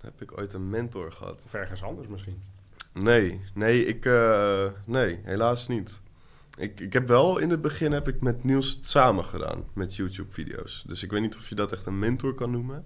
Heb 0.00 0.22
ik 0.22 0.38
ooit 0.38 0.52
een 0.52 0.70
mentor 0.70 1.12
gehad? 1.12 1.42
Of 1.44 1.54
ergens 1.54 1.82
anders 1.82 2.08
misschien? 2.08 2.42
Nee, 2.92 3.40
nee, 3.54 3.86
ik, 3.86 4.04
uh, 4.04 4.66
nee, 4.84 5.20
helaas 5.22 5.68
niet. 5.68 6.00
Ik, 6.56 6.80
ik 6.80 6.92
heb 6.92 7.08
wel 7.08 7.38
in 7.38 7.50
het 7.50 7.62
begin 7.62 7.92
heb 7.92 8.08
ik 8.08 8.20
met 8.20 8.44
Niels 8.44 8.70
het 8.70 8.86
samen 8.86 9.24
gedaan 9.24 9.64
met 9.72 9.96
YouTube-video's. 9.96 10.84
Dus 10.86 11.02
ik 11.02 11.10
weet 11.10 11.20
niet 11.20 11.36
of 11.36 11.48
je 11.48 11.54
dat 11.54 11.72
echt 11.72 11.86
een 11.86 11.98
mentor 11.98 12.34
kan 12.34 12.50
noemen. 12.50 12.84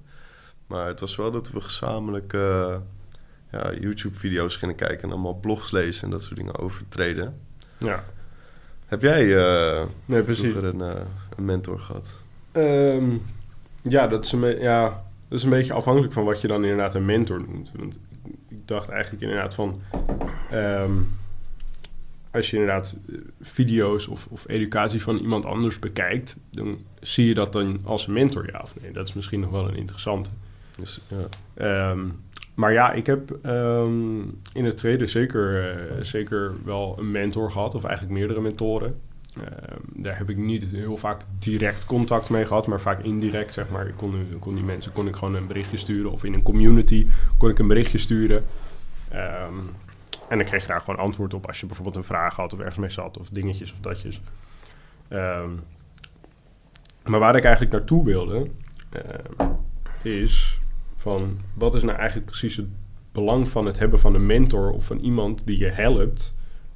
Maar 0.66 0.86
het 0.86 1.00
was 1.00 1.16
wel 1.16 1.30
dat 1.30 1.50
we 1.50 1.60
gezamenlijk 1.60 2.32
uh, 2.32 2.76
ja, 3.50 3.72
YouTube-video's 3.74 4.56
gingen 4.56 4.74
kijken 4.74 5.02
en 5.02 5.10
allemaal 5.10 5.34
blogs 5.34 5.70
lezen 5.70 6.04
en 6.04 6.10
dat 6.10 6.22
soort 6.22 6.36
dingen 6.36 6.58
over 6.58 6.88
treden. 6.88 7.40
Ja. 7.78 8.04
Heb 8.86 9.02
jij 9.02 9.26
uh, 9.26 9.84
nee, 10.04 10.22
precies. 10.22 10.50
vroeger 10.50 10.64
een, 10.64 10.80
een 11.36 11.44
mentor 11.44 11.78
gehad? 11.78 12.14
Um, 12.52 13.22
ja, 13.82 14.06
dat 14.06 14.24
is, 14.24 14.32
een, 14.32 14.60
ja, 14.60 15.04
dat 15.32 15.40
is 15.40 15.46
een 15.46 15.58
beetje 15.58 15.72
afhankelijk 15.72 16.12
van 16.12 16.24
wat 16.24 16.40
je 16.40 16.46
dan 16.46 16.62
inderdaad 16.62 16.94
een 16.94 17.04
mentor 17.04 17.40
noemt. 17.48 17.72
Want 17.76 17.98
ik 18.48 18.68
dacht 18.68 18.88
eigenlijk 18.88 19.22
inderdaad 19.22 19.54
van... 19.54 19.80
Um, 20.52 21.08
als 22.30 22.50
je 22.50 22.56
inderdaad 22.56 22.98
video's 23.40 24.08
of, 24.08 24.26
of, 24.30 24.44
educatie 24.48 25.02
van 25.02 25.16
iemand 25.16 25.46
anders 25.46 25.78
bekijkt... 25.78 26.38
dan 26.50 26.78
zie 27.00 27.26
je 27.26 27.34
dat 27.34 27.52
dan 27.52 27.80
als 27.84 28.06
een 28.06 28.12
mentor, 28.12 28.50
ja 28.52 28.60
of 28.62 28.74
nee. 28.82 28.92
Dat 28.92 29.08
is 29.08 29.14
misschien 29.14 29.40
nog 29.40 29.50
wel 29.50 29.68
een 29.68 29.76
interessante. 29.76 30.30
Dus, 30.76 31.00
ja. 31.56 31.90
Um, 31.90 32.20
maar 32.54 32.72
ja, 32.72 32.92
ik 32.92 33.06
heb 33.06 33.38
um, 33.46 34.40
in 34.52 34.64
het 34.64 34.76
traden 34.76 35.08
zeker, 35.08 35.74
uh, 35.76 36.02
zeker 36.02 36.54
wel 36.64 36.96
een 36.98 37.10
mentor 37.10 37.50
gehad. 37.50 37.74
Of 37.74 37.84
eigenlijk 37.84 38.18
meerdere 38.18 38.40
mentoren. 38.40 39.00
Uh, 39.38 39.44
daar 39.92 40.18
heb 40.18 40.30
ik 40.30 40.36
niet 40.36 40.64
heel 40.64 40.96
vaak 40.96 41.20
direct 41.38 41.84
contact 41.84 42.30
mee 42.30 42.44
gehad, 42.44 42.66
maar 42.66 42.80
vaak 42.80 43.02
indirect, 43.02 43.52
zeg 43.52 43.70
maar. 43.70 43.86
Ik 43.86 43.96
kon, 43.96 44.28
kon 44.38 44.54
die 44.54 44.64
mensen 44.64 44.92
kon 44.92 45.08
ik 45.08 45.16
gewoon 45.16 45.34
een 45.34 45.46
berichtje 45.46 45.76
sturen. 45.76 46.12
Of 46.12 46.24
in 46.24 46.34
een 46.34 46.42
community 46.42 47.06
kon 47.36 47.50
ik 47.50 47.58
een 47.58 47.68
berichtje 47.68 47.98
sturen. 47.98 48.44
Um, 49.12 49.70
en 50.28 50.38
dan 50.38 50.46
kreeg 50.46 50.62
je 50.62 50.68
daar 50.68 50.80
gewoon 50.80 51.00
antwoord 51.00 51.34
op 51.34 51.46
als 51.46 51.60
je 51.60 51.66
bijvoorbeeld 51.66 51.96
een 51.96 52.04
vraag 52.04 52.36
had 52.36 52.52
of 52.52 52.58
ergens 52.58 52.78
mee 52.78 52.90
zat. 52.90 53.18
Of 53.18 53.28
dingetjes 53.28 53.72
of 53.72 53.78
datjes. 53.80 54.20
Um, 55.08 55.60
maar 57.04 57.20
waar 57.20 57.36
ik 57.36 57.44
eigenlijk 57.44 57.74
naartoe 57.74 58.04
wilde, 58.04 58.50
is 60.02 60.60
van 60.94 61.40
wat 61.54 61.74
is 61.74 61.82
nou 61.82 61.98
eigenlijk 61.98 62.26
precies 62.26 62.56
het 62.56 62.66
belang 63.12 63.48
van 63.48 63.66
het 63.66 63.78
hebben 63.78 63.98
van 63.98 64.14
een 64.14 64.26
mentor 64.26 64.70
of 64.70 64.86
van 64.86 64.98
iemand 64.98 65.46
die 65.46 65.58
je 65.58 65.68
helpt 65.68 66.34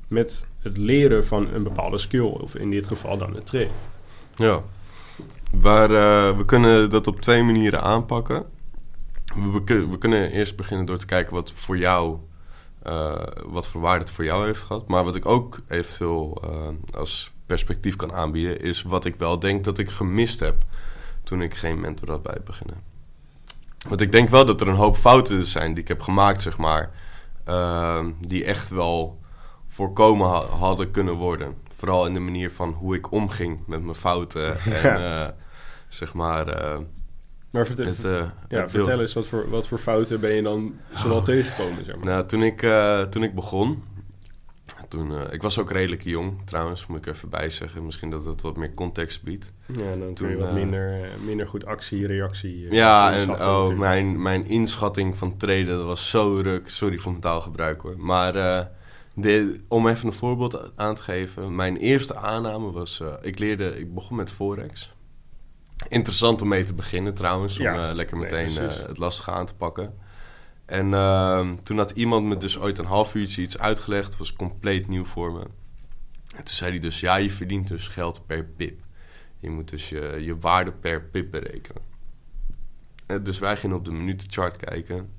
met 0.09 0.47
het 0.63 0.77
leren 0.77 1.27
van 1.27 1.55
een 1.55 1.63
bepaalde 1.63 1.99
skill, 1.99 2.21
of 2.21 2.55
in 2.55 2.71
dit 2.71 2.87
geval 2.87 3.19
dan 3.19 3.35
het 3.35 3.47
trainen. 3.47 3.75
Ja, 4.37 4.63
waar, 5.51 5.91
uh, 5.91 6.37
we 6.37 6.45
kunnen 6.45 6.91
dat 6.91 7.07
op 7.07 7.21
twee 7.21 7.43
manieren 7.43 7.83
aanpakken. 7.83 8.45
We, 9.35 9.87
we, 9.91 9.99
kunnen 9.99 10.31
eerst 10.31 10.57
beginnen 10.57 10.87
door 10.87 10.99
te 10.99 11.07
kijken 11.07 11.35
wat 11.35 11.53
voor 11.55 11.79
jou, 11.79 12.17
uh, 12.87 13.17
wat 13.45 13.67
voor 13.67 13.81
waarde 13.81 14.05
het 14.05 14.15
voor 14.15 14.25
jou 14.25 14.47
heeft 14.47 14.63
gehad. 14.63 14.89
Maar 14.89 15.05
wat 15.05 15.17
ik 15.17 15.27
ook 15.27 15.61
eventueel 15.69 16.43
uh, 16.45 16.99
als 16.99 17.31
perspectief 17.47 17.97
kan 17.97 18.13
aanbieden, 18.13 18.61
is 18.61 18.83
wat 18.83 19.05
ik 19.05 19.15
wel 19.15 19.39
denk 19.39 19.65
dat 19.65 19.79
ik 19.79 19.91
gemist 19.91 20.41
heb 20.41 20.55
toen 21.25 21.43
ik 21.43 21.55
geen 21.55 21.81
mentor 21.81 22.11
had 22.11 22.23
bij 22.23 22.39
beginnen. 22.45 22.77
Want 23.89 24.01
ik 24.01 24.13
denk 24.13 24.29
wel 24.29 24.47
dat 24.47 24.61
er 24.61 24.69
een 24.69 24.75
hoop 24.75 24.97
fouten 24.97 25.45
zijn 25.45 25.75
die 25.75 25.83
ik 25.83 25.89
heb 25.89 26.03
gemaakt, 26.03 26.43
zeg 26.43 26.57
maar, 26.57 26.91
die 28.21 28.45
echt 28.45 28.69
wel 28.69 29.19
voorkomen 29.77 30.27
ha 30.27 30.41
hadden 30.41 30.91
kunnen 30.91 31.15
worden. 31.15 31.55
Vooral 31.73 32.07
in 32.07 32.15
de 32.15 32.21
manier 32.21 32.51
van 32.51 32.73
hoe 32.73 32.95
ik 32.95 33.13
omging 33.13 33.59
met 33.67 33.83
mijn 33.83 33.97
fouten. 33.97 34.57
En 34.83 35.01
uh, 35.01 35.27
zeg 35.89 36.15
maar. 36.15 36.63
Uh, 36.63 36.79
maar 37.51 37.67
vertel, 37.67 37.87
het, 37.87 38.05
uh, 38.05 38.13
ja, 38.49 38.61
het 38.61 38.71
vertel 38.71 39.01
eens, 39.01 39.13
wat 39.13 39.27
voor, 39.27 39.51
wat 39.51 39.69
voor 39.69 39.79
fouten 39.79 40.21
ben 40.21 40.35
je 40.35 40.43
dan 40.43 40.75
zoal 40.95 41.17
oh. 41.17 41.23
tegengekomen? 41.25 41.85
Zeg 41.85 41.97
maar. 41.97 42.05
Nou, 42.05 42.27
toen 42.27 42.43
ik, 42.43 42.67
toen 43.11 43.23
ik 43.23 43.35
begon. 43.35 43.83
Toen, 44.89 45.33
ik 45.33 45.43
was 45.43 45.59
ook 45.59 45.71
redelijk 45.71 46.03
jong, 46.03 46.41
trouwens, 46.45 46.87
moet 46.87 46.99
ik 46.99 47.07
even 47.07 47.29
bijzeggen. 47.29 47.85
Misschien 47.85 48.11
dat 48.11 48.25
het 48.25 48.43
wat 48.43 48.57
meer 48.57 48.75
context 48.75 49.23
biedt. 49.23 49.53
Ja, 49.67 49.97
dan 49.97 50.15
toen 50.15 50.31
je 50.31 50.37
wat 50.37 50.53
minder, 50.53 51.09
minder 51.25 51.47
goed 51.47 51.67
actie, 51.67 52.07
reactie. 52.07 52.75
ja, 52.75 53.17
en 53.17 53.31
oh, 53.31 53.79
mijn, 53.79 54.23
mijn 54.23 54.47
inschatting 54.47 55.17
van 55.17 55.37
treden 55.37 55.77
dat 55.77 55.87
was 55.87 56.11
zo 56.11 56.41
ruk. 56.43 56.71
Sorry 56.71 56.99
voor 56.99 57.11
mijn 57.11 57.23
taalgebruik 57.23 57.81
hoor. 57.81 57.95
Maar 57.99 58.35
de, 59.19 59.61
om 59.69 59.89
even 59.89 60.07
een 60.07 60.13
voorbeeld 60.13 60.73
aan 60.77 60.95
te 60.95 61.03
geven. 61.03 61.55
Mijn 61.55 61.77
eerste 61.77 62.17
aanname 62.17 62.71
was... 62.71 63.01
Uh, 63.01 63.13
ik 63.21 63.39
leerde... 63.39 63.79
Ik 63.79 63.95
begon 63.95 64.17
met 64.17 64.31
Forex. 64.31 64.93
Interessant 65.89 66.43
om 66.43 66.49
mee 66.49 66.65
te 66.65 66.75
beginnen 66.75 67.15
trouwens. 67.15 67.59
Om 67.59 67.67
uh, 67.67 67.91
lekker 67.93 68.17
meteen 68.17 68.55
nee, 68.55 68.67
uh, 68.67 68.87
het 68.87 68.99
lastige 68.99 69.31
aan 69.31 69.47
te 69.47 69.55
pakken. 69.55 69.95
En 70.65 70.95
ehm, 70.95 71.55
toen 71.63 71.79
had 71.79 71.91
iemand 71.91 72.27
me 72.27 72.37
dus 72.37 72.59
ooit 72.59 72.79
een 72.79 72.85
half 72.85 73.15
uurtje 73.15 73.43
iets 73.43 73.59
uitgelegd. 73.59 74.09
Het 74.09 74.19
was 74.19 74.33
compleet 74.33 74.89
nieuw 74.89 75.05
voor 75.05 75.33
me. 75.33 75.41
En 76.37 76.45
toen 76.45 76.55
zei 76.55 76.71
hij 76.71 76.81
dus... 76.81 77.01
Ja, 77.01 77.17
je 77.17 77.31
verdient 77.31 77.69
dus 77.69 77.89
geld 77.89 78.27
per 78.27 78.45
pip. 78.45 78.81
Je 79.39 79.51
moet 79.51 79.71
dus 79.71 79.89
je, 79.89 80.19
je 80.21 80.39
waarde 80.39 80.73
per 80.73 81.03
pip 81.03 81.31
berekenen. 81.31 81.83
En 83.07 83.23
dus 83.23 83.39
wij 83.39 83.57
gingen 83.57 83.77
op 83.77 83.85
de 83.85 83.93
minutenchart 83.93 84.57
kijken. 84.57 85.11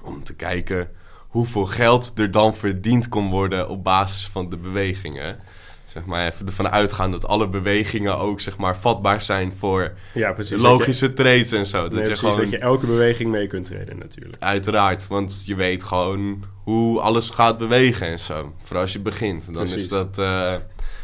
Om 0.00 0.22
te 0.22 0.34
kijken 0.34 0.90
hoeveel 1.32 1.66
geld 1.66 2.12
er 2.18 2.30
dan 2.30 2.54
verdiend 2.54 3.08
kon 3.08 3.30
worden 3.30 3.68
op 3.68 3.84
basis 3.84 4.26
van 4.26 4.48
de 4.48 4.56
bewegingen. 4.56 5.38
Zeg 5.86 6.04
maar 6.04 6.26
even 6.26 6.46
ervan 6.46 6.70
uitgaan 6.70 7.10
dat 7.10 7.26
alle 7.26 7.48
bewegingen 7.48 8.18
ook 8.18 8.40
zeg 8.40 8.56
maar 8.56 8.76
vatbaar 8.76 9.22
zijn 9.22 9.52
voor 9.58 9.92
ja, 10.14 10.32
precies, 10.32 10.62
logische 10.62 11.06
je, 11.06 11.12
trades 11.12 11.52
en 11.52 11.66
zo. 11.66 11.82
Dat, 11.82 11.92
nee, 11.92 12.08
je 12.08 12.16
gewoon, 12.16 12.38
dat 12.38 12.50
je 12.50 12.58
elke 12.58 12.86
beweging 12.86 13.30
mee 13.30 13.46
kunt 13.46 13.64
treden 13.64 13.98
natuurlijk. 13.98 14.42
Uiteraard, 14.42 15.06
want 15.06 15.42
je 15.46 15.54
weet 15.54 15.82
gewoon 15.82 16.44
hoe 16.64 17.00
alles 17.00 17.30
gaat 17.30 17.58
bewegen 17.58 18.06
en 18.06 18.18
zo. 18.18 18.54
Vooral 18.62 18.82
als 18.82 18.92
je 18.92 19.00
begint. 19.00 19.44
Dan 19.44 19.54
precies. 19.54 19.76
is 19.76 19.88
dat... 19.88 20.18
Uh, 20.18 20.54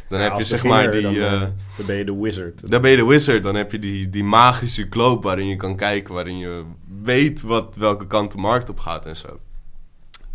dan 0.09 0.21
ja, 0.21 0.25
heb 0.25 0.39
je 0.39 0.45
zeg 0.45 0.65
maar 0.65 0.91
die... 0.91 1.03
Dan, 1.03 1.15
uh, 1.15 1.41
dan, 1.77 1.87
ben 1.87 1.97
je 1.97 2.05
de 2.05 2.17
wizard. 2.17 2.71
Dan 2.71 2.81
ben 2.81 2.91
je 2.91 2.97
de 2.97 3.07
wizard. 3.07 3.43
Dan 3.43 3.55
heb 3.55 3.73
je 3.73 3.79
die, 3.79 4.11
die 4.11 4.25
magische 4.25 4.89
kloop 4.89 5.23
waarin 5.23 5.47
je 5.47 5.57
kan 5.57 5.77
kijken, 5.77 6.15
waarin 6.15 6.39
je 6.39 6.65
weet 7.03 7.43
wat, 7.43 7.77
welke 7.77 8.07
kant 8.07 8.33
de 8.33 8.39
markt 8.39 8.71
op 8.71 8.79
gaat 8.79 9.07
en 9.07 9.17
zo. 9.17 9.39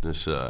Dus 0.04 0.26
uh, 0.26 0.46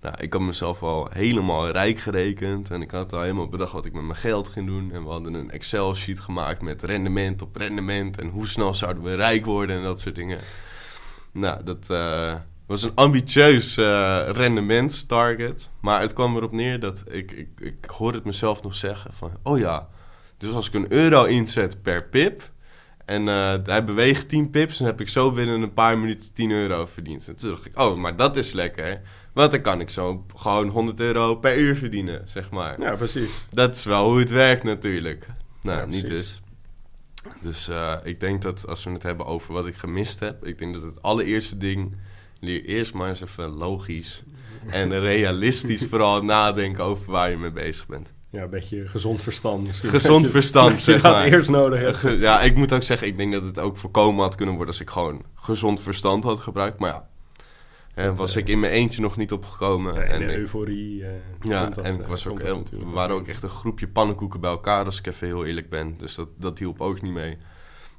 nou, 0.00 0.14
ik 0.18 0.32
had 0.32 0.42
mezelf 0.42 0.82
al 0.82 1.08
helemaal 1.12 1.68
rijk 1.68 1.98
gerekend. 1.98 2.70
En 2.70 2.82
ik 2.82 2.90
had 2.90 3.12
al 3.12 3.20
helemaal 3.20 3.48
bedacht 3.48 3.72
wat 3.72 3.86
ik 3.86 3.92
met 3.92 4.02
mijn 4.02 4.16
geld 4.16 4.48
ging 4.48 4.66
doen. 4.66 4.92
En 4.92 5.02
we 5.02 5.10
hadden 5.10 5.34
een 5.34 5.50
Excel-sheet 5.50 6.20
gemaakt 6.20 6.62
met 6.62 6.82
rendement 6.82 7.42
op 7.42 7.56
rendement. 7.56 8.18
En 8.18 8.28
hoe 8.28 8.46
snel 8.46 8.74
zouden 8.74 9.02
we 9.02 9.14
rijk 9.14 9.44
worden 9.44 9.76
en 9.76 9.82
dat 9.82 10.00
soort 10.00 10.14
dingen. 10.14 10.38
Nou, 11.32 11.64
dat 11.64 11.86
uh, 11.90 12.34
was 12.66 12.82
een 12.82 12.94
ambitieus 12.94 13.78
uh, 13.78 14.28
rendementstarget. 14.32 15.70
Maar 15.80 16.00
het 16.00 16.12
kwam 16.12 16.36
erop 16.36 16.52
neer 16.52 16.80
dat 16.80 17.04
ik, 17.08 17.30
ik, 17.30 17.48
ik 17.60 17.84
hoorde 17.86 18.16
het 18.16 18.26
mezelf 18.26 18.62
nog 18.62 18.74
zeggen 18.74 19.14
van... 19.14 19.30
Oh 19.42 19.58
ja, 19.58 19.88
dus 20.38 20.52
als 20.52 20.66
ik 20.66 20.74
een 20.74 20.92
euro 20.92 21.24
inzet 21.24 21.82
per 21.82 22.08
pip 22.08 22.50
en 23.06 23.26
uh, 23.26 23.54
hij 23.62 23.84
beweegt 23.84 24.28
10 24.28 24.50
pips. 24.50 24.80
En 24.80 24.86
heb 24.86 25.00
ik 25.00 25.08
zo 25.08 25.32
binnen 25.32 25.62
een 25.62 25.72
paar 25.72 25.98
minuten 25.98 26.32
10 26.32 26.50
euro 26.50 26.86
verdiend. 26.86 27.28
En 27.28 27.36
toen 27.36 27.50
dacht 27.50 27.64
ik, 27.64 27.80
oh, 27.80 27.96
maar 27.96 28.16
dat 28.16 28.36
is 28.36 28.52
lekker. 28.52 29.00
Want 29.32 29.50
dan 29.50 29.60
kan 29.60 29.80
ik 29.80 29.90
zo 29.90 30.24
gewoon 30.36 30.68
100 30.68 31.00
euro 31.00 31.36
per 31.36 31.58
uur 31.58 31.76
verdienen, 31.76 32.22
zeg 32.24 32.50
maar. 32.50 32.80
Ja, 32.80 32.94
precies. 32.94 33.30
Dat 33.50 33.76
is 33.76 33.84
wel 33.84 34.08
hoe 34.08 34.18
het 34.18 34.30
werkt 34.30 34.62
natuurlijk. 34.62 35.26
Nou, 35.60 35.78
ja, 35.78 35.86
niet 35.86 36.06
dus. 36.06 36.40
Dus 37.40 37.68
uh, 37.68 37.96
ik 38.02 38.20
denk 38.20 38.42
dat 38.42 38.66
als 38.66 38.84
we 38.84 38.90
het 38.90 39.02
hebben 39.02 39.26
over 39.26 39.52
wat 39.52 39.66
ik 39.66 39.74
gemist 39.74 40.20
heb... 40.20 40.46
ik 40.46 40.58
denk 40.58 40.74
dat 40.74 40.82
het 40.82 41.02
allereerste 41.02 41.56
ding... 41.56 41.96
leer 42.40 42.64
eerst 42.64 42.94
maar 42.94 43.08
eens 43.08 43.20
even 43.20 43.48
logisch 43.48 44.22
en 44.66 45.00
realistisch 45.00 45.84
vooral 45.84 46.24
nadenken 46.24 46.84
over 46.84 47.10
waar 47.10 47.30
je 47.30 47.36
mee 47.36 47.50
bezig 47.50 47.86
bent. 47.86 48.14
Ja, 48.36 48.42
een 48.42 48.50
beetje 48.50 48.88
gezond 48.88 49.22
verstand 49.22 49.66
misschien. 49.66 49.90
Gezond 49.90 50.24
je, 50.26 50.30
verstand, 50.30 50.82
zeg 50.82 51.02
maar. 51.02 51.24
eerst 51.24 51.50
nodig 51.50 51.80
hebt. 51.80 52.20
Ja, 52.20 52.40
ik 52.40 52.56
moet 52.56 52.72
ook 52.72 52.82
zeggen, 52.82 53.06
ik 53.06 53.16
denk 53.16 53.32
dat 53.32 53.42
het 53.42 53.58
ook 53.58 53.76
voorkomen 53.76 54.22
had 54.22 54.34
kunnen 54.34 54.54
worden... 54.54 54.74
als 54.74 54.82
ik 54.82 54.90
gewoon 54.90 55.22
gezond 55.34 55.80
verstand 55.80 56.24
had 56.24 56.40
gebruikt. 56.40 56.78
Maar 56.78 56.90
ja, 56.90 57.08
en 57.94 58.16
was 58.16 58.36
uh, 58.36 58.42
ik 58.42 58.48
in 58.48 58.60
mijn 58.60 58.72
eentje 58.72 59.00
nog 59.00 59.16
niet 59.16 59.32
opgekomen. 59.32 59.94
Ja, 59.94 60.00
en 60.00 60.22
ik, 60.22 60.36
euforie. 60.36 61.00
Uh, 61.00 61.08
ja, 61.42 61.66
dat, 61.66 61.84
en 61.84 62.00
ik 62.00 62.06
was 62.06 62.26
ook 62.26 62.42
heel, 62.42 62.62
we 62.70 62.90
waren 62.90 63.16
ook 63.16 63.26
echt 63.26 63.42
een 63.42 63.48
groepje 63.48 63.88
pannenkoeken 63.88 64.40
bij 64.40 64.50
elkaar, 64.50 64.84
als 64.84 64.98
ik 64.98 65.06
even 65.06 65.26
heel 65.26 65.44
eerlijk 65.44 65.68
ben. 65.68 65.94
Dus 65.98 66.14
dat, 66.14 66.28
dat 66.38 66.58
hielp 66.58 66.80
ook 66.80 67.02
niet 67.02 67.12
mee. 67.12 67.38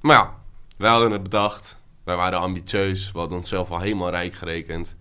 Maar 0.01 0.15
ja, 0.15 0.35
wij 0.77 0.89
hadden 0.89 1.11
het 1.11 1.23
bedacht. 1.23 1.77
wij 2.03 2.15
waren 2.15 2.39
ambitieus, 2.39 3.11
we 3.11 3.19
hadden 3.19 3.37
onszelf 3.37 3.69
al 3.69 3.79
helemaal 3.79 4.09
rijk 4.09 4.33
gerekend. 4.33 4.95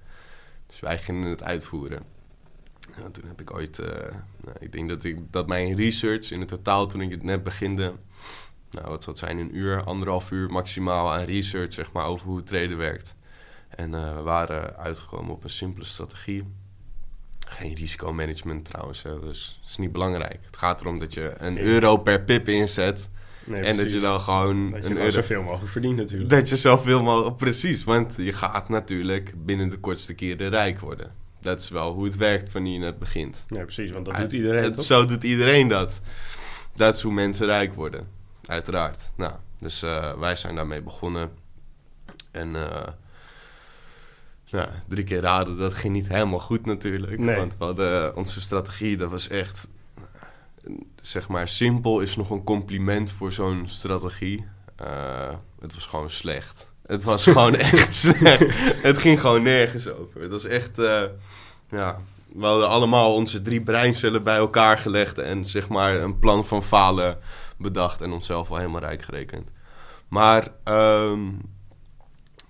Dus 0.67 0.81
wij 0.81 0.99
gingen 0.99 1.31
het 1.31 1.43
uitvoeren. 1.43 2.16
En 3.05 3.13
toen 3.13 3.25
heb 3.27 3.41
ik 3.41 3.55
ooit, 3.55 3.79
uh, 3.79 3.87
nou, 4.45 4.57
ik 4.59 4.73
denk 4.73 4.89
dat, 4.89 5.05
ik, 5.05 5.19
dat 5.31 5.47
mijn 5.47 5.77
research 5.77 6.31
in 6.31 6.41
het 6.41 6.49
totaal 6.49 6.87
toen 6.87 7.01
ik 7.01 7.11
het 7.11 7.23
net 7.23 7.43
beginde, 7.43 7.93
nou 8.71 8.89
wat 8.89 9.03
zou 9.03 9.17
het 9.17 9.19
zijn, 9.19 9.39
een 9.39 9.57
uur, 9.57 9.85
anderhalf 9.85 10.31
uur 10.31 10.51
maximaal 10.51 11.13
aan 11.13 11.25
research 11.25 11.73
zeg 11.73 11.93
maar 11.93 12.07
over 12.07 12.27
hoe 12.27 12.37
het 12.37 12.47
traden 12.47 12.77
werkt. 12.77 13.15
En 13.69 13.93
uh, 13.93 14.17
we 14.17 14.23
waren 14.23 14.77
uitgekomen 14.77 15.35
op 15.35 15.45
een 15.45 15.51
simpele 15.51 15.85
strategie. 15.85 16.45
Geen 17.49 17.75
risicomanagement 17.75 18.65
trouwens, 18.65 19.03
hè, 19.03 19.21
dus 19.21 19.59
dat 19.61 19.71
is 19.71 19.77
niet 19.77 19.93
belangrijk. 19.93 20.39
Het 20.47 20.57
gaat 20.57 20.81
erom 20.81 20.99
dat 20.99 21.15
je 21.15 21.35
een 21.39 21.59
euro 21.59 21.97
per 21.97 22.23
pip 22.23 22.49
inzet. 22.49 23.09
Nee, 23.45 23.63
en 23.63 23.77
dat 23.77 23.93
je 23.93 24.01
dan 24.01 24.21
gewoon 24.21 24.71
dat 24.71 24.83
je 24.83 24.91
een 24.91 24.97
euro... 24.97 25.11
zoveel 25.11 25.43
mogelijk 25.43 25.73
verdient 25.73 25.97
natuurlijk. 25.97 26.31
Dat 26.31 26.49
je 26.49 26.57
zoveel 26.57 27.03
mogelijk, 27.03 27.37
precies. 27.37 27.85
Want 27.85 28.15
je 28.17 28.33
gaat 28.33 28.69
natuurlijk 28.69 29.35
binnen 29.45 29.69
de 29.69 29.79
kortste 29.79 30.15
keren 30.15 30.49
rijk 30.49 30.81
worden. 30.81 31.26
Dat 31.47 31.61
is 31.61 31.69
wel 31.69 31.93
hoe 31.93 32.05
het 32.05 32.17
werkt 32.17 32.53
wanneer 32.53 32.73
je 32.73 32.79
net 32.79 32.99
begint. 32.99 33.45
Nee, 33.49 33.65
precies, 33.65 33.91
want 33.91 34.05
dat 34.05 34.17
doet 34.17 34.33
iedereen 34.33 34.73
toch? 34.73 34.85
Zo 34.85 35.07
doet 35.07 35.25
iedereen 35.25 35.69
dat. 35.69 36.01
Dat 36.75 36.95
is 36.95 37.01
hoe 37.01 37.13
mensen 37.13 37.47
rijk 37.47 37.75
worden, 37.75 38.09
uiteraard. 38.47 39.11
Nou, 39.15 39.33
dus 39.59 39.83
uh, 39.83 40.13
wij 40.13 40.37
zijn 40.37 40.55
daarmee 40.55 40.83
begonnen. 40.83 41.31
En 42.31 42.49
uh, 42.49 42.87
nou, 44.51 44.69
drie 44.89 45.05
keer 45.05 45.21
raden, 45.21 45.57
dat 45.57 45.75
ging 45.75 45.93
niet 45.93 46.09
helemaal 46.09 46.41
goed 46.41 46.67
natuurlijk. 46.67 47.19
Nee. 47.19 47.37
Want 47.37 47.57
we 47.59 47.65
hadden, 47.65 48.17
onze 48.17 48.41
strategie, 48.41 48.97
dat 48.97 49.11
was 49.11 49.29
echt... 49.29 49.69
Zeg 51.01 51.29
maar, 51.29 51.49
simpel 51.49 52.01
is 52.01 52.17
nog 52.17 52.31
een 52.31 52.45
compliment 52.45 53.11
voor 53.11 53.33
zo'n 53.33 53.65
strategie. 53.69 54.45
Uh, 54.83 55.35
het 55.61 55.75
was 55.75 55.87
gewoon 55.87 56.11
slecht. 56.11 56.71
Het 56.87 57.03
was 57.03 57.23
gewoon 57.23 57.57
echt 57.73 57.95
slecht. 57.95 58.47
Het 58.89 58.99
ging 58.99 59.21
gewoon 59.21 59.43
nergens 59.43 59.89
over. 59.89 60.21
Het 60.21 60.31
was 60.31 60.45
echt... 60.45 60.79
Uh, 60.79 61.03
ja, 61.71 61.99
we 62.33 62.47
hadden 62.47 62.69
allemaal 62.69 63.15
onze 63.15 63.43
drie 63.43 63.61
breincellen 63.61 64.23
bij 64.23 64.37
elkaar 64.37 64.79
gelegd... 64.79 65.19
en 65.19 65.45
zeg 65.45 65.69
maar 65.69 65.95
een 65.95 66.19
plan 66.19 66.47
van 66.47 66.63
falen 66.63 67.19
bedacht... 67.59 68.01
en 68.01 68.13
onszelf 68.13 68.51
al 68.51 68.57
helemaal 68.57 68.81
rijk 68.81 69.03
gerekend. 69.03 69.49
Maar... 70.09 70.49
Um, 70.65 71.55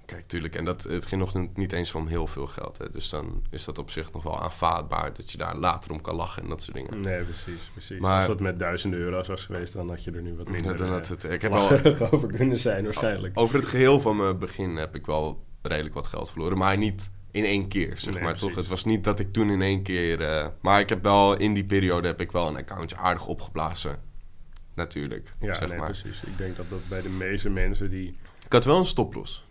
Kijk, 0.07 0.27
tuurlijk, 0.27 0.55
en 0.55 0.65
dat, 0.65 0.83
het 0.83 1.07
ging 1.07 1.21
nog 1.21 1.49
niet 1.55 1.73
eens 1.73 1.95
om 1.95 2.07
heel 2.07 2.27
veel 2.27 2.47
geld. 2.47 2.79
Hè. 2.79 2.89
Dus 2.91 3.09
dan 3.09 3.43
is 3.51 3.65
dat 3.65 3.79
op 3.79 3.91
zich 3.91 4.13
nog 4.13 4.23
wel 4.23 4.41
aanvaardbaar 4.43 5.15
dat 5.15 5.31
je 5.31 5.39
daar 5.39 5.57
later 5.57 5.91
om 5.93 6.01
kan 6.01 6.15
lachen 6.15 6.43
en 6.43 6.49
dat 6.49 6.63
soort 6.63 6.77
dingen. 6.77 7.01
Nee, 7.01 7.23
precies, 7.23 7.71
precies. 7.73 7.99
Maar, 8.01 8.17
Als 8.17 8.27
dat 8.27 8.41
met 8.41 8.59
duizenden 8.59 9.01
euro's 9.01 9.27
was 9.29 9.45
geweest, 9.45 9.73
dan 9.73 9.89
had 9.89 10.05
je 10.05 10.11
er 10.11 10.23
nu 10.23 10.35
wat 10.37 10.49
minder 10.49 10.77
dan 10.77 10.89
had 10.89 11.09
het, 11.09 11.25
ik 11.25 11.43
heb 11.43 11.53
al, 11.53 11.71
over 12.13 12.29
kunnen 12.29 12.59
zijn 12.59 12.85
waarschijnlijk. 12.85 13.39
Over 13.39 13.57
het 13.57 13.67
geheel 13.67 14.01
van 14.01 14.17
mijn 14.17 14.39
begin 14.39 14.77
heb 14.77 14.95
ik 14.95 15.07
wel 15.07 15.45
redelijk 15.63 15.95
wat 15.95 16.07
geld 16.07 16.31
verloren, 16.31 16.59
maar 16.59 16.77
niet 16.79 17.11
in 17.31 17.45
één 17.45 17.69
keer, 17.69 17.99
zeg 17.99 18.15
Nee, 18.15 18.23
maar. 18.23 18.37
Toch? 18.37 18.55
Het 18.55 18.67
was 18.67 18.85
niet 18.85 19.05
dat 19.05 19.21
ik 19.21 19.33
toen 19.33 19.51
in 19.51 19.63
één 19.63 19.83
keer... 19.83 20.21
eh, 20.23 20.47
maar 20.61 20.81
ik 20.81 20.89
heb 20.89 21.03
wel, 21.03 21.37
in 21.37 21.55
die 21.55 21.65
periode 21.65 22.07
heb 22.07 22.21
ik 22.21 22.33
wel 22.33 22.49
een 22.49 22.57
accountje 22.57 22.97
aardig 22.97 23.27
opgeblazen. 23.27 23.99
Natuurlijk, 24.75 25.33
Ja, 25.41 25.55
zeg 25.55 25.69
nee, 25.69 25.79
maar. 25.79 25.87
precies. 25.87 26.23
Ik 26.23 26.39
denk 26.39 26.57
dat 26.57 26.71
dat 26.71 26.79
bij 26.89 27.03
de 27.03 27.09
meeste 27.09 27.51
mensen 27.51 27.91
die... 27.91 28.19
Ik 28.47 28.53
had 28.53 28.65
wel 28.65 28.79
een 28.79 28.87
stoploss. 28.87 29.46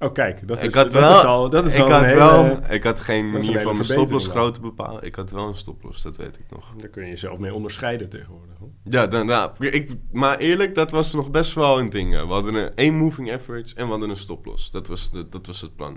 Oh, 0.00 0.12
kijk, 0.12 0.48
dat 0.48 0.58
ik 0.58 0.64
is, 0.64 0.74
had 0.74 0.90
dat 0.92 1.00
wel, 1.02 1.18
is 1.18 1.24
al, 1.24 1.50
dat 1.50 1.66
is 1.66 1.74
ik 1.74 1.80
al 1.82 1.90
had 1.90 2.04
hele... 2.04 2.14
wel, 2.14 2.58
ik 2.70 2.82
had 2.82 3.00
geen 3.00 3.30
manier 3.30 3.60
van 3.60 3.72
mijn 3.72 3.84
stoploss 3.84 4.26
groot 4.26 4.54
te 4.54 4.60
bepalen. 4.60 5.02
Ik 5.02 5.14
had 5.14 5.30
wel 5.30 5.48
een 5.48 5.56
stoploss, 5.56 6.02
dat 6.02 6.16
weet 6.16 6.38
ik 6.38 6.44
nog. 6.50 6.72
Daar 6.76 6.88
kun 6.88 7.02
je 7.04 7.08
jezelf 7.08 7.38
mee 7.38 7.54
onderscheiden 7.54 8.08
tegenwoordig. 8.08 8.56
hoor. 8.58 8.68
Ja, 8.82 9.06
dan, 9.06 9.26
nou, 9.26 9.50
ik, 9.58 9.90
maar 10.12 10.38
eerlijk, 10.38 10.74
dat 10.74 10.90
was 10.90 11.12
nog 11.12 11.30
best 11.30 11.54
wel 11.54 11.78
een 11.78 11.90
ding. 11.90 12.10
We 12.10 12.32
hadden 12.32 12.54
een 12.54 12.74
één 12.74 12.94
moving 12.94 13.32
average 13.32 13.74
en 13.74 13.84
we 13.84 13.90
hadden 13.90 14.10
een 14.10 14.16
stoploss. 14.16 14.70
Dat 14.70 14.86
was, 14.86 15.10
de, 15.10 15.28
dat 15.28 15.46
was 15.46 15.60
het 15.60 15.76
plan. 15.76 15.94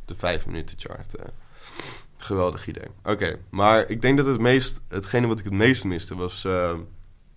Op 0.00 0.08
de 0.08 0.14
vijf 0.14 0.46
minuten 0.46 0.76
chart. 0.78 1.14
eh. 1.16 1.24
Geweldig 2.16 2.66
idee. 2.68 2.88
Oké, 3.04 3.36
maar 3.50 3.90
ik 3.90 4.02
denk 4.02 4.16
dat 4.16 4.26
het 4.26 4.40
meest, 4.40 4.80
hetgene 4.88 5.26
wat 5.26 5.38
ik 5.38 5.44
het 5.44 5.52
meest 5.52 5.84
miste 5.84 6.14
was... 6.16 6.44
eh, 6.44 6.74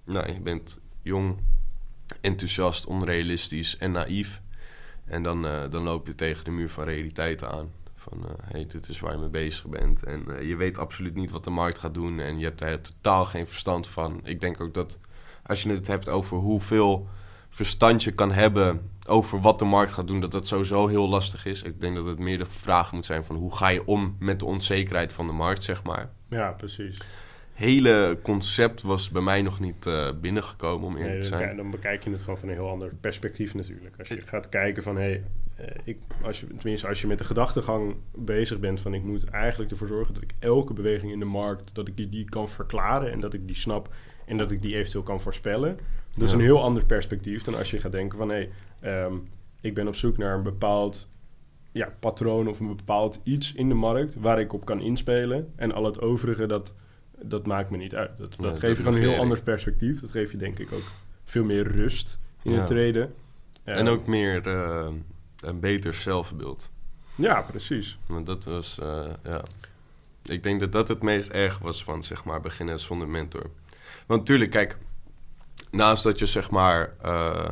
nou, 0.06 0.34
je 0.34 0.40
bent 0.40 0.80
jong, 1.02 1.38
enthousiast, 2.22 2.86
onrealistisch 2.86 3.78
en 3.78 3.92
naïef. 3.92 4.42
En 5.06 5.24
dan, 5.24 5.46
eh, 5.46 5.62
dan 5.70 5.84
loop 5.84 6.08
je 6.08 6.16
tegen 6.16 6.44
de 6.44 6.52
muur 6.52 6.70
van 6.70 6.84
realiteit 6.84 7.44
aan. 7.44 7.72
Van, 7.96 8.18
hé, 8.22 8.52
hey, 8.52 8.68
dit 8.72 8.90
is 8.90 9.00
waar 9.00 9.12
je 9.12 9.18
mee 9.18 9.30
bezig 9.30 9.66
bent. 9.66 10.04
En 10.04 10.38
eh, 10.38 10.48
je 10.48 10.56
weet 10.56 10.78
absoluut 10.78 11.16
niet 11.16 11.32
wat 11.32 11.44
de 11.44 11.50
markt 11.50 11.80
gaat 11.80 11.94
doen. 11.94 12.20
En 12.20 12.38
je 12.38 12.46
hebt 12.46 12.60
daar 12.60 12.82
totaal 12.82 13.26
geen 13.26 13.48
verstand 13.48 13.88
van. 13.88 14.20
Ik 14.24 14.40
denk 14.40 14.62
ook 14.62 14.74
dat 14.74 15.00
als 15.44 15.64
je 15.64 15.70
het 15.70 15.88
hebt 15.88 16.10
over 16.10 16.38
hoeveel 16.38 17.08
verstand 17.50 18.04
je 18.04 18.12
kan 18.12 18.32
hebben 18.32 18.92
over 19.08 19.42
wat 19.42 19.60
de 19.60 19.66
markt 19.66 19.92
gaat 19.92 20.08
doen, 20.08 20.20
dat 20.20 20.32
dat 20.32 20.48
sowieso 20.48 20.88
heel 20.88 21.10
lastig 21.10 21.46
is. 21.46 21.64
Ik 21.64 21.82
denk 21.82 21.96
dat 21.96 22.06
het 22.06 22.20
meer 22.20 22.38
de 22.38 22.46
vraag 22.46 22.92
moet 22.92 23.06
zijn 23.06 23.26
van 23.26 23.36
hoe 23.36 23.56
ga 23.56 23.68
je 23.68 23.86
om 23.86 24.16
met 24.20 24.40
de 24.40 24.46
onzekerheid 24.46 25.14
van 25.14 25.28
de 25.28 25.34
markt, 25.34 25.64
zeg 25.64 25.84
maar. 25.84 26.10
Ja, 26.30 26.52
precies. 26.52 27.02
Hele 27.56 28.18
concept 28.22 28.82
was 28.82 29.10
bij 29.10 29.22
mij 29.22 29.42
nog 29.42 29.60
niet 29.60 29.86
eh, 29.86 30.10
binnengekomen, 30.22 30.88
om 30.88 30.96
eerlijk 30.96 31.14
Nee, 31.14 31.22
te 31.22 31.30
dan, 31.30 31.38
zijn. 31.38 31.50
kijk- 31.50 31.62
dan 31.62 31.72
bekijk 31.72 32.04
je 32.04 32.10
het 32.12 32.20
gewoon 32.22 32.38
van 32.40 32.50
een 32.50 32.56
heel 32.56 32.70
ander 32.70 32.92
perspectief 33.02 33.54
natuurlijk. 33.56 33.96
Als 34.00 34.08
je 34.08 34.22
gaat 34.22 34.50
kijken 34.50 34.84
van, 34.84 34.96
hé, 34.96 35.02
hey, 35.02 35.24
eh, 35.56 35.76
ik, 35.84 35.98
als 36.22 36.40
je, 36.40 36.48
tenminste 36.48 36.88
als 36.88 37.02
je 37.02 37.08
met 37.08 37.18
de 37.18 37.24
gedachtegang 37.24 37.96
bezig 38.16 38.60
bent 38.60 38.82
van... 38.82 38.94
ik 38.94 39.04
moet 39.04 39.26
eigenlijk 39.30 39.72
ervoor 39.72 39.88
zorgen 39.88 40.14
dat 40.14 40.24
ik 40.24 40.34
elke 40.40 40.74
beweging 40.74 41.12
in 41.12 41.20
de 41.20 41.26
markt... 41.26 41.76
dat 41.76 41.88
ik 41.88 41.98
die, 41.98 42.10
die 42.10 42.30
kan 42.30 42.50
verklaren 42.50 43.12
en 43.12 43.20
dat 43.20 43.34
ik 43.34 43.48
die 43.48 43.56
snap 43.56 43.94
en 44.26 44.38
dat 44.38 44.52
ik 44.52 44.62
die 44.62 44.76
eventueel 44.76 45.04
kan 45.04 45.22
voorspellen. 45.22 45.80
Dat 46.14 46.24
is 46.24 46.30
Ja. 46.32 46.38
een 46.38 46.44
heel 46.44 46.62
ander 46.64 46.86
perspectief 46.86 47.44
dan 47.44 47.56
als 47.58 47.72
je 47.72 47.80
gaat 47.80 47.92
denken 47.92 48.18
van... 48.18 48.30
hé, 48.30 48.48
hey, 48.80 49.04
ehm, 49.04 49.14
ik 49.62 49.74
ben 49.74 49.88
op 49.88 49.96
zoek 49.96 50.18
naar 50.18 50.36
een 50.36 50.44
bepaald 50.44 51.08
ja, 51.72 51.94
patroon 52.00 52.48
of 52.48 52.60
een 52.60 52.76
bepaald 52.76 53.20
iets 53.24 53.54
in 53.54 53.68
de 53.70 53.76
markt... 53.76 54.16
waar 54.16 54.40
ik 54.40 54.54
op 54.54 54.66
kan 54.66 54.82
inspelen 54.82 55.52
en 55.56 55.72
al 55.72 55.86
het 55.86 56.02
overige 56.02 56.46
dat... 56.46 56.76
Dat 57.22 57.46
maakt 57.46 57.70
me 57.70 57.78
niet 57.78 57.96
uit. 57.96 58.18
Dat, 58.18 58.30
dat 58.30 58.40
Nee, 58.40 58.50
geeft 58.50 58.62
dat 58.62 58.70
je 58.78 58.84
gewoon 58.84 58.94
een 59.02 59.10
heel 59.10 59.20
ander 59.20 59.42
perspectief. 59.42 60.00
Dat 60.02 60.12
geeft 60.12 60.32
je 60.32 60.38
denk 60.38 60.60
ik 60.60 60.72
ook 60.72 60.92
veel 61.24 61.44
meer 61.44 61.68
rust 61.68 62.20
in 62.42 62.52
Ja. 62.52 62.58
het 62.58 62.68
treden. 62.68 63.14
En 63.64 63.88
ook 63.88 64.08
meer 64.08 64.48
eh, 64.48 64.88
een 65.40 65.60
beter 65.60 65.94
zelfbeeld. 65.94 66.70
Ja, 67.16 67.42
precies. 67.42 67.98
Want 68.06 68.26
dat 68.26 68.44
was, 68.44 68.80
eh, 68.80 69.06
ja. 69.24 69.44
Ik 70.24 70.44
denk 70.44 70.60
dat 70.60 70.72
dat 70.72 70.88
het 70.88 71.02
meest 71.02 71.30
erg 71.30 71.60
was 71.60 71.84
van, 71.84 72.04
zeg 72.04 72.24
maar, 72.24 72.42
beginnen 72.42 72.80
zonder 72.80 73.08
mentor. 73.08 73.50
Want 74.06 74.20
natuurlijk, 74.20 74.52
kijk, 74.52 74.78
naast 75.72 76.04
dat 76.04 76.20
je, 76.20 76.26
zeg 76.26 76.50
maar, 76.50 76.94
eh, 77.02 77.50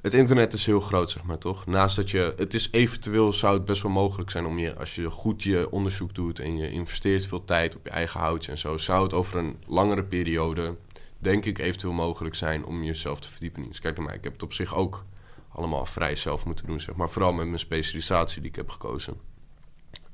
het 0.00 0.14
internet 0.14 0.52
is 0.52 0.66
heel 0.66 0.80
groot, 0.80 1.10
zeg 1.10 1.22
maar, 1.22 1.38
toch? 1.38 1.66
Naast 1.66 1.96
dat 1.96 2.10
je, 2.10 2.34
het 2.36 2.54
is 2.54 2.68
eventueel, 2.70 3.32
zou 3.32 3.54
het 3.54 3.64
best 3.64 3.82
wel 3.82 3.92
mogelijk 3.92 4.30
zijn 4.30 4.46
om 4.46 4.58
je, 4.58 4.76
als 4.76 4.94
je 4.94 5.10
goed 5.10 5.42
je 5.42 5.70
onderzoek 5.70 6.14
doet 6.14 6.40
en 6.40 6.56
je 6.56 6.70
investeert 6.70 7.26
veel 7.26 7.44
tijd 7.44 7.76
op 7.76 7.84
je 7.84 7.90
eigen 7.90 8.20
houtje 8.20 8.50
en 8.50 8.58
zo, 8.58 8.76
zou 8.76 9.02
het 9.02 9.12
over 9.12 9.38
een 9.38 9.56
langere 9.66 10.04
periode, 10.04 10.76
denk 11.18 11.44
ik, 11.44 11.58
eventueel 11.58 11.92
mogelijk 11.92 12.34
zijn 12.34 12.64
om 12.64 12.84
jezelf 12.84 13.20
te 13.20 13.30
verdiepen. 13.30 13.68
Dus 13.68 13.80
kijk 13.80 13.96
naar 13.96 14.06
mij, 14.06 14.16
ik 14.16 14.24
heb 14.24 14.32
het 14.32 14.42
op 14.42 14.52
zich 14.52 14.74
ook 14.74 15.04
allemaal 15.48 15.86
vrij 15.86 16.16
zelf 16.16 16.44
moeten 16.44 16.66
doen, 16.66 16.80
zeg 16.80 16.94
maar. 16.94 17.10
Vooral 17.10 17.32
met 17.32 17.46
mijn 17.46 17.58
specialisatie 17.58 18.40
die 18.40 18.50
ik 18.50 18.56
heb 18.56 18.70
gekozen. 18.70 19.14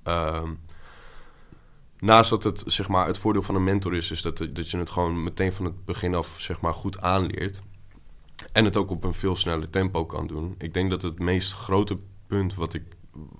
Ehm, 0.02 0.52
naast 1.98 2.30
dat 2.30 2.44
het, 2.44 2.62
zeg 2.66 2.88
maar, 2.88 3.06
het 3.06 3.18
voordeel 3.18 3.42
van 3.42 3.54
een 3.54 3.64
mentor 3.64 3.94
is, 3.94 4.10
is 4.10 4.22
dat, 4.22 4.38
dat 4.38 4.70
je 4.70 4.78
het 4.78 4.90
gewoon 4.90 5.22
meteen 5.22 5.52
van 5.52 5.64
het 5.64 5.84
begin 5.84 6.14
af, 6.14 6.36
zeg 6.38 6.60
maar, 6.60 6.74
goed 6.74 7.00
aanleert. 7.00 7.62
En 8.52 8.64
het 8.64 8.76
ook 8.76 8.90
op 8.90 9.04
een 9.04 9.14
veel 9.14 9.36
sneller 9.36 9.70
tempo 9.70 10.04
kan 10.06 10.26
doen. 10.26 10.54
Ik 10.58 10.74
denk 10.74 10.90
dat 10.90 11.02
het 11.02 11.18
meest 11.18 11.52
grote 11.52 11.98
punt 12.26 12.54
wat 12.54 12.74
ik 12.74 12.82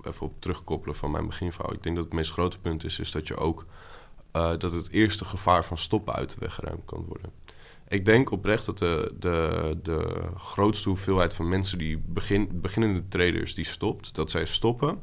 even 0.03 0.25
op 0.25 0.41
terugkoppelen 0.41 0.95
van 0.95 1.11
mijn 1.11 1.27
beginverhaal. 1.27 1.73
Ik 1.73 1.83
denk 1.83 1.95
dat 1.95 2.05
het 2.05 2.13
meest 2.13 2.31
grote 2.31 2.59
punt 2.59 2.83
is, 2.83 2.99
is 2.99 3.11
dat 3.11 3.27
je 3.27 3.37
ook 3.37 3.65
eh, 4.31 4.57
dat 4.57 4.71
het 4.71 4.89
eerste 4.91 5.25
gevaar 5.25 5.65
van 5.65 5.77
stoppen 5.77 6.13
uit 6.13 6.29
de 6.29 6.35
weg 6.39 6.53
geruimd 6.53 6.85
kan 6.85 7.05
worden. 7.07 7.31
Ik 7.87 8.05
denk 8.05 8.31
oprecht 8.31 8.65
dat 8.65 8.77
de, 8.77 9.13
de, 9.19 9.77
de 9.83 10.23
grootste 10.37 10.89
hoeveelheid 10.89 11.33
van 11.33 11.49
mensen 11.49 11.77
die 11.77 12.03
begin, 12.05 12.49
beginnende 12.53 13.07
traders 13.07 13.53
die 13.53 13.65
stopt, 13.65 14.15
dat 14.15 14.31
zij 14.31 14.45
stoppen 14.45 14.99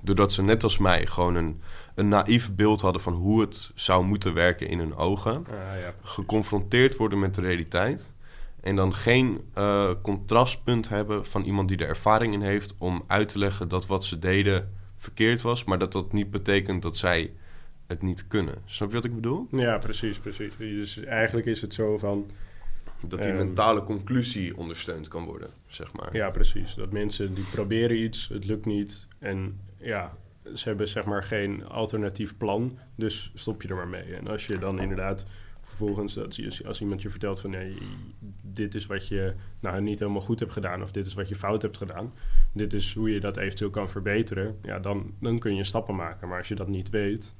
doordat 0.00 0.32
ze 0.32 0.42
net 0.42 0.62
als 0.62 0.78
mij 0.78 1.06
gewoon 1.06 1.34
een, 1.34 1.60
een 1.94 2.08
naïef 2.08 2.54
beeld 2.54 2.80
hadden 2.80 3.02
van 3.02 3.12
hoe 3.12 3.40
het 3.40 3.70
zou 3.74 4.04
moeten 4.04 4.34
werken 4.34 4.68
in 4.68 4.78
hun 4.78 4.96
ogen, 4.96 5.36
Ah, 5.46 5.80
ja. 5.80 5.94
geconfronteerd 6.02 6.96
worden 6.96 7.18
met 7.18 7.34
de 7.34 7.40
realiteit 7.40 8.10
en 8.60 8.76
dan 8.76 8.94
geen 8.94 9.40
eh, 9.54 9.90
contrastpunt 10.02 10.88
hebben 10.88 11.26
van 11.26 11.44
iemand 11.44 11.68
die 11.68 11.76
er 11.78 11.88
ervaring 11.88 12.32
in 12.34 12.40
heeft 12.42 12.74
om 12.78 13.04
uit 13.06 13.28
te 13.28 13.38
leggen 13.38 13.68
dat 13.68 13.86
wat 13.86 14.04
ze 14.04 14.18
deden 14.18 14.72
verkeerd 14.96 15.42
was, 15.42 15.64
maar 15.64 15.78
dat 15.78 15.92
dat 15.92 16.12
niet 16.12 16.30
betekent 16.30 16.82
dat 16.82 16.96
zij 16.96 17.32
het 17.86 18.02
niet 18.02 18.26
kunnen. 18.26 18.54
Snap 18.64 18.88
je 18.88 18.94
wat 18.94 19.04
ik 19.04 19.14
bedoel? 19.14 19.46
ja, 19.50 19.78
precies, 19.78 20.18
precies. 20.18 20.52
Dus 20.58 21.04
eigenlijk 21.04 21.46
is 21.46 21.60
het 21.60 21.74
zo 21.74 21.98
van... 21.98 22.30
Dat 23.00 23.22
die 23.22 23.28
Ehm. 23.28 23.38
mentale 23.38 23.82
conclusie 23.84 24.56
ondersteund 24.56 25.08
kan 25.08 25.24
worden, 25.24 25.50
zeg 25.66 25.92
maar. 25.92 26.16
Ja, 26.16 26.30
precies. 26.30 26.74
Dat 26.74 26.92
mensen 26.92 27.34
die 27.34 27.44
proberen 27.52 27.98
iets, 28.02 28.28
het 28.28 28.44
lukt 28.44 28.66
niet. 28.66 29.06
En 29.18 29.60
ja, 29.76 30.12
ze 30.54 30.68
hebben 30.68 30.88
zeg 30.88 31.04
maar 31.04 31.22
geen 31.24 31.66
alternatief 31.66 32.36
plan. 32.36 32.78
Dus 32.94 33.32
stop 33.34 33.62
je 33.62 33.68
er 33.68 33.74
maar 33.74 33.88
mee. 33.88 34.14
En 34.14 34.28
als 34.28 34.46
je 34.46 34.58
dan 34.58 34.80
inderdaad 34.80 35.26
vervolgens, 35.78 36.14
dat, 36.14 36.38
als, 36.66 36.80
iemand 36.80 37.02
je 37.02 37.10
vertelt 37.10 37.40
van 37.40 37.50
nee, 37.50 37.74
dit 38.42 38.74
is 38.74 38.86
wat 38.86 39.08
je 39.08 39.34
nou 39.60 39.80
niet 39.80 39.98
helemaal 39.98 40.20
goed 40.20 40.40
hebt 40.40 40.52
gedaan 40.52 40.82
of 40.82 40.90
dit 40.90 41.06
is 41.06 41.14
wat 41.14 41.28
je 41.28 41.36
fout 41.36 41.62
hebt 41.62 41.76
gedaan. 41.76 42.12
Dit 42.52 42.72
is 42.72 42.94
hoe 42.94 43.10
je 43.10 43.20
dat 43.20 43.36
eventueel 43.36 43.70
kan 43.70 43.90
verbeteren. 43.90 44.58
Ja, 44.62 44.78
dan, 44.78 45.14
dan 45.18 45.38
kun 45.38 45.56
je 45.56 45.64
stappen 45.64 45.94
maken. 45.94 46.28
Maar 46.28 46.38
als 46.38 46.48
je 46.48 46.54
dat 46.54 46.68
niet 46.68 46.90
weet, 46.90 47.34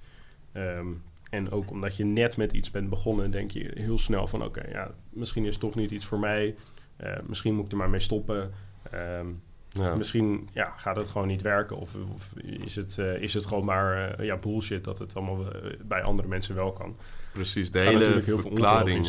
ehm, 0.53 0.87
en 1.31 1.51
ook 1.51 1.71
omdat 1.71 1.97
je 1.97 2.05
net 2.05 2.37
met 2.37 2.53
iets 2.53 2.71
bent 2.71 2.89
begonnen, 2.89 3.31
denk 3.31 3.51
je 3.51 3.71
heel 3.75 3.99
snel 3.99 4.27
van 4.27 4.45
oké, 4.45 4.69
ja, 4.71 4.95
misschien 5.09 5.45
is 5.45 5.51
het 5.51 5.61
toch 5.61 5.75
niet 5.75 5.91
iets 5.91 6.07
voor 6.07 6.19
mij. 6.19 6.55
Eh, 6.97 7.17
misschien 7.27 7.55
moet 7.55 7.65
ik 7.65 7.71
er 7.71 7.77
maar 7.77 7.91
mee 7.91 8.01
stoppen. 8.01 8.51
Ehm, 8.91 9.27
ja. 9.71 9.95
Misschien 9.95 10.49
ja, 10.53 10.73
gaat 10.77 10.97
het 10.97 11.09
gewoon 11.09 11.27
niet 11.27 11.43
werken. 11.43 11.77
Of, 11.77 11.95
of 12.15 12.33
is, 12.37 12.77
het, 12.77 12.97
uh, 13.01 13.23
is 13.23 13.35
het 13.35 13.47
gewoon 13.47 13.65
maar 13.65 14.21
uh, 14.21 14.27
ja, 14.27 14.37
bullshit 14.37 14.85
dat 14.85 14.99
het 14.99 15.17
allemaal 15.17 15.45
bij 15.85 16.03
andere 16.03 16.29
mensen 16.29 16.55
wel 16.55 16.73
kan. 16.73 16.97
Precies, 17.33 17.71
de 17.71 17.79
hele 17.79 18.23
verklaring. 18.23 19.07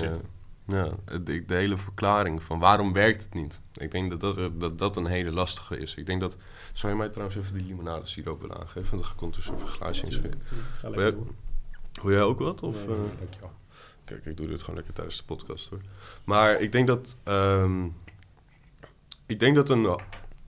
Ja, 0.72 0.90
de, 1.22 1.46
de, 1.46 1.56
hele 1.56 1.78
verklaring 1.78 2.44
van 2.44 2.60
waarom 2.60 2.94
werkt 2.94 3.24
het 3.24 3.34
niet. 3.34 3.62
Ik 3.74 3.92
denk 3.92 4.20
dat 4.20 4.36
dat, 4.36 4.60
dat 4.60 4.80
dat 4.80 4.96
een 4.96 5.06
hele 5.06 5.32
lastige 5.32 5.78
is. 5.78 5.96
Ik 5.96 6.06
denk 6.06 6.22
dat... 6.22 6.38
Zou 6.74 6.92
je 6.92 6.98
mij 6.98 7.10
trouwens 7.10 7.38
even 7.38 7.58
de 7.58 7.64
limonade 7.64 8.06
siroop 8.06 8.42
willen 8.42 8.58
aangeven? 8.58 8.98
Dan 8.98 9.06
ga 9.06 9.14
ik 9.14 9.22
ondertussen 9.22 9.56
even 9.56 9.68
een 9.68 9.74
glaasje 9.74 10.06
inschikken. 10.06 10.42
Wil 12.02 12.12
jij 12.12 12.22
ook 12.22 12.40
wat? 12.40 12.64
Of, 12.64 12.88
nee, 12.88 12.96
uh, 12.96 13.48
Kijk, 14.04 14.26
ik 14.26 14.38
doe 14.38 14.48
dit 14.48 14.60
gewoon 14.60 14.76
lekker 14.76 14.94
tijdens 14.94 15.18
de 15.18 15.24
podcast 15.24 15.70
hoor. 15.70 15.80
Maar 16.24 16.62
ik 16.62 16.72
denk 16.72 16.88
dat... 16.88 17.18
Um, 17.26 17.96
ik 19.26 19.40
denk 19.40 19.56
dat 19.56 19.70
een... 19.70 20.00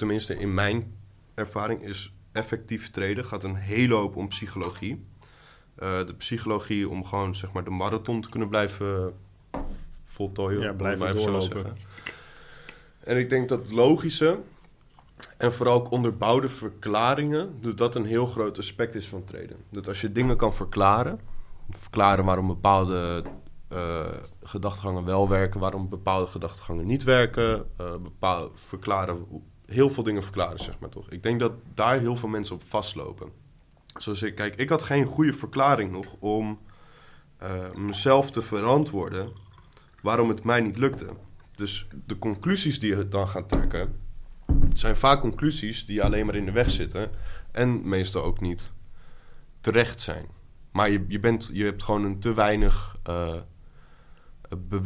Tenminste, 0.02 0.36
in 0.36 0.54
mijn 0.54 0.96
ervaring 1.34 1.84
is 1.84 2.14
effectief 2.32 2.90
treden... 2.90 3.26
gaat 3.26 3.44
een 3.44 3.56
hele 3.56 3.94
hoop 3.94 4.16
om 4.16 4.28
psychologie. 4.28 5.06
Uh, 5.80 6.06
de 6.06 6.14
psychologie 6.14 6.90
om 6.90 7.06
gewoon 7.06 7.36
zeg 7.36 7.52
maar 7.52 7.64
de 7.64 7.70
marathon 7.70 8.22
te 8.22 8.30
kunnen 8.30 8.50
blijven 8.50 9.14
voltooien. 10.04 10.62
Ja, 10.62 10.74
blijven 10.74 11.16
doorlopen. 11.16 11.78
En 13.00 13.18
ik 13.18 13.30
denk 13.30 13.50
dat 13.50 13.72
logische 13.72 14.40
en 15.38 15.54
vooral 15.54 15.76
ook 15.76 15.92
onderbouwde 15.92 16.50
verklaringen, 16.50 17.58
dat 17.62 17.78
dat 17.78 17.96
een 17.96 18.06
heel 18.06 18.26
groot 18.26 18.58
aspect 18.58 18.96
is 18.96 19.08
van 19.08 19.24
treden. 19.24 19.58
Dat 19.70 19.88
als 19.88 20.02
je 20.02 20.12
dingen 20.12 20.38
kan 20.38 20.54
verklaren, 20.54 21.20
verklaren 21.70 22.26
waarom 22.26 22.48
bepaalde 22.48 23.24
uh, 23.74 24.06
gedachtegangen 24.44 25.06
wel 25.06 25.30
werken, 25.30 25.60
waarom 25.60 25.90
bepaalde 25.90 26.28
gedachtegangen 26.28 26.86
niet 26.86 27.04
werken, 27.04 27.66
uh, 27.82 27.92
bepaalde, 27.92 28.50
verklaren, 28.56 29.26
heel 29.72 29.90
veel 29.90 30.04
dingen 30.04 30.24
verklaren, 30.24 30.60
zeg 30.60 30.80
maar 30.80 30.90
toch. 30.90 31.10
Ik 31.10 31.24
denk 31.24 31.40
dat 31.40 31.52
daar 31.74 32.00
heel 32.00 32.16
veel 32.16 32.30
mensen 32.30 32.56
op 32.56 32.64
vastlopen. 32.68 33.30
Zoals 33.98 34.22
ik, 34.22 34.36
kijk, 34.36 34.56
ik 34.56 34.70
had 34.70 34.84
geen 34.84 35.06
goede 35.06 35.34
verklaring 35.34 35.92
nog 35.92 36.16
om 36.20 36.60
uh, 37.44 37.50
mezelf 37.76 38.32
te 38.32 38.42
verantwoorden 38.42 39.32
waarom 40.02 40.30
het 40.30 40.44
mij 40.44 40.62
niet 40.62 40.78
lukte. 40.78 41.08
Dus 41.56 41.88
de 42.06 42.18
conclusies 42.18 42.80
die 42.80 42.96
je 42.96 43.08
dan 43.08 43.28
gaat 43.28 43.50
trekken, 43.50 44.00
zijn 44.74 44.96
vaak 44.96 45.22
conclusies 45.22 45.86
die 45.86 46.04
alleen 46.04 46.26
maar 46.26 46.36
in 46.36 46.46
de 46.46 46.52
weg 46.52 46.72
zitten 46.72 47.10
en 47.52 47.90
meestal 47.90 48.24
ook 48.24 48.42
niet 48.42 48.72
terecht 49.62 50.02
zijn. 50.02 50.26
Maar 50.72 50.90
je, 50.90 51.06
je, 51.08 51.20
bent, 51.20 51.50
je 51.54 51.64
hebt 51.64 51.84
gewoon 51.84 52.04
een 52.04 52.20
te 52.20 52.34
weinig. 52.34 52.98
Uh, 53.10 53.36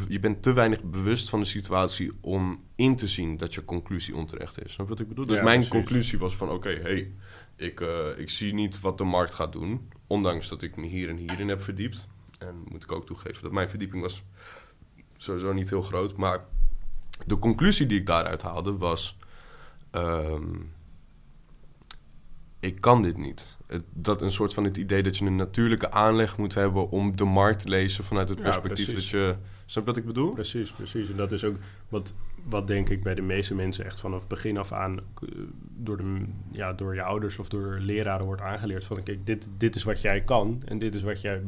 je 0.07 0.19
bent 0.19 0.43
te 0.43 0.53
weinig 0.53 0.83
bewust 0.83 1.29
van 1.29 1.39
de 1.39 1.45
situatie 1.45 2.11
om 2.21 2.63
in 2.75 2.95
te 2.95 3.07
zien 3.07 3.37
dat 3.37 3.53
je 3.53 3.65
conclusie 3.65 4.15
onterecht 4.15 4.65
is. 4.65 4.73
Snap 4.73 4.85
je 4.85 4.91
wat 4.91 5.01
ik 5.01 5.07
bedoel? 5.07 5.25
Dus 5.25 5.41
mijn 5.41 5.67
conclusie 5.67 6.19
was 6.19 6.35
van 6.35 6.49
oké, 6.49 6.79
hey, 6.81 7.11
ik, 7.55 7.79
uh, 7.79 8.17
ik 8.17 8.29
zie 8.29 8.53
niet 8.53 8.79
wat 8.79 8.97
de 8.97 9.03
markt 9.03 9.33
gaat 9.33 9.51
doen. 9.51 9.91
Ondanks 10.07 10.49
dat 10.49 10.61
ik 10.61 10.75
me 10.75 10.87
hier 10.87 11.09
en 11.09 11.17
hierin 11.17 11.47
heb 11.47 11.63
verdiept. 11.63 12.07
En 12.37 12.63
moet 12.71 12.83
ik 12.83 12.91
ook 12.91 13.05
toegeven 13.05 13.43
dat 13.43 13.51
mijn 13.51 13.69
verdieping 13.69 14.01
was 14.01 14.23
sowieso 15.17 15.53
niet 15.53 15.69
heel 15.69 15.81
groot. 15.81 16.15
Maar 16.15 16.45
de 17.25 17.39
conclusie 17.39 17.87
die 17.87 17.99
ik 17.99 18.05
daaruit 18.05 18.41
haalde 18.41 18.77
was... 18.77 19.17
Um, 19.91 20.73
ik 22.59 22.81
kan 22.81 23.01
dit 23.01 23.17
niet. 23.17 23.57
Het, 23.67 23.83
dat 23.93 24.21
een 24.21 24.31
soort 24.31 24.53
van 24.53 24.63
het 24.63 24.77
idee 24.77 25.03
dat 25.03 25.17
je 25.17 25.25
een 25.25 25.35
natuurlijke 25.35 25.91
aanleg 25.91 26.37
moet 26.37 26.53
hebben 26.53 26.89
om 26.89 27.15
de 27.15 27.23
markt 27.23 27.61
te 27.61 27.69
lezen 27.69 28.03
vanuit 28.03 28.29
het 28.29 28.41
perspectief 28.41 28.93
dat 28.93 29.07
je. 29.07 29.35
Snap 29.65 29.83
je 29.83 29.89
wat 29.89 29.99
ik 29.99 30.05
bedoel? 30.05 30.33
Precies, 30.33 30.71
precies. 30.71 31.09
En 31.09 31.15
dat 31.15 31.31
is 31.31 31.43
ook 31.43 31.55
wat, 31.89 32.13
wat 32.43 32.67
denk 32.67 32.89
ik 32.89 33.03
bij 33.03 33.15
de 33.15 33.21
meeste 33.21 33.55
mensen 33.55 33.85
echt 33.85 33.99
vanaf 33.99 34.27
begin 34.27 34.57
af 34.57 34.71
aan 34.71 34.97
eh, 34.97 35.29
door, 35.77 35.97
de, 35.97 36.25
ja, 36.51 36.73
door 36.73 36.95
je 36.95 37.01
ouders 37.01 37.39
of 37.39 37.49
door 37.49 37.77
leraren 37.79 38.25
wordt 38.25 38.41
aangeleerd. 38.41 38.85
Van 38.85 39.03
kijk, 39.03 39.25
dit, 39.25 39.49
dit 39.57 39.75
is 39.75 39.83
wat 39.83 40.01
jij 40.01 40.21
kan 40.21 40.61
en 40.65 40.77
dit 40.77 40.95
is 40.95 41.01
wat 41.01 41.21
jij 41.21 41.41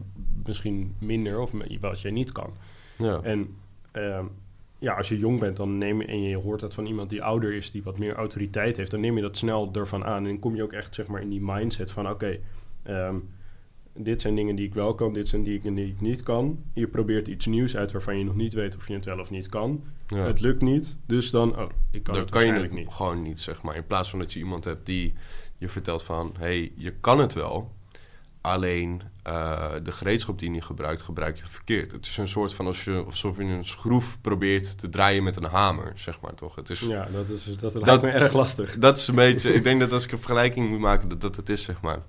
misschien 0.46 0.96
minder 1.00 1.40
of 1.40 1.52
wat 1.80 2.02
jij 2.02 2.12
niet 2.12 2.32
kan. 2.32 2.54
Ja. 2.98 3.20
En 3.22 3.56
uh, 3.94 4.20
ja, 4.80 4.94
als 4.94 5.10
je 5.10 5.18
jong 5.18 5.40
bent 5.40 5.58
dan 5.58 5.78
neem 5.78 6.02
je, 6.02 6.08
en 6.08 6.22
je 6.22 6.38
hoort 6.38 6.60
dat 6.60 6.74
van 6.74 6.86
iemand 6.86 7.10
die 7.10 7.24
ouder 7.24 7.54
is, 7.54 7.72
die 7.72 7.84
wat 7.84 7.98
meer 7.98 8.16
autoriteit 8.16 8.78
heeft, 8.78 8.92
dan 8.92 9.00
neem 9.00 9.16
je 9.16 9.22
dat 9.22 9.38
snel 9.38 9.70
ervan 9.74 10.06
aan. 10.06 10.28
En 10.28 10.40
kom 10.40 10.56
je 10.56 10.64
ook 10.64 10.74
echt 10.74 10.96
zeg 10.96 11.08
maar 11.08 11.22
in 11.22 11.30
die 11.30 11.42
mindset 11.42 11.92
van 11.92 12.10
oké, 12.10 12.14
okay, 12.14 12.42
ehm, 12.84 13.16
dit 13.98 14.22
zijn 14.22 14.36
dingen 14.36 14.56
die 14.56 14.66
ik 14.66 14.74
wel 14.74 14.96
kan, 14.96 15.13
dit 15.13 15.27
zijn 15.27 15.44
dingen 15.44 15.74
die 15.74 15.88
ik 15.88 16.01
niet 16.01 16.24
kan. 16.24 16.63
Je 16.74 16.88
probeert 16.88 17.27
iets 17.27 17.46
nieuws 17.46 17.75
uit 17.75 17.92
waarvan 17.92 18.18
je 18.18 18.24
nog 18.24 18.36
niet 18.36 18.54
weet 18.54 18.75
of 18.75 18.88
je 18.88 18.94
het 18.94 19.06
wel 19.06 19.20
of 19.20 19.30
niet 19.30 19.50
kan. 19.50 19.84
Het 20.08 20.39
lukt 20.39 20.62
niet, 20.62 21.00
dus 21.06 21.30
dan, 21.30 21.58
oh, 21.58 21.70
ik 21.92 22.04
kan 22.04 22.13
dan 22.13 22.24
het 22.24 22.32
kan 22.32 22.46
je 22.46 22.51
het 22.54 22.72
niet. 22.72 22.94
gewoon 22.94 23.22
niet, 23.22 23.39
zeg 23.39 23.62
maar. 23.62 23.75
In 23.75 23.86
plaats 23.86 24.10
van 24.10 24.20
dat 24.20 24.34
je 24.34 24.39
iemand 24.39 24.63
hebt 24.63 24.86
die 24.86 25.13
je 25.58 25.68
vertelt 25.68 26.04
van, 26.04 26.34
hey, 26.38 26.72
je 26.75 26.92
kan 26.92 27.20
het 27.20 27.34
wel, 27.34 27.72
Alleen 28.48 29.01
uh, 29.27 29.72
de 29.84 29.92
gereedschap 29.92 30.39
die 30.39 30.54
je 30.54 30.62
gebruikt, 30.62 31.01
gebruik 31.01 31.38
je 31.38 31.44
verkeerd. 31.46 31.92
Het 31.92 32.06
is 32.06 32.18
een 32.18 32.27
soort 32.27 32.54
van 32.54 32.66
als 32.66 32.84
je, 32.84 33.04
alsof 33.06 33.38
je 33.38 33.44
een 33.44 33.66
schroef 33.66 34.22
probeert 34.22 34.80
te 34.80 34.89
draaien 34.89 35.24
met 35.24 35.36
een 35.36 35.44
hamer, 35.44 35.92
zeg 35.96 36.22
maar 36.22 36.34
toch? 36.34 36.56
Het 36.56 36.70
is, 36.70 36.80
ja, 36.80 37.08
dat, 37.12 37.30
is, 37.30 37.46
dat, 37.46 37.74
dat 37.74 37.86
lijkt 37.86 38.01
me 38.01 38.10
erg 38.10 38.34
lastig. 38.34 38.77
Dat 38.77 38.98
is 38.98 39.08
een 39.08 39.16
beetje, 39.16 39.54
ik 39.54 39.63
denk 39.63 39.80
dat 39.80 39.92
als 39.92 40.06
ik 40.06 40.12
een 40.12 40.18
vergelijking 40.18 40.70
moet 40.70 40.80
maken, 40.80 41.10
dat 41.10 41.22
dat 41.22 41.36
het 41.36 41.50
is, 41.50 41.63
zeg 41.63 41.82
maar. 41.82 42.00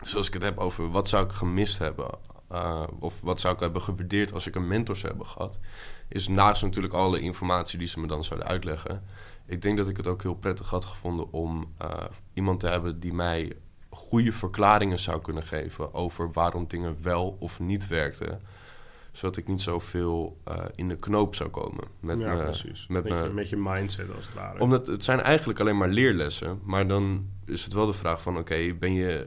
Zoals 0.00 0.26
ik 0.26 0.32
het 0.32 0.42
heb 0.42 0.58
over 0.58 0.90
wat 0.90 1.08
zou 1.08 1.24
ik 1.24 1.32
gemist 1.32 1.78
hebben, 1.78 2.10
uh, 2.52 2.82
of 2.98 3.20
wat 3.20 3.40
zou 3.40 3.54
ik 3.54 3.60
hebben 3.60 3.82
gewaardeerd 3.82 4.32
als 4.32 4.46
ik 4.46 4.54
een 4.54 4.68
mentor 4.68 4.96
zou 4.96 5.08
hebben 5.08 5.26
gehad, 5.26 5.58
is 6.08 6.28
naast 6.28 6.62
natuurlijk 6.62 6.94
alle 6.94 7.20
informatie 7.20 7.78
die 7.78 7.88
ze 7.88 8.00
me 8.00 8.06
dan 8.06 8.24
zouden 8.24 8.48
uitleggen. 8.48 9.02
Ik 9.46 9.62
denk 9.62 9.76
dat 9.76 9.88
ik 9.88 9.96
het 9.96 10.06
ook 10.06 10.22
heel 10.22 10.34
prettig 10.34 10.70
had 10.70 10.84
gevonden 10.84 11.32
om 11.32 11.74
uh, 11.82 11.90
iemand 12.34 12.60
te 12.60 12.66
hebben 12.66 13.00
die 13.00 13.12
mij 13.12 13.52
goede 13.88 14.32
verklaringen 14.32 14.98
zou 14.98 15.20
kunnen 15.20 15.42
geven 15.42 15.94
over 15.94 16.32
waarom 16.32 16.66
dingen 16.68 16.96
wel 17.02 17.36
of 17.40 17.60
niet 17.60 17.86
werkten. 17.86 18.40
Zodat 19.12 19.36
ik 19.36 19.48
niet 19.48 19.60
zoveel 19.60 20.36
uh, 20.48 20.54
in 20.74 20.88
de 20.88 20.96
knoop 20.96 21.34
zou 21.34 21.50
komen. 21.50 21.84
Met 22.00 22.18
ja, 22.18 22.34
me, 22.34 22.42
precies. 22.42 22.86
Met, 22.86 23.04
met, 23.04 23.24
je, 23.24 23.30
met 23.34 23.48
je 23.48 23.56
mindset 23.56 24.14
als 24.14 24.26
het 24.26 24.34
ware. 24.34 24.60
Omdat 24.60 24.86
het 24.86 25.04
zijn 25.04 25.20
eigenlijk 25.20 25.60
alleen 25.60 25.76
maar 25.76 25.88
leerlessen. 25.88 26.60
Maar 26.62 26.88
dan 26.88 27.28
is 27.44 27.64
het 27.64 27.72
wel 27.72 27.86
de 27.86 27.92
vraag 27.92 28.22
van... 28.22 28.38
oké, 28.38 28.74
ben 28.74 28.92
je 28.92 29.26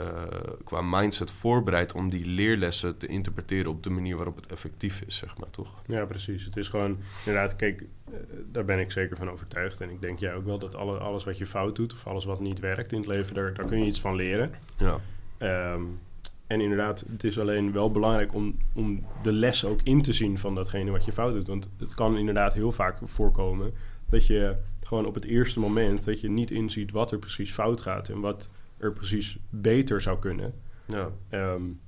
uh, 0.00 0.22
qua 0.64 0.82
mindset 0.82 1.30
voorbereid 1.30 1.92
om 1.92 2.10
die 2.10 2.26
leerlessen 2.26 2.96
te 2.96 3.06
interpreteren 3.06 3.70
op 3.70 3.82
de 3.82 3.90
manier 3.90 4.16
waarop 4.16 4.36
het 4.36 4.46
effectief 4.46 5.02
is, 5.06 5.16
zeg 5.16 5.38
maar, 5.38 5.50
toch? 5.50 5.68
Ja, 5.86 6.04
precies. 6.04 6.44
Het 6.44 6.56
is 6.56 6.68
gewoon, 6.68 6.98
inderdaad, 7.24 7.56
kijk, 7.56 7.80
uh, 7.80 8.16
daar 8.52 8.64
ben 8.64 8.78
ik 8.78 8.90
zeker 8.90 9.16
van 9.16 9.30
overtuigd. 9.30 9.80
En 9.80 9.90
ik 9.90 10.00
denk 10.00 10.18
jij 10.18 10.34
ook 10.34 10.44
wel 10.44 10.58
dat 10.58 10.74
alle, 10.74 10.98
alles 10.98 11.24
wat 11.24 11.38
je 11.38 11.46
fout 11.46 11.76
doet 11.76 11.92
of 11.92 12.06
alles 12.06 12.24
wat 12.24 12.40
niet 12.40 12.60
werkt 12.60 12.92
in 12.92 12.98
het 12.98 13.06
leven, 13.06 13.34
daar, 13.34 13.54
daar 13.54 13.66
kun 13.66 13.78
je 13.78 13.86
iets 13.86 14.00
van 14.00 14.14
leren. 14.14 14.50
Ja. 14.78 15.00
Um, 15.72 15.98
en 16.48 16.60
inderdaad, 16.60 17.04
het 17.10 17.24
is 17.24 17.38
alleen 17.38 17.72
wel 17.72 17.90
belangrijk 17.90 18.34
om, 18.34 18.56
om 18.74 19.06
de 19.22 19.32
les 19.32 19.64
ook 19.64 19.80
in 19.82 20.02
te 20.02 20.12
zien 20.12 20.38
van 20.38 20.54
datgene 20.54 20.90
wat 20.90 21.04
je 21.04 21.12
fout 21.12 21.34
doet. 21.34 21.46
Want 21.46 21.68
het 21.78 21.94
kan 21.94 22.16
inderdaad 22.16 22.54
heel 22.54 22.72
vaak 22.72 22.98
voorkomen 23.02 23.72
dat 24.08 24.26
je 24.26 24.56
gewoon 24.82 25.06
op 25.06 25.14
het 25.14 25.24
eerste 25.24 25.60
moment 25.60 26.04
dat 26.04 26.20
je 26.20 26.30
niet 26.30 26.50
inziet 26.50 26.90
wat 26.90 27.10
er 27.10 27.18
precies 27.18 27.52
fout 27.52 27.80
gaat 27.80 28.08
en 28.08 28.20
wat 28.20 28.48
er 28.78 28.92
precies 28.92 29.38
beter 29.50 30.00
zou 30.00 30.18
kunnen. 30.18 30.54
Ja. 30.84 31.10
Um, 31.30 31.80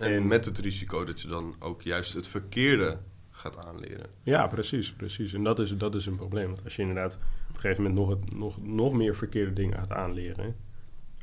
en, 0.00 0.26
met 0.26 0.44
het 0.44 0.58
risico 0.58 1.04
dat 1.04 1.20
je 1.20 1.28
dan 1.28 1.54
ook 1.58 1.82
juist 1.82 2.14
het 2.14 2.26
verkeerde 2.26 2.98
gaat 3.30 3.66
aanleren. 3.66 4.06
Ja, 4.22 4.46
precies, 4.46 4.92
precies. 4.92 5.32
En 5.32 5.44
dat 5.44 5.58
is, 5.58 5.76
dat 5.76 5.94
is 5.94 6.06
een 6.06 6.16
probleem. 6.16 6.46
Want 6.46 6.64
als 6.64 6.76
je 6.76 6.82
inderdaad 6.82 7.14
op 7.48 7.54
een 7.54 7.60
gegeven 7.60 7.82
moment 7.82 8.00
nog, 8.00 8.18
het, 8.18 8.34
nog, 8.38 8.62
nog 8.62 8.92
meer 8.92 9.14
verkeerde 9.16 9.52
dingen 9.52 9.78
gaat 9.78 9.92
aanleren, 9.92 10.56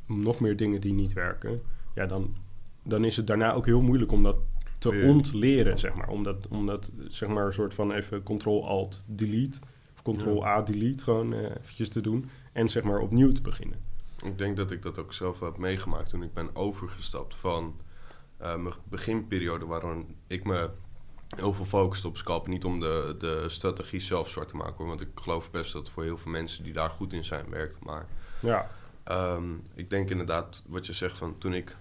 nog 0.06 0.40
meer 0.40 0.58
dingen 0.58 0.82
die 0.82 0.94
niet 0.94 1.14
werken, 1.14 1.62
ja, 1.96 2.06
dan, 2.06 2.36
dan 2.84 3.06
is 3.06 3.16
het 3.16 3.28
daarna 3.28 3.54
ook 3.54 3.66
heel 3.66 3.82
moeilijk 3.82 4.12
om 4.12 4.24
dat 4.24 4.38
te 4.78 5.04
ontleren, 5.06 5.80
zeg 5.80 5.94
maar. 5.94 6.10
Om 6.10 6.24
dat, 6.24 6.48
om 6.48 6.66
dat, 6.66 6.92
zeg 7.08 7.30
maar, 7.30 7.46
een 7.46 7.54
soort 7.54 7.74
van 7.74 7.92
even 7.92 8.24
Ctrl-Alt-Delete, 8.24 9.60
of 9.94 10.16
Ctrl-A-Delete 10.16 11.04
gewoon 11.04 11.34
uh, 11.34 11.40
eventjes 11.44 11.90
te 11.90 12.02
doen 12.02 12.30
en 12.52 12.70
zeg 12.70 12.84
maar 12.84 13.00
opnieuw 13.00 13.32
te 13.32 13.42
beginnen. 13.42 13.91
Ik 14.24 14.38
denk 14.38 14.58
dat 14.58 14.72
ik 14.72 14.82
dat 14.82 15.00
ook 15.00 15.14
zelf 15.14 15.40
heb 15.40 15.58
meegemaakt 15.58 16.10
toen 16.10 16.24
ik 16.24 16.34
ben 16.34 16.56
overgestapt 16.56 17.36
van 17.36 17.80
uh, 18.42 18.56
mijn 18.56 18.76
beginperiode 18.84 19.66
waarin 19.66 20.16
ik 20.28 20.44
me 20.44 20.70
heel 21.36 21.54
veel 21.54 21.66
focuste 21.66 22.08
op 22.08 22.18
scalpen. 22.18 22.50
Niet 22.50 22.66
om 22.66 22.80
de, 22.80 23.16
de 23.20 23.50
strategie 23.50 24.00
zelf 24.00 24.30
zwart 24.30 24.50
te 24.50 24.56
maken, 24.56 24.86
want 24.86 25.02
ik 25.02 25.10
geloof 25.16 25.52
best 25.52 25.74
dat 25.74 25.90
voor 25.90 26.04
heel 26.04 26.18
veel 26.18 26.32
mensen 26.32 26.64
die 26.64 26.74
daar 26.74 26.90
goed 26.90 27.14
in 27.14 27.26
zijn 27.26 27.50
werkt. 27.50 27.84
Maar 27.84 28.08
ja. 28.40 28.70
Um, 29.12 29.64
ik 29.74 29.90
denk 29.90 30.10
inderdaad 30.10 30.64
wat 30.68 30.86
je 30.86 30.94
zegt 30.94 31.18
van 31.18 31.38
toen 31.38 31.54
ik 31.54 31.76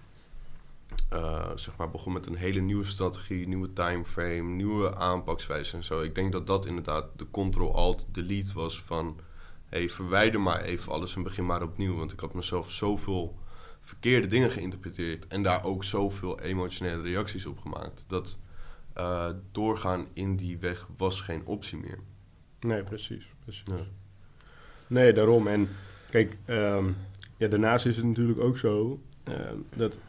eh, 1.09 1.51
zeg 1.55 1.75
maar, 1.77 1.89
begon 1.89 2.13
met 2.13 2.25
een 2.25 2.35
hele 2.35 2.59
nieuwe 2.59 2.85
strategie, 2.85 3.47
nieuwe 3.47 3.73
timeframe, 3.73 4.41
nieuwe 4.41 4.95
aanpakswijze 4.95 5.75
en 5.75 5.83
zo. 5.83 6.01
Ik 6.01 6.15
denk 6.15 6.31
dat 6.31 6.47
dat 6.47 6.65
inderdaad 6.65 7.05
de 7.15 7.25
Ctrl-Alt-Delete 7.31 8.53
was 8.53 8.81
van... 8.81 9.19
hey, 9.71 9.89
verwijder 9.89 10.41
maar 10.41 10.61
even 10.61 10.91
alles 10.91 11.15
en 11.15 11.23
begin 11.23 11.45
maar 11.45 11.63
opnieuw. 11.63 11.95
Want 11.95 12.11
ik 12.11 12.19
had 12.19 12.33
mezelf 12.33 12.71
zoveel 12.71 13.39
verkeerde 13.81 14.27
dingen 14.27 14.51
geïnterpreteerd... 14.51 15.27
en 15.27 15.43
daar 15.43 15.63
ook 15.63 15.83
zoveel 15.83 16.39
emotionele 16.39 17.01
reacties 17.01 17.45
op 17.45 17.59
gemaakt... 17.59 18.05
dat 18.07 18.39
uh, 18.97 19.29
doorgaan 19.51 20.07
in 20.13 20.35
die 20.35 20.57
weg 20.57 20.87
was 20.97 21.21
geen 21.21 21.45
optie 21.45 21.77
meer. 21.77 21.99
Nee, 22.59 22.83
precies. 22.83 23.27
precies. 23.43 23.63
Ja. 23.65 23.85
Nee, 24.87 25.13
daarom. 25.13 25.47
En 25.47 25.69
kijk, 26.09 26.37
um, 26.47 26.95
ja, 27.37 27.47
daarnaast 27.47 27.85
is 27.85 27.97
het 27.97 28.05
natuurlijk 28.05 28.39
ook 28.39 28.57
zo... 28.57 29.01
Uh, 29.27 29.35
dat 29.75 29.99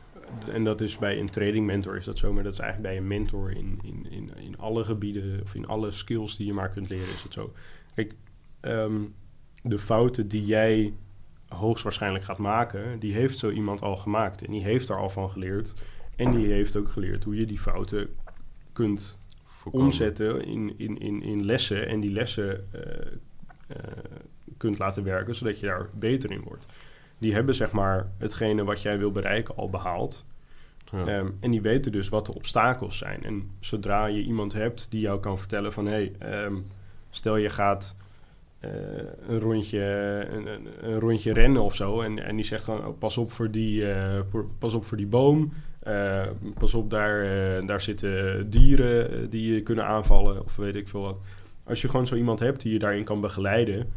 en 0.52 0.64
dat 0.64 0.80
is 0.80 0.98
bij 0.98 1.18
een 1.18 1.30
trading 1.30 1.66
mentor 1.66 1.96
is 1.96 2.04
dat 2.04 2.18
zo, 2.18 2.32
maar 2.32 2.42
dat 2.42 2.52
is 2.52 2.58
eigenlijk 2.58 2.94
bij 2.94 3.02
een 3.02 3.08
mentor 3.08 3.50
in, 3.50 3.80
in, 3.82 4.06
in, 4.10 4.36
in 4.36 4.58
alle 4.58 4.84
gebieden 4.84 5.40
of 5.42 5.54
in 5.54 5.66
alle 5.66 5.90
skills 5.90 6.36
die 6.36 6.46
je 6.46 6.52
maar 6.52 6.68
kunt 6.68 6.88
leren, 6.88 7.08
is 7.08 7.22
het 7.22 7.32
zo. 7.32 7.52
Kijk, 7.94 8.14
um, 8.60 9.14
de 9.62 9.78
fouten 9.78 10.28
die 10.28 10.44
jij 10.44 10.92
hoogstwaarschijnlijk 11.48 12.24
gaat 12.24 12.38
maken, 12.38 12.98
die 12.98 13.12
heeft 13.12 13.38
zo 13.38 13.50
iemand 13.50 13.82
al 13.82 13.96
gemaakt. 13.96 14.44
En 14.44 14.50
die 14.50 14.62
heeft 14.62 14.88
er 14.88 14.96
al 14.96 15.10
van 15.10 15.30
geleerd. 15.30 15.74
En 16.16 16.30
die 16.30 16.52
heeft 16.52 16.76
ook 16.76 16.88
geleerd 16.88 17.24
hoe 17.24 17.36
je 17.36 17.46
die 17.46 17.58
fouten 17.58 18.08
kunt 18.72 19.18
Voorkomen. 19.44 19.86
omzetten 19.86 20.44
in, 20.44 20.74
in, 20.76 21.00
in, 21.00 21.22
in 21.22 21.44
lessen. 21.44 21.88
En 21.88 22.00
die 22.00 22.12
lessen 22.12 22.68
uh, 22.74 22.80
uh, 23.70 23.76
kunt 24.56 24.78
laten 24.78 25.04
werken, 25.04 25.34
zodat 25.34 25.60
je 25.60 25.66
daar 25.66 25.88
beter 25.98 26.30
in 26.30 26.42
wordt 26.44 26.66
die 27.22 27.34
hebben 27.34 27.54
zeg 27.54 27.72
maar 27.72 28.10
hetgene 28.18 28.64
wat 28.64 28.82
jij 28.82 28.98
wil 28.98 29.12
bereiken 29.12 29.56
al 29.56 29.70
behaald. 29.70 30.24
Ja. 30.90 31.18
Um, 31.18 31.36
en 31.40 31.50
die 31.50 31.60
weten 31.60 31.92
dus 31.92 32.08
wat 32.08 32.26
de 32.26 32.34
obstakels 32.34 32.98
zijn. 32.98 33.24
En 33.24 33.50
zodra 33.60 34.06
je 34.06 34.22
iemand 34.22 34.52
hebt 34.52 34.86
die 34.90 35.00
jou 35.00 35.20
kan 35.20 35.38
vertellen 35.38 35.72
van... 35.72 35.86
hé, 35.86 36.10
hey, 36.18 36.44
um, 36.44 36.64
stel 37.10 37.36
je 37.36 37.48
gaat 37.48 37.96
een, 39.28 39.40
rondje, 39.40 39.80
een, 40.30 40.46
een, 40.46 40.66
een, 40.80 40.98
rondje 41.00 41.32
rennen 41.32 41.62
of 41.62 41.74
zo... 41.74 42.00
en, 42.00 42.24
en 42.24 42.36
die 42.36 42.44
zegt 42.44 42.64
gewoon, 42.64 42.86
oh, 42.86 42.98
pas, 42.98 43.18
op 43.18 43.32
voor 43.32 43.50
die, 43.50 43.80
uh, 43.80 44.20
pas 44.58 44.74
op 44.74 44.84
voor 44.84 44.96
die 44.96 45.06
boom... 45.06 45.52
Uh, 45.86 46.26
pas 46.58 46.74
op, 46.74 46.90
daar, 46.90 47.26
daar 47.66 47.80
zitten 47.80 48.50
dieren 48.50 49.30
die 49.30 49.54
je 49.54 49.60
kunnen 49.60 49.86
aanvallen 49.86 50.44
of 50.44 50.56
weet 50.56 50.76
ik 50.76 50.88
veel 50.88 51.00
wat. 51.00 51.18
Als 51.64 51.82
je 51.82 51.88
gewoon 51.88 52.06
zo 52.06 52.14
iemand 52.14 52.38
hebt 52.38 52.60
die 52.60 52.72
je 52.72 52.78
daarin 52.78 53.04
kan 53.04 53.20
begeleiden 53.20 53.88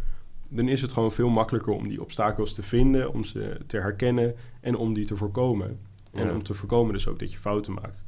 dan 0.50 0.68
is 0.68 0.82
het 0.82 0.92
gewoon 0.92 1.12
veel 1.12 1.30
makkelijker 1.30 1.74
om 1.74 1.88
die 1.88 2.02
obstakels 2.02 2.54
te 2.54 2.64
vinden, 2.64 3.14
om 3.14 3.24
ze 3.24 3.58
te 3.68 3.78
herkennen 3.78 4.36
en 4.62 4.76
om 4.76 4.94
die 4.94 5.06
te 5.06 5.16
voorkomen. 5.16 5.80
En 6.12 6.32
om 6.32 6.44
te 6.44 6.54
voorkomen 6.54 6.94
dus 6.94 7.08
ook 7.08 7.20
dat 7.20 7.32
je 7.32 7.38
fouten 7.38 7.74
maakt. 7.74 8.04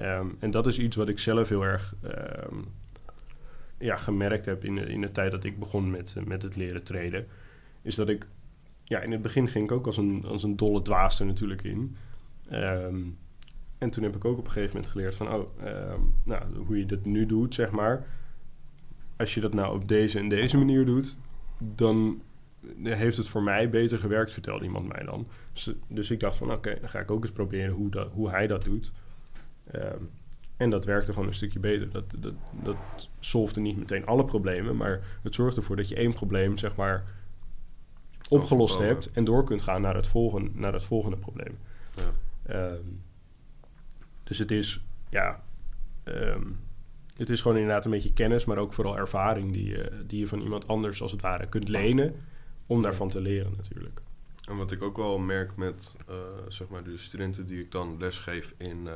Um, 0.00 0.36
en 0.38 0.50
dat 0.50 0.66
is 0.66 0.78
iets 0.78 0.96
wat 0.96 1.08
ik 1.08 1.18
zelf 1.18 1.48
heel 1.48 1.62
erg 1.62 1.94
um, 2.04 2.64
ja, 3.82 3.96
gemerkt 3.96 4.46
heb 4.46 4.64
in 4.64 4.74
de, 4.74 4.80
in 4.80 5.00
de 5.00 5.10
tijd 5.10 5.30
dat 5.30 5.44
ik 5.44 5.58
begon 5.58 5.90
met, 5.90 6.16
met 6.24 6.42
het 6.42 6.56
leren 6.56 6.82
treden. 6.82 7.26
Is 7.82 7.94
dat 7.94 8.08
ik, 8.08 8.26
ja, 8.84 9.00
in 9.00 9.12
het 9.12 9.22
begin 9.22 9.48
ging 9.48 9.64
ik 9.64 9.72
ook 9.72 9.86
als 9.86 9.96
een, 9.96 10.24
als 10.24 10.42
een 10.42 10.56
dolle 10.56 10.82
dwaas 10.82 11.20
er 11.20 11.26
natuurlijk 11.26 11.62
in. 11.62 11.96
Um, 12.52 13.18
en 13.78 13.90
toen 13.90 14.02
heb 14.02 14.16
ik 14.16 14.24
ook 14.24 14.38
op 14.38 14.44
een 14.44 14.50
gegeven 14.50 14.74
moment 14.74 14.92
geleerd 14.92 15.14
van, 15.14 15.32
oh, 15.32 15.48
nou, 16.24 16.56
hoe 16.66 16.78
je 16.78 16.86
dat 16.86 17.04
nu 17.04 17.26
doet, 17.26 17.54
zeg 17.54 17.70
maar. 17.70 18.06
Als 19.16 19.34
je 19.34 19.40
dat 19.40 19.54
nou 19.54 19.74
op 19.74 19.88
deze 19.88 20.18
en 20.18 20.28
deze 20.28 20.58
manier 20.58 20.84
doet, 20.84 21.16
dan 21.58 22.22
heeft 22.82 23.16
het 23.16 23.28
voor 23.28 23.42
mij 23.42 23.70
beter 23.70 23.98
gewerkt, 23.98 24.32
vertelde 24.32 24.64
iemand 24.64 24.88
mij 24.88 25.04
dan. 25.04 25.26
Dus, 25.52 25.70
dus 25.88 26.10
ik 26.10 26.20
dacht 26.20 26.36
van, 26.36 26.52
oké, 26.52 26.78
dan 26.80 26.88
ga 26.88 27.00
ik 27.00 27.10
ook 27.10 27.22
eens 27.22 27.32
proberen 27.32 27.74
hoe, 27.74 27.90
dat, 27.90 28.10
hoe 28.12 28.30
hij 28.30 28.46
dat 28.46 28.64
doet. 28.64 28.92
Um, 29.74 30.10
en 30.62 30.70
dat 30.70 30.84
werkte 30.84 31.12
gewoon 31.12 31.28
een 31.28 31.34
stukje 31.34 31.58
beter. 31.58 31.90
Dat, 31.90 32.04
dat, 32.18 32.34
dat 32.62 32.76
solfde 33.20 33.60
niet 33.60 33.76
meteen 33.76 34.06
alle 34.06 34.24
problemen, 34.24 34.76
maar 34.76 35.00
het 35.22 35.34
zorgde 35.34 35.60
ervoor 35.60 35.76
dat 35.76 35.88
je 35.88 35.94
één 35.94 36.12
probleem, 36.12 36.58
zeg 36.58 36.76
maar, 36.76 37.04
opgelost 38.28 38.78
hebt 38.78 39.10
en 39.12 39.24
door 39.24 39.44
kunt 39.44 39.62
gaan 39.62 39.80
naar 39.80 39.94
het 39.94 40.06
volgende, 40.06 40.50
naar 40.54 40.72
het 40.72 40.82
volgende 40.82 41.16
probleem. 41.16 41.58
Ja. 42.46 42.70
Um, 42.70 43.00
dus 44.24 44.38
het 44.38 44.50
is, 44.50 44.80
ja, 45.10 45.42
um, 46.04 46.60
het 47.16 47.30
is 47.30 47.40
gewoon 47.40 47.56
inderdaad 47.56 47.84
een 47.84 47.90
beetje 47.90 48.12
kennis, 48.12 48.44
maar 48.44 48.58
ook 48.58 48.72
vooral 48.72 48.98
ervaring 48.98 49.52
die 49.52 49.66
je, 49.66 50.02
die 50.06 50.18
je 50.18 50.28
van 50.28 50.40
iemand 50.40 50.68
anders 50.68 51.02
als 51.02 51.12
het 51.12 51.22
ware 51.22 51.46
kunt 51.46 51.68
lenen 51.68 52.14
om 52.66 52.82
daarvan 52.82 53.08
te 53.08 53.20
leren 53.20 53.52
natuurlijk. 53.56 54.00
En 54.48 54.56
wat 54.56 54.72
ik 54.72 54.82
ook 54.82 54.96
wel 54.96 55.18
merk 55.18 55.56
met 55.56 55.96
uh, 56.10 56.16
zeg 56.48 56.68
maar 56.68 56.84
de 56.84 56.96
studenten 56.96 57.46
die 57.46 57.60
ik 57.60 57.70
dan 57.70 57.96
lesgeef 57.98 58.54
in, 58.56 58.78
uh, 58.84 58.92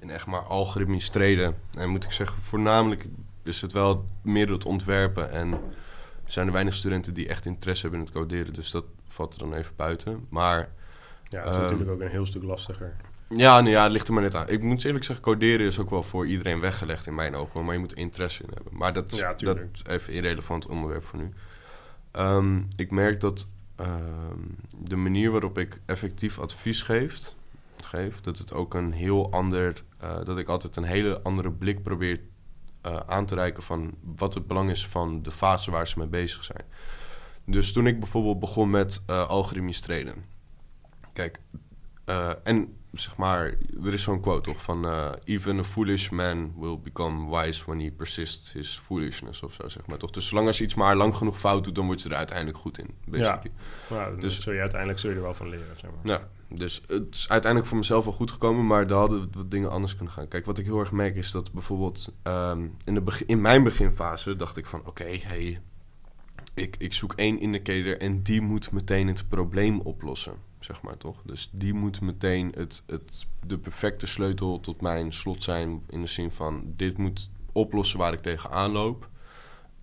in 0.00 0.10
echt 0.10 0.26
maar 0.26 0.40
algoritmisch 0.40 1.08
treden. 1.08 1.54
En 1.76 1.88
moet 1.88 2.04
ik 2.04 2.12
zeggen, 2.12 2.42
voornamelijk 2.42 3.06
is 3.42 3.60
het 3.60 3.72
wel 3.72 4.06
meer 4.22 4.50
het 4.50 4.64
ontwerpen. 4.64 5.30
En 5.30 5.52
er 6.24 6.32
zijn 6.32 6.46
er 6.46 6.52
weinig 6.52 6.74
studenten 6.74 7.14
die 7.14 7.28
echt 7.28 7.46
interesse 7.46 7.82
hebben 7.82 8.00
in 8.00 8.06
het 8.06 8.14
coderen. 8.14 8.54
Dus 8.54 8.70
dat 8.70 8.84
valt 9.08 9.32
er 9.32 9.38
dan 9.38 9.54
even 9.54 9.72
buiten. 9.76 10.26
Maar... 10.28 10.68
Ja, 11.28 11.40
het 11.40 11.50
is 11.50 11.56
um, 11.56 11.62
natuurlijk 11.62 11.90
ook 11.90 12.00
een 12.00 12.08
heel 12.08 12.26
stuk 12.26 12.42
lastiger. 12.42 12.96
Ja, 13.28 13.60
nou 13.60 13.70
ja, 13.70 13.82
het 13.82 13.92
ligt 13.92 14.08
er 14.08 14.14
maar 14.14 14.22
net 14.22 14.34
aan. 14.34 14.48
Ik 14.48 14.62
moet 14.62 14.84
eerlijk 14.84 15.04
zeggen, 15.04 15.24
coderen 15.24 15.66
is 15.66 15.78
ook 15.78 15.90
wel 15.90 16.02
voor 16.02 16.26
iedereen 16.26 16.60
weggelegd 16.60 17.06
in 17.06 17.14
mijn 17.14 17.34
ogen. 17.34 17.64
Maar 17.64 17.74
je 17.74 17.80
moet 17.80 17.94
interesse 17.94 18.42
in 18.42 18.50
hebben. 18.54 18.76
Maar 18.76 18.92
dat, 18.92 19.16
ja, 19.16 19.34
dat 19.34 19.58
is 19.72 19.84
even 19.86 20.12
irrelevant 20.12 20.66
onderwerp 20.66 21.04
voor 21.04 21.18
nu. 21.18 21.32
Um, 22.12 22.68
ik 22.76 22.90
merk 22.90 23.20
dat 23.20 23.48
um, 23.80 24.56
de 24.78 24.96
manier 24.96 25.30
waarop 25.30 25.58
ik 25.58 25.80
effectief 25.86 26.38
advies 26.38 26.82
geef, 26.82 27.34
geef 27.84 28.20
dat 28.20 28.38
het 28.38 28.52
ook 28.52 28.74
een 28.74 28.92
heel 28.92 29.32
ander... 29.32 29.82
Uh, 30.02 30.24
dat 30.24 30.38
ik 30.38 30.48
altijd 30.48 30.76
een 30.76 30.84
hele 30.84 31.22
andere 31.22 31.52
blik 31.52 31.82
probeer 31.82 32.20
uh, 32.86 32.96
aan 33.06 33.26
te 33.26 33.34
reiken 33.34 33.62
van 33.62 33.94
wat 34.16 34.34
het 34.34 34.46
belang 34.46 34.70
is 34.70 34.86
van 34.86 35.22
de 35.22 35.30
fase 35.30 35.70
waar 35.70 35.88
ze 35.88 35.98
mee 35.98 36.08
bezig 36.08 36.44
zijn. 36.44 36.64
Dus 37.44 37.72
toen 37.72 37.86
ik 37.86 37.98
bijvoorbeeld 37.98 38.40
begon 38.40 38.70
met 38.70 39.02
uh, 39.06 39.28
algoritmisch 39.28 39.80
treden. 39.80 40.24
Kijk, 41.12 41.40
en 42.42 42.76
zeg 42.92 43.16
maar, 43.16 43.54
er 43.84 43.92
is 43.92 44.02
zo'n 44.02 44.20
quote 44.20 44.50
toch 44.50 44.62
van... 44.62 45.14
Even 45.24 45.58
a 45.58 45.64
foolish 45.64 46.08
man 46.08 46.52
will 46.56 46.78
become 46.78 47.36
wise 47.36 47.64
when 47.64 47.80
he 47.80 47.90
persists 47.90 48.52
his 48.52 48.78
foolishness 48.78 49.42
of 49.42 49.52
zo, 49.52 49.68
zeg 49.68 49.86
maar 49.86 49.98
toch. 49.98 50.10
Dus 50.10 50.28
zolang 50.28 50.46
als 50.46 50.58
je 50.58 50.64
iets 50.64 50.74
maar 50.74 50.96
lang 50.96 51.16
genoeg 51.16 51.38
fout 51.38 51.64
doet, 51.64 51.74
dan 51.74 51.86
word 51.86 52.02
je 52.02 52.08
er 52.08 52.14
uiteindelijk 52.16 52.58
goed 52.58 52.78
in, 52.78 52.94
basically. 53.04 53.50
Ja, 53.88 53.96
nou, 53.96 54.20
dus 54.20 54.40
zul 54.40 54.52
je 54.52 54.60
uiteindelijk 54.60 55.00
zul 55.00 55.10
je 55.10 55.16
er 55.16 55.22
wel 55.22 55.34
van 55.34 55.48
leren, 55.48 55.76
zeg 55.76 55.90
maar. 55.90 56.18
Ja, 56.18 56.28
dus 56.54 56.82
het 56.86 57.14
is 57.14 57.28
uiteindelijk 57.28 57.70
voor 57.70 57.78
mezelf 57.78 58.04
wel 58.04 58.12
goed 58.12 58.30
gekomen, 58.30 58.66
maar 58.66 58.86
daar 58.86 58.98
hadden 58.98 59.30
wat 59.32 59.50
dingen 59.50 59.70
anders 59.70 59.96
kunnen 59.96 60.14
gaan. 60.14 60.28
Kijk, 60.28 60.44
wat 60.44 60.58
ik 60.58 60.64
heel 60.64 60.80
erg 60.80 60.92
merk 60.92 61.16
is 61.16 61.30
dat 61.30 61.52
bijvoorbeeld 61.52 62.12
um, 62.24 62.76
in, 62.84 62.94
de 62.94 63.22
in 63.26 63.40
mijn 63.40 63.62
beginfase 63.62 64.36
dacht 64.36 64.56
ik 64.56 64.66
van... 64.66 64.80
Oké, 64.80 64.88
okay, 64.88 65.22
hey, 65.24 65.60
ik, 66.54 66.76
ik 66.78 66.92
zoek 66.92 67.12
één 67.12 67.40
indicator 67.40 67.98
en 67.98 68.22
die 68.22 68.40
moet 68.40 68.70
meteen 68.70 69.06
het 69.06 69.28
probleem 69.28 69.80
oplossen 69.80 70.34
zeg 70.60 70.82
maar 70.82 70.96
toch? 70.96 71.22
Dus 71.24 71.48
die 71.52 71.74
moet 71.74 72.00
meteen 72.00 72.52
het, 72.56 72.82
het, 72.86 73.26
de 73.46 73.58
perfecte 73.58 74.06
sleutel 74.06 74.60
tot 74.60 74.80
mijn 74.80 75.12
slot 75.12 75.42
zijn. 75.42 75.82
In 75.88 76.00
de 76.00 76.06
zin 76.06 76.30
van: 76.30 76.62
dit 76.76 76.98
moet 76.98 77.30
oplossen 77.52 77.98
waar 77.98 78.12
ik 78.12 78.22
tegenaan 78.22 78.70
loop. 78.70 79.08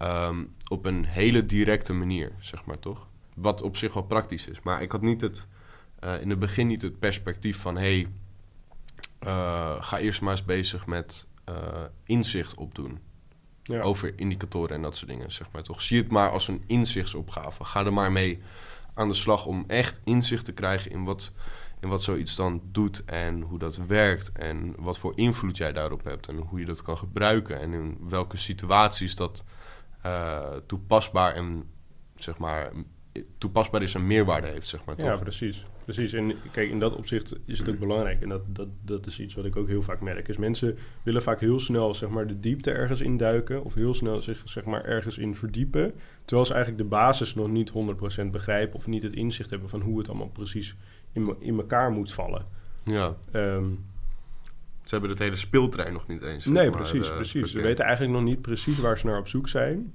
Um, 0.02 0.54
op 0.68 0.86
een 0.86 1.06
hele 1.06 1.46
directe 1.46 1.94
manier, 1.94 2.32
zeg 2.40 2.66
maar 2.66 2.80
toch? 2.80 3.08
Wat 3.34 3.62
op 3.62 3.78
zich 3.78 3.94
wel 3.94 4.04
praktisch 4.04 4.48
is. 4.48 4.62
Maar 4.62 4.82
ik 4.82 4.92
had 4.92 5.02
niet 5.02 5.22
het, 5.22 5.48
uh, 6.04 6.22
in 6.22 6.30
het 6.30 6.40
begin 6.40 6.68
niet 6.68 6.82
het 6.82 7.00
perspectief 7.00 7.58
van: 7.58 7.78
hey, 7.78 8.08
uh, 9.22 9.76
ga 9.84 10.00
eerst 10.00 10.22
maar 10.22 10.32
eens 10.32 10.46
bezig 10.46 10.86
met 10.86 11.28
uh, 11.50 11.56
inzicht 12.04 12.56
opdoen. 12.56 13.00
Ja. 13.64 13.82
Over 13.82 14.14
indicatoren 14.16 14.76
en 14.76 14.82
dat 14.82 14.98
soort 14.98 15.10
dingen, 15.10 15.32
zeg 15.32 15.48
maar 15.52 15.62
toch? 15.62 15.82
Zie 15.82 16.02
het 16.02 16.12
maar 16.12 16.32
als 16.32 16.48
een 16.48 16.64
inzichtsopgave. 16.68 17.64
Ga 17.64 17.86
er 17.86 17.94
maar 17.94 18.12
mee 18.12 18.42
aan 18.94 19.08
de 19.08 19.14
slag 19.14 19.46
om 19.46 19.64
echt 19.68 20.00
inzicht 20.04 20.46
te 20.46 20.52
krijgen 20.52 20.92
in 20.92 21.04
wat, 21.04 21.32
in 21.80 21.90
wat 21.90 22.04
zoiets 22.04 22.36
dan 22.36 22.62
doet 22.72 23.06
en 23.06 23.42
hoe 23.42 23.60
dat 23.60 23.76
werkt 23.76 24.32
en 24.32 24.76
wat 24.78 24.98
voor 24.98 25.14
invloed 25.16 25.58
jij 25.58 25.74
daarop 25.74 26.04
hebt 26.04 26.28
en 26.28 26.38
hoe 26.38 26.60
je 26.60 26.66
dat 26.66 26.82
kan 26.82 26.98
gebruiken 26.98 27.60
en 27.60 27.74
in 27.74 27.98
welke 28.10 28.38
situaties 28.38 29.16
dat 29.16 29.44
uh, 30.06 30.42
toepasbaar 30.66 31.34
en 31.34 31.70
zeg 32.16 32.38
maar 32.38 32.72
toepasbaar 33.38 33.82
is 33.82 33.96
en 33.96 34.08
meerwaarde 34.08 34.48
heeft, 34.48 34.68
zeg 34.68 34.86
maar. 34.86 34.96
Toch? 34.96 35.06
Ja, 35.06 35.18
precies. 35.18 35.66
Precies. 35.88 36.14
En 36.14 36.34
kijk, 36.52 36.70
in 36.70 36.80
dat 36.80 36.96
opzicht 36.96 37.36
is 37.46 37.60
het 37.60 37.70
ook 37.70 37.80
belangrijk. 37.80 38.22
En 38.22 38.30
dat, 38.30 38.42
dat, 38.48 38.68
dat 38.82 39.06
is 39.06 39.20
iets 39.20 39.34
wat 39.34 39.46
ik 39.46 39.56
ook 39.56 39.68
heel 39.68 39.82
vaak 39.82 40.02
merk. 40.02 40.28
Is 40.28 40.38
mensen 40.38 40.78
willen 41.04 41.22
vaak 41.22 41.40
heel 41.40 41.60
snel 41.60 41.94
zeg 41.94 42.10
maar, 42.10 42.28
de 42.28 42.40
diepte 42.40 42.72
ergens 42.72 43.02
induiken. 43.02 43.64
Of 43.64 43.74
heel 43.74 43.94
snel 43.94 44.22
zich 44.22 44.42
zeg 44.46 44.66
maar, 44.66 44.86
ergens 44.86 45.18
in 45.18 45.36
verdiepen. 45.36 45.94
Terwijl 46.26 46.48
ze 46.48 46.54
eigenlijk 46.54 46.84
de 46.84 46.90
basis 46.90 47.36
nog 47.36 47.48
niet 47.48 47.72
100% 48.22 48.26
begrijpen. 48.32 48.76
Of 48.76 48.88
niet 48.88 49.04
het 49.04 49.14
inzicht 49.14 49.50
hebben 49.50 49.70
van 49.70 49.82
hoe 49.82 49.98
het 49.98 50.10
allemaal 50.10 50.30
precies 50.30 50.76
in, 51.12 51.36
in 51.40 51.58
elkaar 51.58 51.92
moet 51.92 52.14
vallen. 52.14 52.44
Ja. 52.84 53.16
Um, 53.34 53.86
ze 54.84 54.90
hebben 54.90 55.10
het 55.10 55.20
hele 55.20 55.36
speeltrein 55.36 55.94
nog 55.94 56.08
niet 56.08 56.22
eens. 56.22 56.46
Nee, 56.46 56.70
precies. 56.70 57.08
Uh, 57.08 57.16
precies. 57.16 57.52
Ze 57.52 57.62
weten 57.62 57.86
eigenlijk 57.86 58.16
nog 58.16 58.24
niet 58.24 58.42
precies 58.42 58.80
waar 58.80 58.98
ze 58.98 59.06
naar 59.06 59.20
op 59.20 59.28
zoek 59.28 59.48
zijn. 59.48 59.94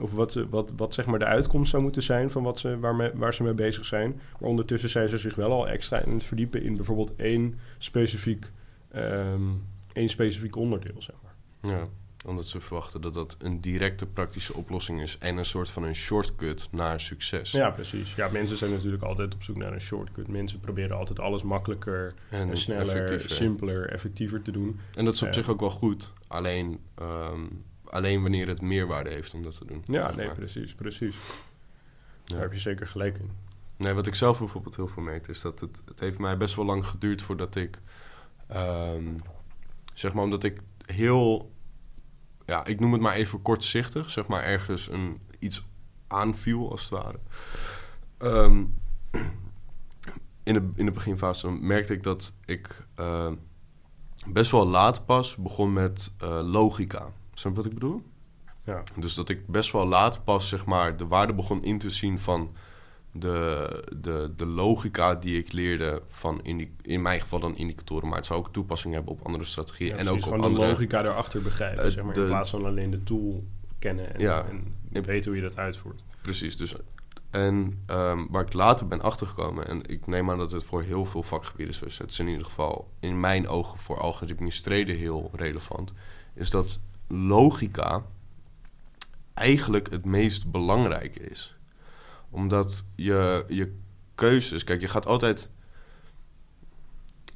Of 0.00 0.12
wat, 0.12 0.34
wat, 0.50 0.72
wat 0.76 0.94
zeg 0.94 1.06
maar 1.06 1.18
de 1.18 1.24
uitkomst 1.24 1.70
zou 1.70 1.82
moeten 1.82 2.02
zijn 2.02 2.30
van 2.30 2.42
wat 2.42 2.58
ze, 2.58 2.78
waar, 2.78 2.94
me, 2.94 3.12
waar 3.14 3.34
ze 3.34 3.42
mee 3.42 3.54
bezig 3.54 3.84
zijn. 3.84 4.20
Maar 4.40 4.48
ondertussen 4.48 4.90
zijn 4.90 5.08
ze 5.08 5.18
zich 5.18 5.34
wel 5.34 5.52
al 5.52 5.68
extra 5.68 5.98
in 5.98 6.12
het 6.12 6.24
verdiepen 6.24 6.62
in 6.62 6.76
bijvoorbeeld 6.76 7.16
één 7.16 7.58
specifiek, 7.78 8.50
ehm, 8.90 9.42
één 9.92 10.08
specifiek 10.08 10.56
onderdeel, 10.56 11.02
zeg 11.02 11.16
maar. 11.22 11.72
Ja, 11.72 11.88
omdat 12.24 12.46
ze 12.46 12.60
verwachten 12.60 13.00
dat 13.00 13.14
dat 13.14 13.36
een 13.38 13.60
directe 13.60 14.06
praktische 14.06 14.54
oplossing 14.54 15.02
is 15.02 15.18
en 15.18 15.36
een 15.36 15.44
soort 15.44 15.70
van 15.70 15.82
een 15.82 15.94
shortcut 15.94 16.68
naar 16.70 17.00
succes. 17.00 17.50
Ja, 17.50 17.70
precies. 17.70 18.14
Ja, 18.14 18.28
mensen 18.28 18.56
zijn 18.56 18.70
natuurlijk 18.70 19.02
altijd 19.02 19.34
op 19.34 19.42
zoek 19.42 19.56
naar 19.56 19.72
een 19.72 19.80
shortcut. 19.80 20.28
Mensen 20.28 20.60
proberen 20.60 20.96
altijd 20.96 21.20
alles 21.20 21.42
makkelijker, 21.42 22.14
en, 22.30 22.56
sneller, 22.56 22.88
effectiever. 22.88 23.30
simpeler, 23.30 23.90
effectiever 23.90 24.42
te 24.42 24.50
doen. 24.50 24.80
En 24.94 25.04
dat 25.04 25.14
is 25.14 25.22
op 25.22 25.34
zich 25.34 25.48
ook 25.48 25.60
wel 25.60 25.70
goed. 25.70 26.12
Alleen 26.26 26.78
ehm, 26.94 27.40
alleen 27.90 28.22
wanneer 28.22 28.48
het 28.48 28.60
meerwaarde 28.60 29.10
heeft 29.10 29.34
om 29.34 29.42
dat 29.42 29.58
te 29.58 29.64
doen. 29.64 29.82
Ja, 29.86 30.14
nee, 30.14 30.30
precies, 30.30 30.74
precies. 30.74 31.16
Daar 32.24 32.40
heb 32.40 32.52
je 32.52 32.58
zeker 32.58 32.86
gelijk 32.86 33.18
in. 33.18 33.30
Nee, 33.76 33.92
wat 33.92 34.06
ik 34.06 34.14
zelf 34.14 34.38
bijvoorbeeld 34.38 34.76
heel 34.76 34.88
veel 34.88 35.02
merk, 35.02 35.28
is 35.28 35.40
dat 35.40 35.60
het, 35.60 35.82
het 35.84 36.00
heeft 36.00 36.18
mij 36.18 36.36
best 36.36 36.54
wel 36.54 36.64
lang 36.64 36.86
geduurd 36.86 37.22
voordat 37.22 37.54
ik, 37.54 37.78
ehm, 38.46 39.04
zeg 39.94 40.12
maar, 40.12 40.24
omdat 40.24 40.44
ik 40.44 40.60
heel, 40.86 41.52
ja, 42.46 42.64
ik 42.64 42.80
noem 42.80 42.92
het 42.92 43.00
maar 43.00 43.14
even 43.14 43.42
kortzichtig, 43.42 44.10
zeg 44.10 44.26
maar, 44.26 44.42
ergens 44.42 44.88
een, 44.88 45.20
iets 45.38 45.66
aanviel 46.06 46.70
als 46.70 46.80
het 46.80 46.90
ware. 46.90 47.18
Ehm, 48.18 48.64
in, 50.42 50.54
de, 50.54 50.70
in 50.74 50.84
de 50.84 50.90
beginfase 50.90 51.50
merkte 51.50 51.92
ik 51.92 52.02
dat 52.02 52.36
ik 52.44 52.86
uh, 53.00 53.32
best 54.26 54.50
wel 54.50 54.66
laat 54.66 55.06
pas 55.06 55.36
begon 55.36 55.72
met 55.72 56.14
uh, 56.22 56.40
logica. 56.42 57.08
Snap 57.38 57.52
je 57.52 57.62
wat 57.62 57.66
ik 57.66 57.74
bedoel? 57.78 58.02
Ja. 58.64 58.82
Dus 58.96 59.14
dat 59.14 59.28
ik 59.28 59.46
best 59.46 59.72
wel 59.72 59.86
laat 59.86 60.24
pas 60.24 60.48
zeg 60.48 60.64
maar, 60.64 60.96
de 60.96 61.06
waarde 61.06 61.32
begon 61.32 61.64
in 61.64 61.78
te 61.78 61.90
zien 61.90 62.18
van 62.18 62.54
de, 63.12 63.84
de, 63.96 64.32
de 64.36 64.46
logica 64.46 65.14
die 65.14 65.38
ik 65.38 65.52
leerde 65.52 66.02
van 66.08 66.40
in, 66.42 66.76
in 66.82 67.02
mijn 67.02 67.20
geval 67.20 67.40
dan 67.40 67.56
indicatoren, 67.56 68.08
maar 68.08 68.16
het 68.16 68.26
zou 68.26 68.38
ook 68.38 68.52
toepassing 68.52 68.94
hebben 68.94 69.12
op 69.12 69.26
andere 69.26 69.44
strategieën. 69.44 69.96
en 69.96 70.08
ook 70.08 70.26
op 70.26 70.32
andere, 70.32 70.52
de 70.52 70.58
logica 70.58 71.04
erachter 71.04 71.42
begrijpen, 71.42 71.84
uh, 71.84 71.90
zeg 71.90 72.04
maar, 72.04 72.16
in 72.16 72.26
plaats 72.26 72.50
van 72.50 72.64
alleen 72.64 72.90
de 72.90 73.02
tool 73.02 73.44
kennen 73.78 74.14
en, 74.14 74.20
ja, 74.20 74.44
en 74.92 75.02
weten 75.02 75.30
hoe 75.30 75.40
je 75.40 75.48
dat 75.48 75.58
uitvoert. 75.58 76.04
Precies, 76.22 76.56
dus 76.56 76.74
en 77.30 77.84
um, 77.90 78.26
waar 78.30 78.44
ik 78.44 78.52
later 78.52 78.86
ben 78.86 79.00
achtergekomen, 79.00 79.68
en 79.68 79.86
ik 79.86 80.06
neem 80.06 80.30
aan 80.30 80.38
dat 80.38 80.50
het 80.50 80.64
voor 80.64 80.82
heel 80.82 81.04
veel 81.04 81.22
vakgebieden 81.22 81.74
zo 81.74 81.84
is, 81.84 81.98
het 81.98 82.10
is 82.10 82.18
in 82.18 82.28
ieder 82.28 82.44
geval 82.44 82.90
in 83.00 83.20
mijn 83.20 83.48
ogen 83.48 83.78
voor 83.78 84.00
algoritmisch 84.00 84.60
traden 84.60 84.96
heel 84.96 85.30
relevant, 85.34 85.92
is 86.34 86.50
dat 86.50 86.80
logica 87.08 88.02
eigenlijk 89.34 89.90
het 89.90 90.04
meest 90.04 90.50
belangrijke 90.50 91.20
is. 91.20 91.56
Omdat 92.30 92.84
je, 92.94 93.44
je 93.48 93.76
keuzes, 94.14 94.64
kijk, 94.64 94.80
je 94.80 94.88
gaat 94.88 95.06
altijd. 95.06 95.50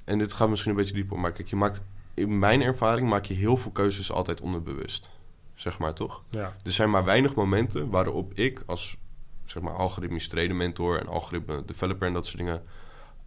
En 0.05 0.19
dit 0.19 0.33
gaat 0.33 0.49
misschien 0.49 0.71
een 0.71 0.77
beetje 0.77 0.95
dieper, 0.95 1.19
maar 1.19 1.33
kijk, 1.33 1.49
je 1.49 1.57
maakt. 1.57 1.81
In 2.15 2.39
mijn 2.39 2.63
ervaring 2.63 3.09
maak 3.09 3.25
je 3.25 3.35
heel 3.35 3.57
veel 3.57 3.71
keuzes 3.71 4.13
altijd 4.13 4.41
onderbewust. 4.41 5.11
Zeg 5.55 5.79
maar 5.79 5.95
toch? 5.95 6.23
Ja. 6.31 6.57
Er 6.65 6.73
zijn 6.73 6.91
maar 6.91 7.05
weinig 7.05 7.35
momenten 7.35 7.91
waarop 7.91 8.33
ik 8.35 8.63
als 8.67 8.97
zeg 9.45 9.63
maar 9.63 9.75
algoritmisch 9.75 10.29
trader 10.29 10.55
mentor 10.55 11.01
en 11.01 11.07
algoritme 11.07 11.65
developer 11.65 12.07
en 12.07 12.13
dat 12.13 12.27
soort 12.27 12.39
dingen. 12.39 12.63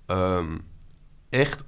Um, 0.07 0.65
echt 1.29 1.63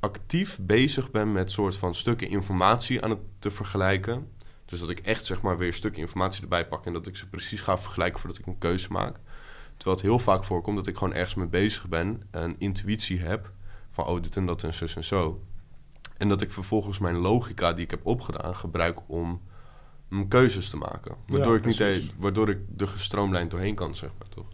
actief 0.00 0.58
bezig 0.60 1.10
ben 1.10 1.32
met 1.32 1.50
soort 1.50 1.76
van 1.76 1.94
stukken 1.94 2.28
informatie 2.28 3.02
aan 3.02 3.10
het 3.10 3.20
te 3.38 3.50
vergelijken. 3.50 4.30
Dus 4.64 4.80
dat 4.80 4.90
ik 4.90 4.98
echt 4.98 5.24
zeg 5.24 5.42
maar 5.42 5.58
weer 5.58 5.74
stukken 5.74 6.00
informatie 6.00 6.42
erbij 6.42 6.66
pak 6.66 6.86
en 6.86 6.92
dat 6.92 7.06
ik 7.06 7.16
ze 7.16 7.28
precies 7.28 7.60
ga 7.60 7.78
vergelijken 7.78 8.20
voordat 8.20 8.38
ik 8.38 8.46
een 8.46 8.58
keuze 8.58 8.92
maak. 8.92 9.16
Terwijl 9.76 9.96
het 9.96 10.06
heel 10.06 10.18
vaak 10.18 10.44
voorkomt 10.44 10.76
dat 10.76 10.86
ik 10.86 10.96
gewoon 10.96 11.14
ergens 11.14 11.34
mee 11.34 11.46
bezig 11.46 11.88
ben 11.88 12.22
en 12.30 12.54
intuïtie 12.58 13.20
heb 13.20 13.50
van 13.90 14.06
oh 14.06 14.22
dit 14.22 14.36
en 14.36 14.46
dat 14.46 14.62
en 14.62 14.74
zus 14.74 14.96
en 14.96 15.04
zo. 15.04 15.40
En 16.16 16.28
dat 16.28 16.40
ik 16.40 16.50
vervolgens 16.50 16.98
mijn 16.98 17.16
logica 17.16 17.72
die 17.72 17.84
ik 17.84 17.90
heb 17.90 18.06
opgedaan 18.06 18.56
gebruik 18.56 19.00
om 19.06 19.40
mijn 20.08 20.28
keuzes 20.28 20.68
te 20.68 20.76
maken. 20.76 21.16
Waardoor, 21.26 21.56
ik, 21.56 21.64
niet 21.64 22.12
waardoor 22.16 22.48
ik 22.48 22.58
er 22.76 22.88
gestroomlijnd 22.88 23.50
doorheen 23.50 23.74
kan, 23.74 23.94
zeg 23.94 24.10
maar 24.18 24.28
toch. 24.28 24.46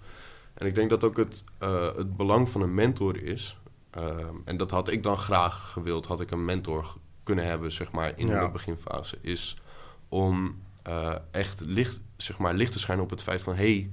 En 0.55 0.66
ik 0.66 0.74
denk 0.74 0.90
dat 0.90 1.05
ook 1.05 1.16
het, 1.16 1.44
uh, 1.62 1.96
het 1.96 2.16
belang 2.16 2.48
van 2.48 2.62
een 2.62 2.74
mentor 2.74 3.22
is 3.22 3.59
Ehm, 3.92 4.35
en 4.44 4.57
dat 4.57 4.70
had 4.70 4.88
ik 4.88 5.02
dan 5.02 5.18
graag 5.18 5.70
gewild, 5.70 6.07
had 6.07 6.20
ik 6.20 6.31
een 6.31 6.44
mentor 6.44 6.96
kunnen 7.22 7.44
hebben, 7.44 7.72
zeg 7.72 7.92
maar, 7.92 8.18
in 8.18 8.26
de 8.26 8.50
beginfase. 8.52 9.18
Is 9.20 9.57
om 10.09 10.61
uh, 10.88 11.14
echt 11.31 11.61
licht, 11.61 12.00
zeg 12.16 12.38
maar, 12.38 12.55
licht 12.55 12.72
te 12.72 12.78
schijnen 12.78 13.05
op 13.05 13.11
het 13.11 13.22
feit 13.22 13.42
van... 13.42 13.55
hey, 13.55 13.90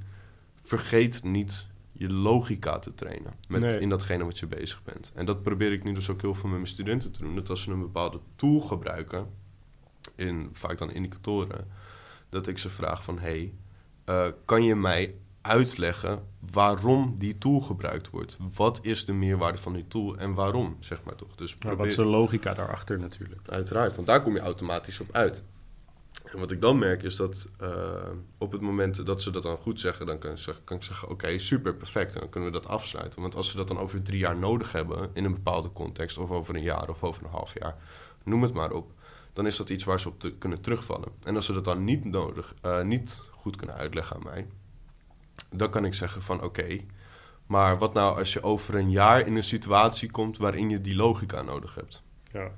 vergeet 0.64 1.24
niet 1.24 1.66
je 1.92 2.10
logica 2.10 2.80
te 2.80 2.96
trainen 2.96 3.34
met, 3.48 3.64
in 3.64 3.90
datgene 3.90 4.24
wat 4.24 4.40
je 4.40 4.48
bezig 4.48 4.84
bent. 4.84 5.12
En 5.16 5.26
dat 5.26 5.44
probeer 5.44 5.72
ik 5.72 5.84
nu 5.84 5.94
dus 5.94 6.10
ook 6.10 6.22
heel 6.22 6.36
veel 6.36 6.50
met 6.50 6.58
mijn 6.58 6.72
studenten 6.72 7.12
te 7.12 7.22
doen. 7.22 7.36
Dat 7.36 7.50
als 7.50 7.62
ze 7.62 7.72
een 7.72 7.80
bepaalde 7.80 8.20
tool 8.36 8.60
gebruiken, 8.60 9.28
in, 10.16 10.50
vaak 10.54 10.78
dan 10.78 10.92
indicatoren... 10.92 11.68
dat 12.30 12.48
ik 12.48 12.58
ze 12.58 12.70
vraag 12.70 13.04
van... 13.04 13.20
hey, 13.20 13.54
uh, 14.06 14.28
kan 14.46 14.64
je 14.64 14.76
mij 14.76 15.16
uitleggen 15.42 16.24
waarom 16.52 17.16
die 17.18 17.38
tool 17.38 17.60
gebruikt 17.60 18.10
wordt. 18.10 18.38
Wat 18.54 18.80
is 18.82 19.06
de 19.06 19.14
meerwaarde 19.14 19.58
van 19.58 19.74
die 19.74 19.88
tool 19.88 20.18
en 20.18 20.34
waarom, 20.34 20.78
zeg 20.80 21.04
maar 21.04 21.16
toch. 21.16 21.36
Dus 21.36 21.56
probeer... 21.56 21.78
wat 21.78 21.88
is 21.88 21.96
de 21.96 22.06
logica 22.06 22.54
daarachter 22.54 23.00
natuurlijk. 23.00 23.42
Uiteraard, 23.50 23.96
want 23.96 24.08
daar 24.08 24.22
kom 24.22 24.34
je 24.34 24.40
automatisch 24.40 25.00
op 25.00 25.08
uit. 25.12 25.44
En 26.24 26.40
wat 26.40 26.52
ik 26.52 26.62
dan 26.62 26.78
merk 26.78 27.04
is 27.04 27.16
dat 27.16 27.50
uh, 27.62 27.70
op 28.38 28.52
het 28.52 28.62
moment 28.62 29.06
dat 29.06 29.22
ze 29.22 29.32
dat 29.32 29.44
dan 29.44 29.58
goed 29.58 29.80
zeggen, 29.80 30.06
dan 30.06 30.20
kan 30.20 30.32
ik 30.32 30.38
zeggen, 30.38 30.64
kan 30.64 30.78
ik 30.78 30.84
zeggen 30.84 31.10
oké, 31.10 31.38
super, 31.38 31.76
perfect. 31.76 32.14
En 32.14 32.20
dan 32.20 32.30
kunnen 32.30 32.52
we 32.52 32.60
dat 32.60 32.68
afsluiten. 32.68 33.22
Want 33.22 33.36
als 33.36 33.50
ze 33.50 33.58
dat 33.58 33.68
dan 33.68 33.80
over 33.80 34.02
drie 34.02 34.20
jaar 34.20 34.38
nodig 34.38 34.72
hebben 34.72 35.10
in 35.14 35.26
een 35.26 35.34
bepaalde 35.34 35.72
context, 35.72 36.18
of 36.18 36.30
over 36.30 36.56
een 36.56 36.62
jaar 36.62 36.90
of 36.90 37.04
over 37.04 37.24
een 37.24 37.30
half 37.30 37.54
jaar, 37.60 37.76
noem 38.24 38.42
het 38.42 38.54
maar 38.54 38.72
op, 38.72 38.92
dan 39.34 39.48
is 39.48 39.58
dat 39.58 39.70
iets 39.70 39.84
waar 39.84 40.00
ze 40.00 40.08
op 40.08 40.20
te, 40.20 40.32
kunnen 40.32 40.62
terugvallen. 40.62 41.10
En 41.24 41.36
als 41.36 41.46
ze 41.46 41.54
dat 41.54 41.66
dan 41.66 41.84
niet 41.84 42.06
nodig, 42.06 42.54
uh, 42.66 42.82
niet 42.82 43.22
goed 43.32 43.56
kunnen 43.56 43.76
uitleggen 43.76 44.16
aan 44.16 44.24
mij, 44.24 44.48
dan 45.50 45.70
kan 45.70 45.86
ik 45.86 45.94
zeggen 45.94 46.22
van 46.22 46.44
oké, 46.44 46.80
maar 47.46 47.78
wat 47.78 47.94
nou 47.94 48.18
als 48.18 48.34
je 48.34 48.44
over 48.44 48.76
een 48.76 48.92
jaar 48.92 49.28
in 49.28 49.36
een 49.36 49.44
situatie 49.44 50.12
komt 50.12 50.38
waarin 50.38 50.70
je 50.70 50.82
die 50.82 50.96
logica 50.96 51.42
nodig 51.42 51.76
hebt? 51.76 52.04
Ja. 52.32 52.52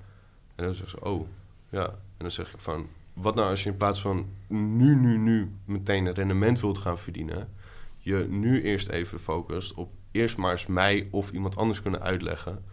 En 0.56 0.66
dan 0.66 0.74
zeggen 0.74 1.00
ze, 1.00 1.06
oh, 1.06 1.28
ja. 1.70 1.86
En 1.88 2.18
dan 2.18 2.32
zeg 2.32 2.54
ik 2.54 2.60
van, 2.60 2.88
wat 3.14 3.36
nou 3.36 3.50
als 3.50 3.64
je 3.64 3.70
in 3.70 3.78
plaats 3.78 4.02
van 4.02 4.30
nu, 4.48 4.96
nu, 4.96 5.18
nu 5.18 5.52
meteen 5.66 6.06
een 6.06 6.14
rendement 6.14 6.60
wilt 6.60 6.78
gaan 6.78 6.98
verdienen, 6.98 7.50
je 7.98 8.16
nu 8.30 8.62
eerst 8.62 8.88
even 8.88 9.20
focust 9.20 9.74
op 9.74 9.92
eerst 10.12 10.38
maar 10.38 10.52
eens 10.52 10.66
mij 10.66 11.08
of 11.12 11.32
iemand 11.32 11.58
anders 11.58 11.82
kunnen 11.82 12.02
uitleggen 12.02 12.64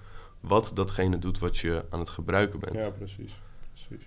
wat 0.40 0.70
datgene 0.74 1.18
doet 1.18 1.38
wat 1.38 1.58
je 1.58 1.84
aan 1.90 1.98
het 1.98 2.10
gebruiken 2.10 2.60
bent. 2.60 2.74
Ja, 2.74 2.90
precies. 2.90 3.40
precies. 3.72 4.06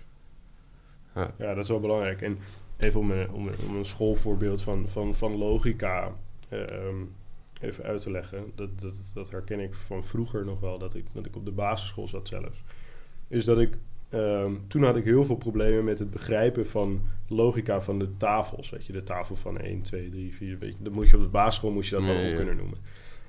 Ja. 1.14 1.30
ja, 1.38 1.54
dat 1.54 1.64
is 1.64 1.68
wel 1.68 1.80
belangrijk. 1.80 2.22
En 2.22 2.38
even 2.82 3.00
om 3.00 3.10
een, 3.10 3.30
om, 3.30 3.50
om 3.68 3.76
een 3.76 3.84
schoolvoorbeeld 3.84 4.62
van, 4.62 4.88
van, 4.88 5.14
van 5.14 5.36
logica 5.36 6.12
ehm, 6.48 6.96
even 7.60 7.84
uit 7.84 8.00
te 8.00 8.10
leggen. 8.10 8.52
Dat, 8.54 8.80
dat, 8.80 8.94
dat 9.14 9.30
herken 9.30 9.60
ik 9.60 9.74
van 9.74 10.04
vroeger 10.04 10.44
nog 10.44 10.60
wel, 10.60 10.78
dat 10.78 10.94
ik, 10.94 11.04
dat 11.12 11.26
ik 11.26 11.36
op 11.36 11.44
de 11.44 11.50
basisschool 11.50 12.08
zat 12.08 12.28
zelfs. 12.28 12.62
Is 13.28 13.44
dat 13.44 13.58
ik, 13.58 13.76
um, 14.14 14.60
toen 14.66 14.82
had 14.82 14.96
ik 14.96 15.04
heel 15.04 15.24
veel 15.24 15.36
problemen 15.36 15.84
met 15.84 15.98
het 15.98 16.10
begrijpen 16.10 16.66
van 16.66 17.00
logica 17.28 17.80
van 17.80 17.98
de 17.98 18.16
tafels. 18.16 18.70
Weet 18.70 18.86
je, 18.86 18.92
de 18.92 19.02
tafel 19.02 19.36
van 19.36 19.58
1, 19.58 19.82
2, 19.82 20.08
3, 20.08 20.34
4. 20.34 20.58
Weet 20.58 20.76
je, 20.78 20.84
dat 20.84 20.92
moet 20.92 21.08
je 21.08 21.16
op 21.16 21.22
de 21.22 21.28
basisschool 21.28 21.70
moet 21.70 21.86
je 21.86 21.94
dat 21.94 22.06
wel 22.06 22.26
op 22.30 22.36
kunnen 22.36 22.56
noemen. 22.56 22.78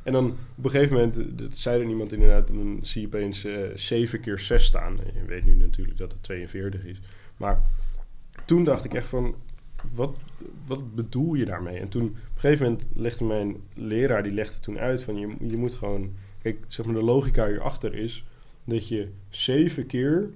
En 0.04 0.14
dan 0.14 0.26
op 0.56 0.64
een 0.64 0.70
gegeven 0.70 0.96
moment, 0.96 1.38
dat 1.38 1.58
zei 1.58 1.82
er 1.82 1.90
iemand 1.90 2.14
inderdaad, 2.14 2.48
dan 2.48 2.80
zie 2.82 3.02
je 3.02 3.08
opeens 3.08 3.46
uh, 3.46 3.58
7 3.74 4.20
keer 4.20 4.40
6 4.40 4.66
staan. 4.66 5.00
Je 5.14 5.26
weet 5.26 5.46
nu 5.46 5.56
natuurlijk 5.56 5.98
dat 5.98 6.12
het 6.12 6.24
42 6.24 6.86
is. 6.86 7.00
Maar 7.38 7.62
toen 8.46 8.64
dacht 8.64 8.84
ik 8.84 8.94
echt 8.94 9.08
van, 9.08 9.36
wat, 9.94 10.16
wat 10.66 10.96
bedoel 10.96 11.34
je 11.34 11.46
daarmee? 11.46 11.80
En 11.80 11.90
toen, 11.90 12.04
op 12.04 12.16
een 12.16 12.22
gegeven 12.36 12.66
moment 12.66 12.88
legde 12.94 13.26
mijn 13.26 13.56
leraar, 13.74 14.24
die 14.24 14.34
legde 14.34 14.60
toen 14.60 14.80
uit 14.80 15.04
van, 15.04 15.16
je, 15.16 15.36
je 15.48 15.58
moet 15.58 15.74
gewoon, 15.74 16.14
kijk, 16.42 16.66
zeg 16.68 16.86
maar 16.86 16.96
de 16.96 17.04
logica 17.04 17.48
hierachter 17.48 17.96
is 17.96 18.26
dat 18.64 18.88
je 18.88 19.10
zeven 19.30 19.86
keer 19.86 20.30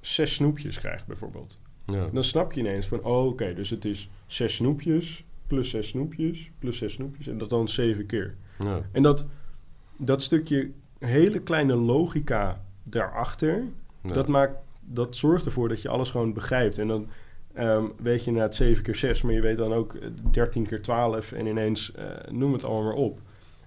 zes 0.00 0.34
snoepjes 0.34 0.78
krijgt 0.78 1.06
bijvoorbeeld. 1.06 1.60
Ja. 1.86 2.06
Dan 2.12 2.24
snap 2.24 2.52
je 2.52 2.60
ineens 2.60 2.86
van, 2.86 3.02
oh 3.02 3.26
oké, 3.26 3.54
dus 3.54 3.70
het 3.70 3.84
is 3.84 4.10
zes 4.26 4.54
snoepjes, 4.54 5.24
plus 5.46 5.70
zes 5.70 5.88
snoepjes, 5.88 6.50
plus 6.58 6.78
zes 6.78 6.92
snoepjes, 6.92 7.26
en 7.26 7.38
dat 7.38 7.48
dan 7.48 7.68
zeven 7.68 8.06
keer. 8.06 8.34
Ja. 8.58 8.80
En 8.92 9.02
dat, 9.02 9.26
dat 9.96 10.22
stukje 10.22 10.70
hele 10.98 11.40
kleine 11.40 11.74
logica 11.74 12.64
daarachter, 12.82 13.64
dat 14.02 14.28
maakt, 14.28 14.56
dat 14.80 15.16
zorgt 15.16 15.44
ervoor 15.44 15.68
dat 15.68 15.82
je 15.82 15.88
alles 15.88 16.10
gewoon 16.10 16.32
begrijpt. 16.32 16.78
En 16.78 16.88
dan 16.88 17.08
Um, 17.58 17.92
weet 18.02 18.20
je 18.20 18.26
inderdaad 18.26 18.54
7 18.54 18.82
keer 18.82 18.94
6, 18.94 19.22
maar 19.22 19.32
je 19.32 19.40
weet 19.40 19.56
dan 19.56 19.72
ook 19.72 19.96
13 20.30 20.66
keer 20.66 20.82
12 20.82 21.32
en 21.32 21.46
ineens 21.46 21.92
uh, 21.98 22.04
noem 22.30 22.52
het 22.52 22.64
allemaal 22.64 22.84
maar 22.84 22.94
op. 22.94 23.20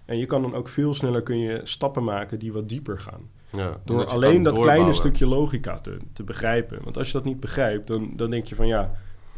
En 0.05 0.17
je 0.17 0.25
kan 0.25 0.41
dan 0.41 0.55
ook 0.55 0.67
veel 0.67 0.93
sneller 0.93 1.23
kun 1.23 1.39
je 1.39 1.59
stappen 1.63 2.03
maken 2.03 2.39
die 2.39 2.53
wat 2.53 2.69
dieper 2.69 2.99
gaan. 2.99 3.29
Ja, 3.51 3.81
Door 3.85 4.05
alleen 4.05 4.43
dat 4.43 4.59
kleine 4.59 4.93
stukje 4.93 5.25
logica 5.25 5.79
te, 5.79 5.97
te 6.13 6.23
begrijpen. 6.23 6.83
Want 6.83 6.97
als 6.97 7.07
je 7.07 7.13
dat 7.13 7.23
niet 7.23 7.39
begrijpt, 7.39 7.87
dan, 7.87 8.11
dan 8.15 8.29
denk 8.29 8.45
je 8.45 8.55
van 8.55 8.67
ja, 8.67 8.91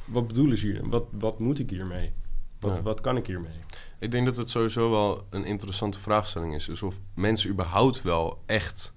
wat 0.06 0.28
bedoelen 0.28 0.58
ze 0.58 0.66
hier? 0.66 0.90
Wat, 0.90 1.06
wat 1.12 1.40
moet 1.40 1.60
ik 1.60 1.70
hiermee? 1.70 2.12
Wat, 2.60 2.76
Ja. 2.76 2.82
wat 2.82 3.02
kan 3.02 3.18
ik 3.18 3.28
hiermee? 3.28 3.60
Ik 4.00 4.12
denk 4.12 4.26
dat 4.26 4.38
het 4.38 4.50
sowieso 4.50 4.92
wel 4.92 5.26
een 5.30 5.46
interessante 5.46 6.00
vraagstelling 6.00 6.56
is. 6.56 6.66
Dus 6.66 6.82
of 6.82 7.00
mensen 7.14 7.50
überhaupt 7.50 8.02
wel 8.02 8.42
echt 8.46 8.94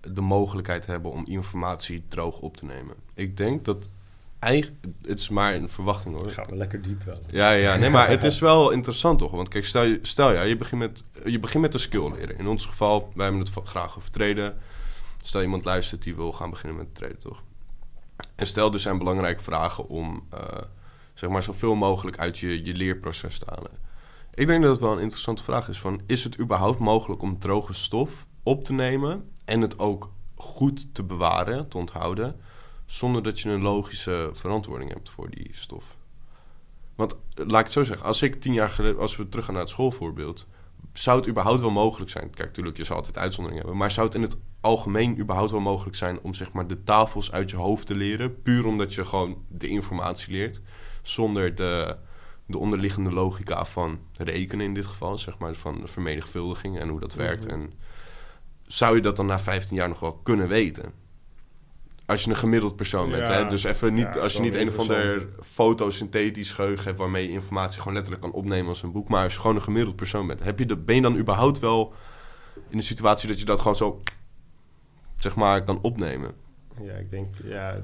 de 0.00 0.20
mogelijkheid 0.20 0.86
hebben 0.86 1.10
om 1.10 1.26
informatie 1.26 2.02
droog 2.08 2.40
op 2.40 2.56
te 2.56 2.64
nemen. 2.64 2.94
Ik 3.14 3.36
denk 3.36 3.64
dat. 3.64 3.88
Het 4.40 5.18
is 5.18 5.28
maar 5.28 5.54
een 5.54 5.68
verwachting 5.68 6.14
hoor. 6.14 6.30
Gaan 6.30 6.46
we 6.48 6.56
lekker 6.56 6.82
diep 6.82 7.02
wel. 7.02 7.20
Ja, 7.30 7.50
ja, 7.50 7.76
nee, 7.76 7.90
maar 7.90 8.08
het 8.08 8.24
is 8.24 8.38
wel 8.50 8.70
interessant 8.70 9.18
toch? 9.18 9.30
Want 9.30 9.48
kijk, 9.48 9.64
stel, 9.64 9.82
je- 9.82 9.98
stel 10.02 10.32
ja, 10.32 10.42
je 10.42 10.56
begint, 10.56 10.80
met, 10.80 11.04
je 11.24 11.38
begint 11.38 11.62
met 11.62 11.74
een 11.74 11.80
skill 11.80 12.10
leren. 12.12 12.38
In 12.38 12.46
ons 12.46 12.66
geval, 12.66 13.12
wij 13.14 13.24
hebben 13.24 13.42
het 13.44 13.50
graag 13.64 13.96
over 13.96 14.10
treden. 14.10 14.58
Stel 15.22 15.42
iemand 15.42 15.64
luistert 15.64 16.02
die 16.02 16.14
wil 16.14 16.32
gaan 16.32 16.50
beginnen 16.50 16.78
met 16.78 16.94
treden, 16.94 17.18
toch? 17.18 17.42
En 18.34 18.46
stel, 18.46 18.72
er 18.72 18.80
zijn 18.80 18.98
belangrijke 18.98 19.42
vragen 19.42 19.88
om 19.88 20.26
eh, 20.30 20.40
zeg 21.14 21.30
maar 21.30 21.42
zoveel 21.42 21.74
mogelijk 21.74 22.18
uit 22.18 22.38
je, 22.38 22.64
je 22.64 22.74
leerproces 22.74 23.38
te 23.38 23.44
halen. 23.48 23.70
Ik 24.34 24.46
denk 24.46 24.62
dat 24.62 24.70
het 24.70 24.80
wel 24.80 24.92
een 24.92 25.00
interessante 25.02 25.42
vraag 25.42 25.68
is 25.68 25.78
van... 25.80 26.00
is 26.06 26.24
het 26.24 26.38
überhaupt 26.38 26.78
mogelijk 26.78 27.22
om 27.22 27.38
droge 27.38 27.72
stof 27.72 28.26
op 28.42 28.64
te 28.64 28.72
nemen... 28.72 29.30
en 29.44 29.60
het 29.60 29.78
ook 29.78 30.12
goed 30.34 30.94
te 30.94 31.02
bewaren, 31.02 31.68
te 31.68 31.76
onthouden... 31.78 32.40
zonder 32.90 33.22
dat 33.22 33.40
je 33.40 33.50
een 33.50 33.62
logische 33.62 34.30
verantwoording 34.32 34.92
hebt 34.92 35.10
voor 35.10 35.30
die 35.30 35.48
stof? 35.52 35.96
Want 36.94 37.16
laat 37.34 37.58
ik 37.58 37.64
het 37.64 37.72
zo 37.72 37.84
zeggen, 37.84 38.06
als 38.06 38.22
ik 38.22 38.40
tien 38.40 38.52
jaar 38.52 38.70
geleden, 38.70 39.00
als 39.00 39.16
we 39.16 39.28
teruggaan 39.28 39.54
naar 39.54 39.62
het 39.62 39.72
schoolvoorbeeld, 39.72 40.46
zou 40.92 41.18
het 41.18 41.28
überhaupt 41.28 41.60
wel 41.60 41.70
mogelijk 41.70 42.10
zijn? 42.10 42.30
Kijk, 42.30 42.48
natuurlijk, 42.48 42.76
je 42.76 42.84
zal 42.84 42.96
altijd 42.96 43.18
uitzonderingen 43.18 43.62
hebben, 43.62 43.80
maar 43.80 43.90
zou 43.90 44.06
het 44.06 44.14
in 44.14 44.22
het 44.22 44.36
algemeen 44.60 45.18
überhaupt 45.18 45.50
wel 45.50 45.60
mogelijk 45.60 45.96
zijn 45.96 46.20
om 46.20 46.34
zeg 46.34 46.52
maar 46.52 46.66
de 46.66 46.84
tafels 46.84 47.32
uit 47.32 47.50
je 47.50 47.56
hoofd 47.56 47.86
te 47.86 47.94
leren, 47.94 48.42
puur 48.42 48.66
omdat 48.66 48.94
je 48.94 49.04
gewoon 49.04 49.44
de 49.48 49.68
informatie 49.68 50.32
leert, 50.32 50.60
zonder 51.02 51.54
de, 51.54 51.96
de 52.46 52.58
onderliggende 52.58 53.12
logica 53.12 53.64
van 53.64 53.98
rekenen 54.16 54.66
in 54.66 54.74
dit 54.74 54.86
geval, 54.86 55.18
zeg 55.18 55.38
maar 55.38 55.54
van 55.54 55.80
de 55.80 55.86
vermenigvuldiging 55.86 56.78
en 56.78 56.88
hoe 56.88 57.00
dat 57.00 57.14
werkt. 57.14 57.44
Mhm. 57.44 57.54
En 57.54 57.72
zou 58.66 58.96
je 58.96 59.02
dat 59.02 59.16
dan 59.16 59.26
na 59.26 59.38
15 59.38 59.76
jaar 59.76 59.88
nog 59.88 60.00
wel 60.00 60.20
kunnen 60.22 60.48
weten? 60.48 60.92
Als 62.10 62.24
je 62.24 62.30
een 62.30 62.36
gemiddeld 62.36 62.76
persoon 62.76 63.10
bent, 63.10 63.28
Ja. 63.28 63.34
hè? 63.42 63.46
Dus 63.48 63.64
even 63.64 63.94
niet, 63.94 64.14
Ja, 64.14 64.20
als 64.20 64.32
je 64.32 64.40
niet 64.40 64.54
een 64.54 64.68
of 64.68 64.78
ander 64.78 65.26
fotosynthetisch 65.42 66.52
geheugen 66.52 66.84
hebt 66.84 66.98
waarmee 66.98 67.22
je 67.26 67.30
informatie 67.32 67.78
gewoon 67.78 67.92
letterlijk 67.94 68.22
kan 68.22 68.32
opnemen 68.32 68.68
als 68.68 68.82
een 68.82 68.92
boek. 68.92 69.08
Maar 69.08 69.24
als 69.24 69.34
je 69.34 69.40
gewoon 69.40 69.56
een 69.56 69.62
gemiddeld 69.62 69.96
persoon 69.96 70.26
bent, 70.26 70.42
heb 70.42 70.58
je 70.58 70.66
de, 70.66 70.76
ben 70.76 70.94
je 70.94 71.00
dan 71.02 71.16
überhaupt 71.16 71.58
wel 71.58 71.92
in 72.68 72.76
de 72.78 72.82
situatie 72.84 73.28
dat 73.28 73.38
je 73.38 73.44
dat 73.44 73.58
gewoon 73.60 73.76
zo, 73.76 74.02
zeg 75.18 75.34
maar, 75.36 75.64
kan 75.64 75.78
opnemen? 75.82 76.30
Ja, 76.82 76.92
ik 76.92 77.10
denk, 77.10 77.34
ja, 77.44 77.76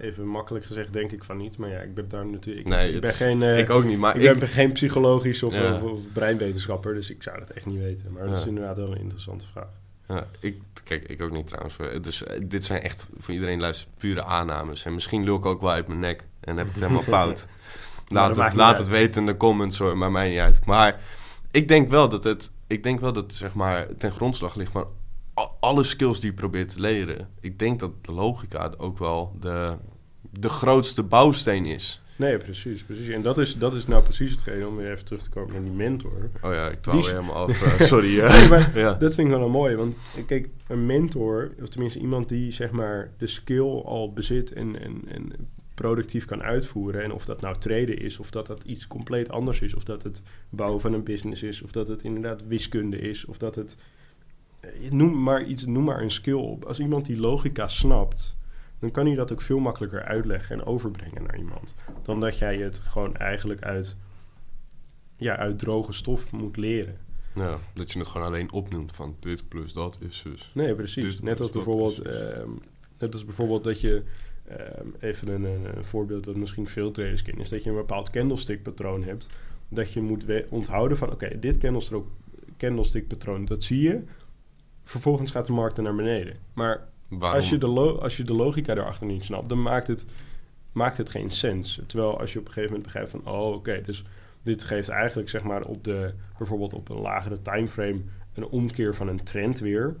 even 0.00 0.26
makkelijk 0.26 0.64
gezegd 0.64 0.92
denk 0.92 1.12
ik 1.12 1.24
van 1.24 1.36
niet. 1.36 1.56
Maar 1.58 1.68
ja, 1.70 1.78
ik 1.80 1.94
ben 1.94 2.08
daar 2.08 2.26
natuurlijk... 2.26 2.66
Ik, 2.66 2.72
Nee, 2.72 2.92
ik 2.92 3.00
ben 3.00 3.10
is- 3.10 3.16
geen... 3.16 3.42
eh, 3.42 3.58
ik 3.58 3.70
ook 3.70 3.84
niet, 3.84 3.98
maar 3.98 4.16
ik 4.16 4.30
ik, 4.32 4.38
ben 4.38 4.48
geen 4.48 4.72
psychologisch 4.72 5.42
of, 5.42 5.54
Ja. 5.54 5.74
of, 5.74 5.82
of 5.82 6.12
breinwetenschapper, 6.12 6.94
dus 6.94 7.10
ik 7.10 7.22
zou 7.22 7.38
dat 7.38 7.50
echt 7.50 7.66
niet 7.66 7.78
weten. 7.78 8.12
Maar 8.12 8.24
dat 8.26 8.38
is 8.38 8.46
inderdaad 8.46 8.76
wel 8.76 8.90
een 8.92 9.00
interessante 9.00 9.44
vraag. 9.46 9.68
Ja, 10.10 10.26
ik, 10.40 10.58
kijk, 10.84 11.08
ik 11.08 11.22
ook 11.22 11.30
niet 11.30 11.46
trouwens. 11.46 11.76
Dus 12.02 12.24
eh, 12.24 12.40
dit 12.42 12.64
zijn 12.64 12.82
echt 12.82 13.06
voor 13.18 13.34
iedereen 13.34 13.60
luistert 13.60 13.90
pure 13.98 14.24
aannames. 14.24 14.84
En 14.84 14.94
misschien 14.94 15.24
lul 15.24 15.36
ik 15.36 15.46
ook 15.46 15.60
wel 15.60 15.70
uit 15.70 15.86
mijn 15.86 16.00
nek 16.00 16.24
en 16.40 16.56
heb 16.56 16.66
ik 16.66 16.72
het 16.72 16.82
helemaal 16.82 17.02
fout. 17.18 17.36
dat 17.36 17.46
Laat, 18.08 18.36
het, 18.36 18.54
laat 18.54 18.78
het 18.78 18.88
weten 18.88 19.20
in 19.20 19.26
de 19.26 19.36
comments 19.36 19.78
hoor, 19.78 19.98
maar 19.98 20.10
mij 20.10 20.28
niet 20.28 20.38
uit. 20.38 20.64
Maar 20.64 21.00
ik 21.50 21.68
denk 21.68 21.90
wel 21.90 22.08
dat 22.08 22.24
het, 22.24 22.50
ik 22.66 22.82
denk 22.82 23.00
wel 23.00 23.12
dat 23.12 23.32
zeg 23.32 23.54
maar 23.54 23.96
ten 23.96 24.12
grondslag 24.12 24.54
ligt 24.54 24.72
van 24.72 24.86
alle 25.60 25.84
skills 25.84 26.20
die 26.20 26.30
je 26.30 26.36
probeert 26.36 26.68
te 26.68 26.80
leren. 26.80 27.28
Ik 27.40 27.58
denk 27.58 27.80
dat 27.80 28.04
de 28.04 28.12
logica 28.12 28.72
ook 28.76 28.98
wel 28.98 29.36
de, 29.40 29.76
de 30.30 30.48
grootste 30.48 31.02
bouwsteen 31.02 31.66
is. 31.66 32.02
Nee, 32.20 32.36
precies, 32.38 32.82
precies. 32.82 33.08
En 33.08 33.22
dat 33.22 33.38
is, 33.38 33.54
dat 33.56 33.74
is 33.74 33.86
nou 33.86 34.02
precies 34.02 34.30
hetgene, 34.30 34.66
om 34.68 34.76
weer 34.76 34.90
even 34.90 35.04
terug 35.04 35.22
te 35.22 35.30
komen 35.30 35.52
naar 35.52 35.62
die 35.62 35.70
mentor. 35.72 36.30
Oh 36.42 36.52
ja, 36.52 36.68
ik 36.68 36.86
is- 36.86 37.06
helemaal 37.06 37.34
af. 37.34 37.62
eh, 37.62 37.80
sorry. 37.86 38.20
eh. 38.20 38.38
Nee, 38.40 38.48
maar 38.48 38.78
ja. 38.78 38.94
Dat 38.94 39.14
vind 39.14 39.28
ik 39.28 39.34
wel 39.34 39.44
een 39.44 39.50
mooi, 39.50 39.76
want 39.76 39.96
kijk, 40.26 40.48
een 40.68 40.86
mentor, 40.86 41.52
of 41.62 41.68
tenminste 41.68 41.98
iemand 41.98 42.28
die 42.28 42.50
zeg 42.52 42.70
maar 42.70 43.10
de 43.18 43.26
skill 43.26 43.80
al 43.84 44.12
bezit 44.12 44.52
en, 44.52 44.80
en, 44.80 45.02
en 45.08 45.32
productief 45.74 46.24
kan 46.24 46.42
uitvoeren. 46.42 47.02
En 47.02 47.12
of 47.12 47.24
dat 47.24 47.40
nou 47.40 47.56
traden 47.58 47.98
is, 47.98 48.18
of 48.18 48.30
dat 48.30 48.46
dat 48.46 48.62
iets 48.64 48.86
compleet 48.86 49.30
anders 49.30 49.60
is, 49.60 49.74
of 49.74 49.84
dat 49.84 50.02
het 50.02 50.22
bouwen 50.50 50.80
van 50.80 50.92
een 50.92 51.04
business 51.04 51.42
is, 51.42 51.62
of 51.62 51.70
dat 51.72 51.88
het 51.88 52.02
inderdaad 52.02 52.42
wiskunde 52.46 52.98
is, 52.98 53.24
of 53.24 53.38
dat 53.38 53.54
het. 53.54 53.76
eh, 54.60 54.90
Noem 54.90 55.22
maar 55.22 55.44
iets, 55.44 55.66
noem 55.66 55.84
maar 55.84 56.02
een 56.02 56.10
skill 56.10 56.34
op. 56.34 56.64
Als 56.64 56.78
iemand 56.80 57.06
die 57.06 57.16
logica 57.20 57.68
snapt, 57.68 58.36
dan 58.80 58.90
kan 58.90 59.06
hij 59.06 59.14
dat 59.14 59.32
ook 59.32 59.40
veel 59.40 59.58
makkelijker 59.58 60.02
uitleggen 60.02 60.58
en 60.58 60.66
overbrengen 60.66 61.22
naar 61.22 61.38
iemand. 61.38 61.74
Dan 62.02 62.20
dat 62.20 62.38
jij 62.38 62.56
het 62.56 62.78
gewoon 62.78 63.16
eigenlijk 63.16 63.62
uit, 63.62 63.96
ja, 65.16 65.36
uit 65.36 65.58
droge 65.58 65.92
stof 65.92 66.32
moet 66.32 66.56
leren. 66.56 66.96
ja, 67.34 67.58
dat 67.72 67.92
je 67.92 67.98
het 67.98 68.08
gewoon 68.08 68.26
alleen 68.26 68.52
opnoemt 68.52 68.92
van 68.92 69.16
dit 69.20 69.48
plus 69.48 69.72
dat 69.72 69.98
is 70.08 70.22
dus. 70.22 70.50
Nee, 70.54 70.74
precies. 70.74 71.20
Net 71.20 71.38
dat 71.38 71.40
als 71.40 71.50
bijvoorbeeld, 71.50 71.98
ehm, 71.98 72.50
net 72.98 73.12
als 73.12 73.24
bijvoorbeeld 73.24 73.64
dat 73.64 73.80
je 73.80 74.02
ehm, 74.48 74.86
even 75.00 75.28
een, 75.28 75.44
een, 75.44 75.76
een 75.76 75.84
voorbeeld 75.84 76.26
wat 76.26 76.36
misschien 76.36 76.68
veel 76.68 76.90
traders 76.90 77.22
kennen, 77.22 77.42
is 77.44 77.50
dat 77.50 77.62
je 77.62 77.70
een 77.70 77.76
bepaald 77.76 78.10
candlestick 78.10 78.62
patroon 78.62 79.02
hebt. 79.02 79.26
Dat 79.68 79.92
je 79.92 80.00
moet 80.00 80.24
onthouden 80.48 80.96
van 80.96 81.10
oké, 81.10 81.38
dit 81.38 81.58
candlestick, 81.58 82.02
candlestick 82.56 83.06
patroon, 83.06 83.44
dat 83.44 83.62
zie 83.62 83.80
je. 83.80 84.02
Vervolgens 84.82 85.30
gaat 85.30 85.46
de 85.46 85.52
markt 85.52 85.76
er 85.76 85.82
naar 85.82 85.94
beneden. 85.94 86.36
Maar 86.52 86.89
Waarom? 87.10 87.40
als 87.40 87.48
je, 87.48 87.58
de 87.58 87.66
als 88.00 88.16
je 88.16 88.24
de 88.24 88.32
logica 88.34 88.72
erachter 88.76 89.06
niet 89.06 89.24
snapt, 89.24 89.48
dan 89.48 89.62
maakt 89.62 89.86
het, 89.86 90.04
maakt 90.72 90.96
het 90.96 91.10
geen 91.10 91.30
sens. 91.30 91.80
Terwijl 91.86 92.20
als 92.20 92.32
je 92.32 92.38
op 92.38 92.46
een 92.46 92.52
gegeven 92.52 92.74
moment 92.76 92.92
begrijpt 92.92 93.10
van, 93.10 93.32
oh 93.34 93.52
oké, 93.52 93.82
dus 93.84 94.04
dit 94.42 94.62
geeft 94.64 94.88
eigenlijk 94.88 95.28
zeg 95.28 95.42
maar 95.42 95.62
op 95.64 95.84
de, 95.84 96.12
bijvoorbeeld 96.38 96.72
op 96.72 96.88
een 96.88 97.00
lagere 97.00 97.42
timeframe 97.42 98.00
een 98.34 98.46
omkeer 98.46 98.94
van 98.94 99.08
een 99.08 99.22
trend 99.24 99.58
weer 99.58 99.96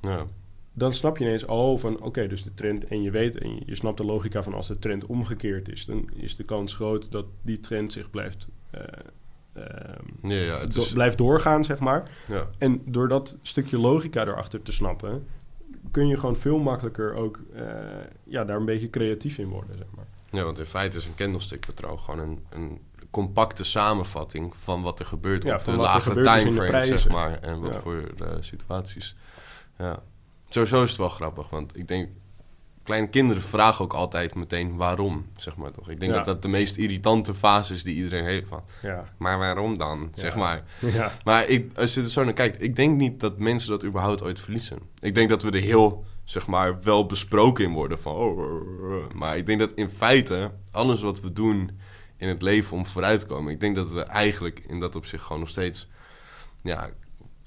ja. 0.00 0.24
dan 0.72 0.92
snap 0.92 1.18
je 1.18 1.24
ineens, 1.24 1.44
oh, 1.44 1.78
van 1.78 2.00
oké, 2.00 2.26
dus 2.26 2.42
de 2.42 2.54
trend, 2.54 2.86
en 2.86 3.02
je 3.02 3.10
weet, 3.10 3.38
en 3.38 3.54
je, 3.54 3.62
je 3.66 3.74
snapt 3.74 3.96
de 3.98 4.04
logica 4.04 4.42
van 4.42 4.54
als 4.54 4.66
de 4.66 4.78
trend 4.78 5.06
omgekeerd 5.06 5.68
is, 5.68 5.84
dan 5.84 6.10
is 6.14 6.36
de 6.36 6.44
kans 6.44 6.74
groot 6.74 7.10
dat 7.10 7.24
die 7.42 7.60
trend 7.60 7.92
zich 7.92 8.10
blijft, 8.10 8.48
eh, 8.70 8.80
ehm, 9.52 10.28
Ja, 10.30 10.34
ja, 10.42 10.60
het 10.60 10.72
do- 10.74 10.80
is, 10.80 10.92
blijft 10.92 11.18
doorgaan, 11.18 11.64
zeg 11.64 11.78
maar. 11.78 12.10
ja. 12.28 12.46
En 12.58 12.82
door 12.84 13.08
dat 13.08 13.36
stukje 13.42 13.78
logica 13.78 14.26
erachter 14.26 14.62
te 14.62 14.72
snappen, 14.72 15.26
kun 15.90 16.06
je 16.08 16.16
gewoon 16.18 16.36
veel 16.36 16.58
makkelijker 16.58 17.14
ook 17.14 17.40
eh, 17.54 17.64
ja, 18.24 18.44
daar 18.44 18.56
een 18.56 18.64
beetje 18.64 18.90
creatief 18.90 19.38
in 19.38 19.48
worden, 19.48 19.76
zeg 19.76 19.86
maar. 19.96 20.06
ja, 20.30 20.44
want 20.44 20.58
in 20.58 20.64
feite 20.66 20.98
is 20.98 21.06
een 21.06 21.14
candlestick 21.14 21.66
patroon 21.66 21.98
gewoon 21.98 22.20
een, 22.20 22.44
een 22.50 22.80
compacte 23.10 23.64
samenvatting 23.64 24.52
van 24.62 24.82
wat 24.82 24.98
er 25.00 25.06
gebeurt 25.06 25.42
Ja, 25.44 25.54
op 25.56 25.64
de 25.64 25.70
er 25.70 25.76
lagere 25.78 26.14
de 26.22 26.30
timeframe, 26.40 26.86
zeg 26.86 27.08
maar. 27.08 27.38
En 27.40 27.60
wat 27.60 27.74
Ja. 27.74 27.80
voor 27.80 28.02
eh, 28.20 28.28
situaties. 28.40 29.16
Ja. 29.78 30.02
Sowieso 30.48 30.82
is 30.82 30.88
het 30.90 30.98
wel 30.98 31.08
grappig, 31.08 31.50
want 31.50 31.76
ik 31.76 31.88
denk... 31.88 32.08
Kleine 32.86 33.08
kinderen 33.08 33.42
vragen 33.42 33.84
ook 33.84 33.92
altijd 33.92 34.34
meteen 34.34 34.76
waarom, 34.76 35.26
zeg 35.36 35.56
maar 35.56 35.70
toch. 35.70 35.90
Ik 35.90 36.00
denk 36.00 36.12
Ja. 36.12 36.16
dat 36.18 36.26
dat 36.26 36.42
de 36.42 36.48
meest 36.48 36.76
irritante 36.76 37.34
fase 37.34 37.74
is 37.74 37.82
die 37.82 37.96
iedereen 37.96 38.24
heeft 38.24 38.48
van... 38.48 38.62
Ja, 38.82 39.04
Maar 39.16 39.38
waarom 39.38 39.78
dan, 39.78 40.10
zeg 40.14 40.36
maar. 40.36 40.62
ja. 40.80 41.10
Maar 41.24 41.48
ik, 41.48 41.78
als 41.78 41.94
je 41.94 42.00
er 42.00 42.08
zo 42.08 42.24
naar 42.24 42.32
kijkt, 42.32 42.62
ik 42.62 42.76
denk 42.76 42.96
niet 42.96 43.20
dat 43.20 43.38
mensen 43.38 43.70
dat 43.70 43.84
überhaupt 43.84 44.22
ooit 44.22 44.40
verliezen. 44.40 44.78
Ik 45.00 45.14
denk 45.14 45.28
dat 45.28 45.42
we 45.42 45.50
er 45.50 45.60
heel, 45.60 46.04
zeg 46.24 46.46
maar, 46.46 46.82
wel 46.82 47.06
besproken 47.06 47.64
in 47.64 47.72
worden 47.72 48.00
van... 48.00 48.14
Oh, 48.14 48.38
oh, 48.38 48.52
oh, 48.82 48.92
oh. 48.92 49.12
maar 49.14 49.36
ik 49.36 49.46
denk 49.46 49.58
dat 49.60 49.72
in 49.74 49.90
feite 49.90 50.50
alles 50.70 51.00
wat 51.00 51.20
we 51.20 51.32
doen 51.32 51.70
in 52.16 52.28
het 52.28 52.42
leven 52.42 52.76
om 52.76 52.86
vooruit 52.86 53.20
te 53.20 53.26
komen... 53.26 53.52
ik 53.52 53.60
denk 53.60 53.76
dat 53.76 53.90
we 53.90 54.00
eigenlijk 54.00 54.64
in 54.66 54.80
dat 54.80 54.96
opzicht 54.96 55.24
gewoon 55.24 55.40
nog 55.40 55.48
steeds... 55.50 55.88
Ja, 56.62 56.90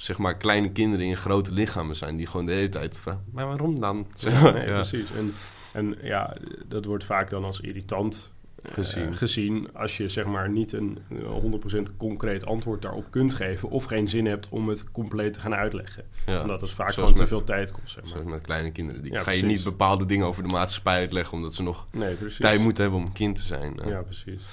zeg 0.01 0.17
maar, 0.17 0.37
kleine 0.37 0.71
kinderen 0.71 1.05
in 1.05 1.17
grote 1.17 1.51
lichamen 1.51 1.95
zijn... 1.95 2.17
die 2.17 2.27
gewoon 2.27 2.45
de 2.45 2.51
hele 2.51 2.69
tijd 2.69 2.97
vragen, 2.97 3.23
maar 3.31 3.47
waarom 3.47 3.79
dan? 3.79 4.07
Nee, 4.53 4.65
precies. 4.65 5.11
En, 5.11 5.33
en 5.73 5.97
ja, 6.01 6.35
dat 6.67 6.85
wordt 6.85 7.03
vaak 7.03 7.29
dan 7.29 7.43
als 7.43 7.59
irritant 7.59 8.33
eh, 8.61 8.73
Gezien. 8.73 9.13
gezien 9.15 9.69
als 9.73 9.97
je 9.97 10.09
zeg 10.09 10.25
maar 10.25 10.49
niet 10.49 10.71
een 10.71 10.99
eh, 11.09 11.79
100% 11.89 11.95
concreet 11.97 12.45
antwoord 12.45 12.81
daarop 12.81 13.05
kunt 13.09 13.33
geven 13.33 13.69
of 13.69 13.83
geen 13.83 14.09
zin 14.09 14.25
hebt 14.25 14.49
om 14.49 14.69
het 14.69 14.91
compleet 14.91 15.33
te 15.33 15.39
gaan 15.39 15.55
uitleggen. 15.55 16.03
Ja. 16.25 16.41
Omdat 16.41 16.61
het 16.61 16.69
vaak 16.69 16.91
Zoals 16.91 17.09
gewoon 17.09 17.25
te 17.25 17.29
veel 17.31 17.43
tijd 17.43 17.71
kost, 17.71 17.93
zeg 17.93 18.03
maar. 18.03 18.11
Zoals 18.11 18.27
met 18.27 18.41
kleine 18.41 18.71
kinderen. 18.71 19.01
Die 19.01 19.11
Ja, 19.11 19.23
ga 19.23 19.31
je 19.31 19.45
niet 19.45 19.63
bepaalde 19.63 20.05
dingen 20.05 20.25
over 20.25 20.43
de 20.43 20.49
maatschappij 20.49 20.97
uitleggen... 20.97 21.37
omdat 21.37 21.53
ze 21.53 21.63
nog 21.63 21.87
Nee, 21.91 22.17
tijd 22.39 22.59
moeten 22.59 22.83
hebben 22.83 23.01
om 23.01 23.05
een 23.05 23.13
kind 23.13 23.35
te 23.35 23.43
zijn. 23.43 23.79
Ja, 23.83 23.89
Ja, 23.89 24.01
precies. 24.01 24.45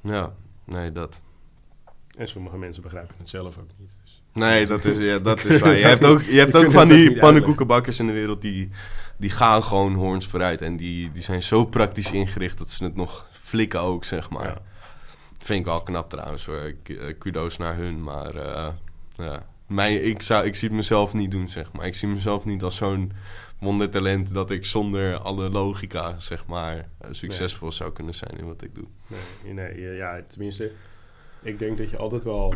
ja. 0.00 0.34
nee, 0.64 0.92
dat... 0.92 1.22
En 2.18 2.28
sommige 2.28 2.58
mensen 2.58 2.82
begrijpen 2.82 3.14
het 3.18 3.28
zelf 3.28 3.58
ook 3.58 3.70
niet. 3.78 3.96
Nee, 4.36 4.66
dat 4.66 4.84
is, 4.84 4.98
ja, 4.98 5.18
dat 5.18 5.44
is 5.44 5.58
waar. 5.60 5.76
Je 5.76 5.84
hebt 5.84 6.04
ook 6.04 6.22
je 6.22 6.38
hebt 6.38 6.56
ook 6.56 6.72
van 6.72 6.88
die 6.88 7.18
pannenkoekenbakkers 7.18 7.98
in 7.98 8.06
de 8.06 8.12
wereld... 8.12 8.40
die, 8.40 8.70
die 9.16 9.30
gaan 9.30 9.62
gewoon 9.62 9.94
hoorns 9.94 10.26
vooruit. 10.26 10.60
En 10.60 10.76
die, 10.76 11.10
die 11.12 11.22
zijn 11.22 11.42
zo 11.42 11.64
praktisch 11.64 12.12
ingericht 12.12 12.58
dat 12.58 12.70
ze 12.70 12.84
het 12.84 12.96
nog 12.96 13.26
flikken 13.32 13.80
ook, 13.80 14.04
zeg 14.04 14.30
maar. 14.30 14.46
Ja. 14.46 14.62
Vind 15.38 15.60
ik 15.60 15.66
wel 15.66 15.82
knap 15.82 16.10
trouwens. 16.10 16.48
Eh, 16.48 17.14
Kudo's 17.18 17.56
naar 17.56 17.76
hun, 17.76 18.02
maar... 18.02 18.34
eh, 18.34 18.68
ja. 19.16 19.46
Mij, 19.66 19.94
ik, 19.96 20.22
zou, 20.22 20.46
ik 20.46 20.54
zie 20.54 20.68
het 20.68 20.76
mezelf 20.76 21.14
niet 21.14 21.30
doen, 21.30 21.48
zeg 21.48 21.72
maar. 21.72 21.86
Ik 21.86 21.94
zie 21.94 22.08
mezelf 22.08 22.44
niet 22.44 22.62
als 22.62 22.76
zo'n 22.76 23.12
wondertalent 23.58 24.34
dat 24.34 24.50
ik 24.50 24.64
zonder 24.64 25.18
alle 25.18 25.50
logica, 25.50 26.14
zeg 26.18 26.46
maar, 26.46 26.76
eh, 26.76 27.08
succesvol 27.10 27.72
zou 27.72 27.92
kunnen 27.92 28.14
zijn 28.14 28.38
in 28.38 28.46
wat 28.46 28.62
ik 28.62 28.74
doe. 28.74 28.84
Nee, 29.44 29.52
nee, 29.54 29.96
ja, 29.96 30.20
tenminste, 30.28 30.72
ik 31.42 31.58
denk 31.58 31.78
dat 31.78 31.90
je 31.90 31.96
altijd 31.96 32.24
wel 32.24 32.54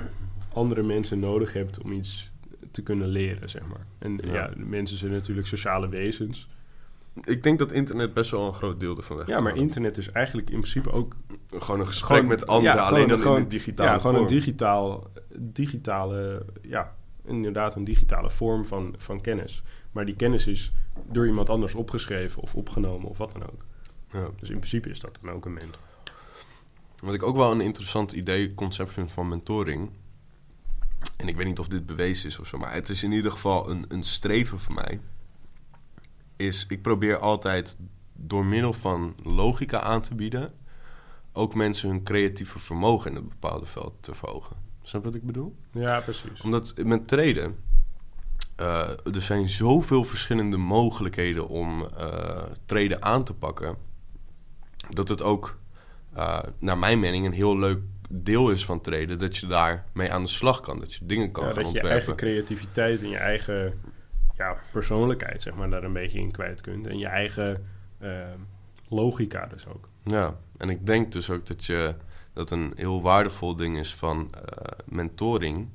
andere 0.52 0.82
mensen 0.82 1.18
nodig 1.18 1.52
hebt 1.52 1.82
om 1.82 1.92
iets 1.92 2.30
te 2.70 2.82
kunnen 2.82 3.08
leren, 3.08 3.50
zeg 3.50 3.62
maar. 3.66 3.86
En 3.98 4.20
ja, 4.24 4.32
ja 4.32 4.50
mensen 4.56 4.96
zijn 4.96 5.12
natuurlijk 5.12 5.46
sociale 5.46 5.88
wezens. 5.88 6.48
Ik 7.24 7.42
denk 7.42 7.58
dat 7.58 7.72
internet 7.72 8.14
best 8.14 8.30
wel 8.30 8.46
een 8.46 8.54
groot 8.54 8.80
deel 8.80 8.96
ervan 8.96 9.16
weg. 9.16 9.26
Ja, 9.26 9.40
maar 9.40 9.56
internet 9.56 9.96
is 9.96 10.10
eigenlijk 10.10 10.50
in 10.50 10.58
principe 10.58 10.92
ook... 10.92 11.16
Gewoon 11.50 11.80
een 11.80 11.86
gesprek 11.86 12.26
met 12.26 12.46
anderen, 12.46 12.82
alleen 12.82 13.08
dan 13.08 13.18
gewoon, 13.18 13.36
in 13.36 13.42
een 13.42 13.48
digitale 13.48 13.90
Ja, 13.90 13.98
gewoon 13.98 14.20
een 14.20 14.26
digitaal, 14.26 15.10
digitale... 15.38 16.44
Ja, 16.62 16.94
inderdaad 17.24 17.74
een 17.74 17.84
digitale 17.84 18.30
vorm 18.30 18.64
van, 18.64 18.94
van 18.98 19.20
kennis. 19.20 19.62
Maar 19.92 20.04
die 20.04 20.16
kennis 20.16 20.46
is 20.46 20.72
door 21.08 21.26
iemand 21.26 21.50
anders 21.50 21.74
opgeschreven 21.74 22.42
of 22.42 22.54
opgenomen 22.54 23.08
of 23.08 23.18
wat 23.18 23.32
dan 23.32 23.42
ook. 23.42 23.64
Ja. 24.12 24.28
Dus 24.38 24.48
in 24.48 24.58
principe 24.58 24.88
is 24.88 25.00
dat 25.00 25.18
dan 25.22 25.34
ook 25.34 25.44
een 25.44 25.52
mentor. 25.52 25.82
Wat 27.02 27.14
ik 27.14 27.22
ook 27.22 27.36
wel 27.36 27.50
een 27.50 27.60
interessant 27.60 28.12
idee, 28.12 28.54
concept 28.54 28.92
vind 28.92 29.12
van 29.12 29.28
mentoring... 29.28 29.90
En 31.16 31.28
ik 31.28 31.36
weet 31.36 31.46
niet 31.46 31.58
of 31.58 31.68
dit 31.68 31.86
bewezen 31.86 32.28
is 32.28 32.38
of 32.38 32.46
zo, 32.46 32.58
maar 32.58 32.72
het 32.72 32.88
is 32.88 33.02
in 33.02 33.12
ieder 33.12 33.30
geval 33.30 33.70
een, 33.70 33.84
een 33.88 34.04
streven 34.04 34.58
voor 34.58 34.74
mij. 34.74 35.00
Is 36.36 36.66
ik 36.68 36.82
probeer 36.82 37.18
altijd 37.18 37.76
door 38.12 38.44
middel 38.44 38.72
van 38.72 39.14
logica 39.22 39.80
aan 39.80 40.02
te 40.02 40.14
bieden, 40.14 40.54
ook 41.32 41.54
mensen 41.54 41.88
hun 41.88 42.02
creatieve 42.02 42.58
vermogen 42.58 43.10
in 43.10 43.16
een 43.16 43.28
bepaalde 43.28 43.66
veld 43.66 43.94
te 44.00 44.14
verhogen. 44.14 44.56
Snap 44.82 45.04
je 45.04 45.10
wat 45.10 45.16
ik 45.16 45.26
bedoel? 45.26 45.56
Ja, 45.70 46.00
precies. 46.00 46.40
Omdat 46.40 46.74
met 46.84 47.08
treden, 47.08 47.56
uh, 48.60 48.88
er 48.88 49.22
zijn 49.22 49.48
zoveel 49.48 50.04
verschillende 50.04 50.56
mogelijkheden 50.56 51.48
om 51.48 51.88
uh, 51.98 52.42
treden 52.66 53.02
aan 53.02 53.24
te 53.24 53.34
pakken, 53.34 53.76
dat 54.90 55.08
het 55.08 55.22
ook, 55.22 55.58
uh, 56.16 56.38
naar 56.58 56.78
mijn 56.78 57.00
mening, 57.00 57.26
een 57.26 57.32
heel 57.32 57.58
leuk 57.58 57.80
deel 58.12 58.50
is 58.50 58.64
van 58.64 58.80
treden, 58.80 59.18
dat 59.18 59.36
je 59.36 59.46
daar 59.46 59.84
mee 59.92 60.12
aan 60.12 60.22
de 60.22 60.28
slag 60.28 60.60
kan. 60.60 60.78
Dat 60.78 60.94
je 60.94 61.06
dingen 61.06 61.30
kan 61.30 61.46
ja, 61.46 61.52
gaan 61.52 61.62
dat 61.62 61.72
je 61.72 61.80
eigen 61.80 62.16
creativiteit 62.16 63.02
en 63.02 63.08
je 63.08 63.16
eigen 63.16 63.80
ja, 64.36 64.56
persoonlijkheid, 64.72 65.42
zeg 65.42 65.54
maar, 65.54 65.70
daar 65.70 65.84
een 65.84 65.92
beetje 65.92 66.18
in 66.18 66.30
kwijt 66.30 66.60
kunt. 66.60 66.86
En 66.86 66.98
je 66.98 67.06
eigen 67.06 67.66
uh, 68.02 68.24
logica 68.88 69.46
dus 69.46 69.66
ook. 69.66 69.88
Ja, 70.04 70.36
en 70.56 70.70
ik 70.70 70.86
denk 70.86 71.12
dus 71.12 71.30
ook 71.30 71.46
dat 71.46 71.64
je 71.64 71.94
dat 72.32 72.50
een 72.50 72.72
heel 72.76 73.02
waardevol 73.02 73.56
ding 73.56 73.78
is 73.78 73.94
van 73.94 74.30
uh, 74.34 74.40
mentoring, 74.84 75.68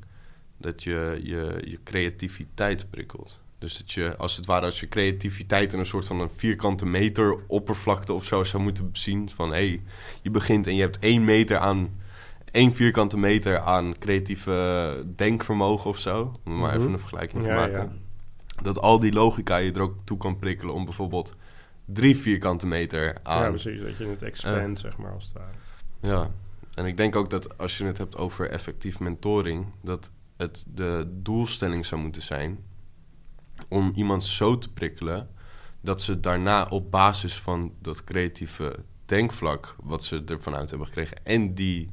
dat 0.58 0.84
je, 0.84 1.20
je 1.24 1.62
je 1.64 1.80
creativiteit 1.84 2.90
prikkelt. 2.90 3.40
Dus 3.58 3.78
dat 3.78 3.92
je, 3.92 4.18
als 4.18 4.36
het 4.36 4.46
ware, 4.46 4.66
als 4.66 4.80
je 4.80 4.88
creativiteit 4.88 5.74
in 5.74 5.80
een 5.80 5.86
soort 5.86 6.06
van 6.06 6.20
een 6.20 6.30
vierkante 6.36 6.86
meter 6.86 7.38
oppervlakte 7.48 8.14
of 8.14 8.26
zo 8.26 8.44
zou 8.44 8.64
moeten 8.64 8.90
zien. 8.92 9.30
Van 9.30 9.50
hé, 9.50 9.68
hey, 9.68 9.82
je 10.22 10.30
begint 10.30 10.68
en 10.68 10.76
je 10.76 10.82
hebt 10.82 11.00
één 11.00 11.24
meter 11.24 11.58
aan 11.58 12.04
één 12.56 12.74
vierkante 12.74 13.18
meter 13.18 13.60
aan 13.60 13.98
creatieve 13.98 15.04
denkvermogen 15.16 15.90
of 15.90 16.00
zo. 16.00 16.40
Om 16.46 16.58
maar 16.58 16.72
mhm. 16.72 16.80
even 16.80 16.94
een 16.94 17.00
vergelijking 17.00 17.44
te 17.44 17.50
maken. 17.50 18.02
Dat 18.62 18.80
al 18.80 19.00
die 19.00 19.14
logica 19.14 19.58
je 19.58 19.72
er 19.72 19.82
ook 19.82 19.96
toe 20.04 20.18
kan 20.18 20.38
prikkelen 20.38 20.74
om 20.74 20.86
bijvoorbeeld 20.86 21.36
drie 21.86 22.18
vierkante 22.18 22.68
meter 22.68 23.18
aan... 23.24 23.44
Ja, 23.44 23.50
precies. 23.50 23.82
Dat 23.82 23.98
je 23.98 24.06
het 24.06 24.22
expand, 24.22 24.80
zeg 24.80 24.98
maar, 24.98 25.12
als 25.12 25.24
het 25.24 25.34
ware. 25.34 25.58
Ja. 26.00 26.32
En 26.74 26.86
ik 26.86 26.98
denk 26.98 27.16
ook 27.16 27.30
dat 27.30 27.58
als 27.58 27.78
je 27.78 27.86
het 27.86 27.98
hebt 27.98 28.18
over 28.18 28.50
effectief 28.50 29.00
mentoring... 29.00 29.66
dat 29.82 30.12
het 30.38 30.66
de 30.68 31.08
doelstelling 31.22 31.86
zou 31.86 32.02
moeten 32.02 32.22
zijn... 32.22 32.60
om 33.68 33.92
iemand 33.96 34.24
zo 34.24 34.58
te 34.58 34.74
prikkelen... 34.74 35.30
dat 35.82 36.02
ze 36.02 36.20
daarna 36.20 36.66
op 36.70 36.92
basis 36.92 37.40
van 37.40 37.74
dat 37.82 38.04
creatieve 38.04 38.76
denkvlak... 39.06 39.76
wat 39.84 40.04
ze 40.04 40.24
ervan 40.26 40.56
uit 40.56 40.70
hebben 40.70 40.88
gekregen... 40.88 41.18
en 41.24 41.54
die 41.54 41.90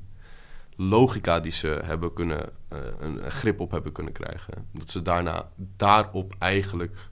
logica 0.76 1.40
die 1.40 1.52
ze 1.52 1.80
hebben 1.84 2.12
kunnen, 2.12 2.48
uh, 2.72 2.78
een 3.00 3.30
grip 3.30 3.60
op 3.60 3.70
hebben 3.70 3.92
kunnen 3.92 4.12
krijgen. 4.12 4.54
Dat 4.72 4.90
ze 4.90 5.02
daarna 5.02 5.48
daarop 5.76 6.34
eigenlijk 6.38 7.10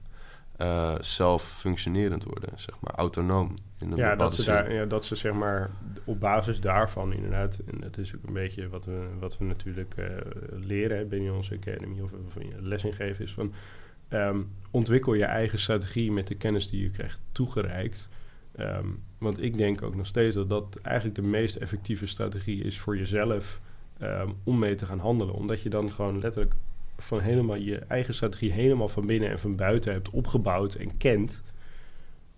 uh, 0.61 0.95
zelf 0.99 1.43
functionerend 1.43 2.23
worden, 2.23 2.49
zeg 2.55 2.75
maar, 2.79 2.93
autonoom. 2.95 3.53
In 3.79 3.91
een 3.91 3.97
ja, 3.97 4.15
dat 4.15 4.33
ze 4.33 4.43
daar, 4.43 4.73
ja, 4.73 4.85
dat 4.85 5.05
ze 5.05 5.15
zeg 5.15 5.33
maar 5.33 5.69
op 6.03 6.19
basis 6.19 6.59
daarvan 6.59 7.13
inderdaad, 7.13 7.61
en 7.71 7.79
dat 7.79 7.97
is 7.97 8.15
ook 8.15 8.27
een 8.27 8.33
beetje 8.33 8.69
wat 8.69 8.85
we, 8.85 9.07
wat 9.19 9.37
we 9.37 9.45
natuurlijk 9.45 9.93
uh, 9.97 10.05
leren 10.49 11.07
binnen 11.07 11.35
onze 11.35 11.55
academy 11.55 12.01
of, 12.01 12.11
of 12.11 12.35
les 12.59 12.83
is 13.19 13.33
van 13.33 13.53
um, 14.09 14.51
ontwikkel 14.71 15.13
je 15.13 15.25
eigen 15.25 15.59
strategie 15.59 16.11
met 16.11 16.27
de 16.27 16.35
kennis 16.35 16.69
die 16.69 16.81
je 16.81 16.89
krijgt 16.89 17.21
toegereikt. 17.31 18.09
Um, 18.59 19.03
want 19.17 19.43
ik 19.43 19.57
denk 19.57 19.81
ook 19.81 19.95
nog 19.95 20.07
steeds 20.07 20.35
dat 20.35 20.49
dat 20.49 20.79
eigenlijk 20.81 21.15
de 21.15 21.21
meest 21.21 21.55
effectieve 21.55 22.05
strategie 22.05 22.63
is 22.63 22.79
voor 22.79 22.97
jezelf 22.97 23.61
um, 24.01 24.35
om 24.43 24.59
mee 24.59 24.75
te 24.75 24.85
gaan 24.85 24.99
handelen. 24.99 25.33
Omdat 25.33 25.61
je 25.61 25.69
dan 25.69 25.91
gewoon 25.91 26.19
letterlijk 26.19 26.55
van 26.97 27.19
helemaal 27.19 27.55
je 27.55 27.77
eigen 27.77 28.13
strategie 28.13 28.51
helemaal 28.51 28.89
van 28.89 29.05
binnen 29.05 29.29
en 29.29 29.39
van 29.39 29.55
buiten 29.55 29.91
hebt 29.93 30.09
opgebouwd 30.09 30.73
en 30.73 30.97
kent. 30.97 31.43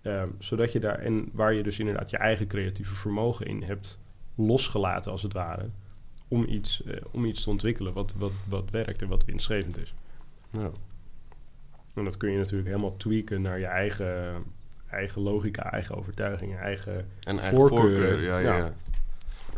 Um, 0.02 0.34
zodat 0.38 0.72
je 0.72 0.80
daar, 0.80 0.98
en 0.98 1.28
waar 1.32 1.52
je 1.52 1.62
dus 1.62 1.78
inderdaad 1.78 2.10
je 2.10 2.16
eigen 2.18 2.46
creatieve 2.46 2.94
vermogen 2.94 3.46
in 3.46 3.62
hebt 3.62 4.00
losgelaten 4.34 5.10
als 5.10 5.22
het 5.22 5.32
ware. 5.32 5.68
Om 6.28 6.44
iets, 6.44 6.82
uh, 6.86 6.96
om 7.10 7.24
iets 7.24 7.42
te 7.42 7.50
ontwikkelen 7.50 7.92
wat, 7.92 8.14
wat, 8.18 8.32
wat 8.48 8.70
werkt 8.70 9.02
en 9.02 9.08
wat 9.08 9.24
winstgevend 9.24 9.78
is. 9.78 9.94
Ja. 10.50 10.70
En 11.94 12.04
dat 12.04 12.16
kun 12.16 12.30
je 12.30 12.38
natuurlijk 12.38 12.68
helemaal 12.68 12.96
tweaken 12.96 13.42
naar 13.42 13.58
je 13.58 13.66
eigen 13.66 14.42
eigen 14.94 15.22
logica, 15.22 15.72
eigen 15.72 15.96
overtuigingen, 15.96 16.58
eigen, 16.58 17.06
en 17.20 17.38
eigen 17.38 17.56
voorkeur. 17.56 18.22
ja, 18.22 18.38
ja. 18.38 18.56
ja. 18.56 18.72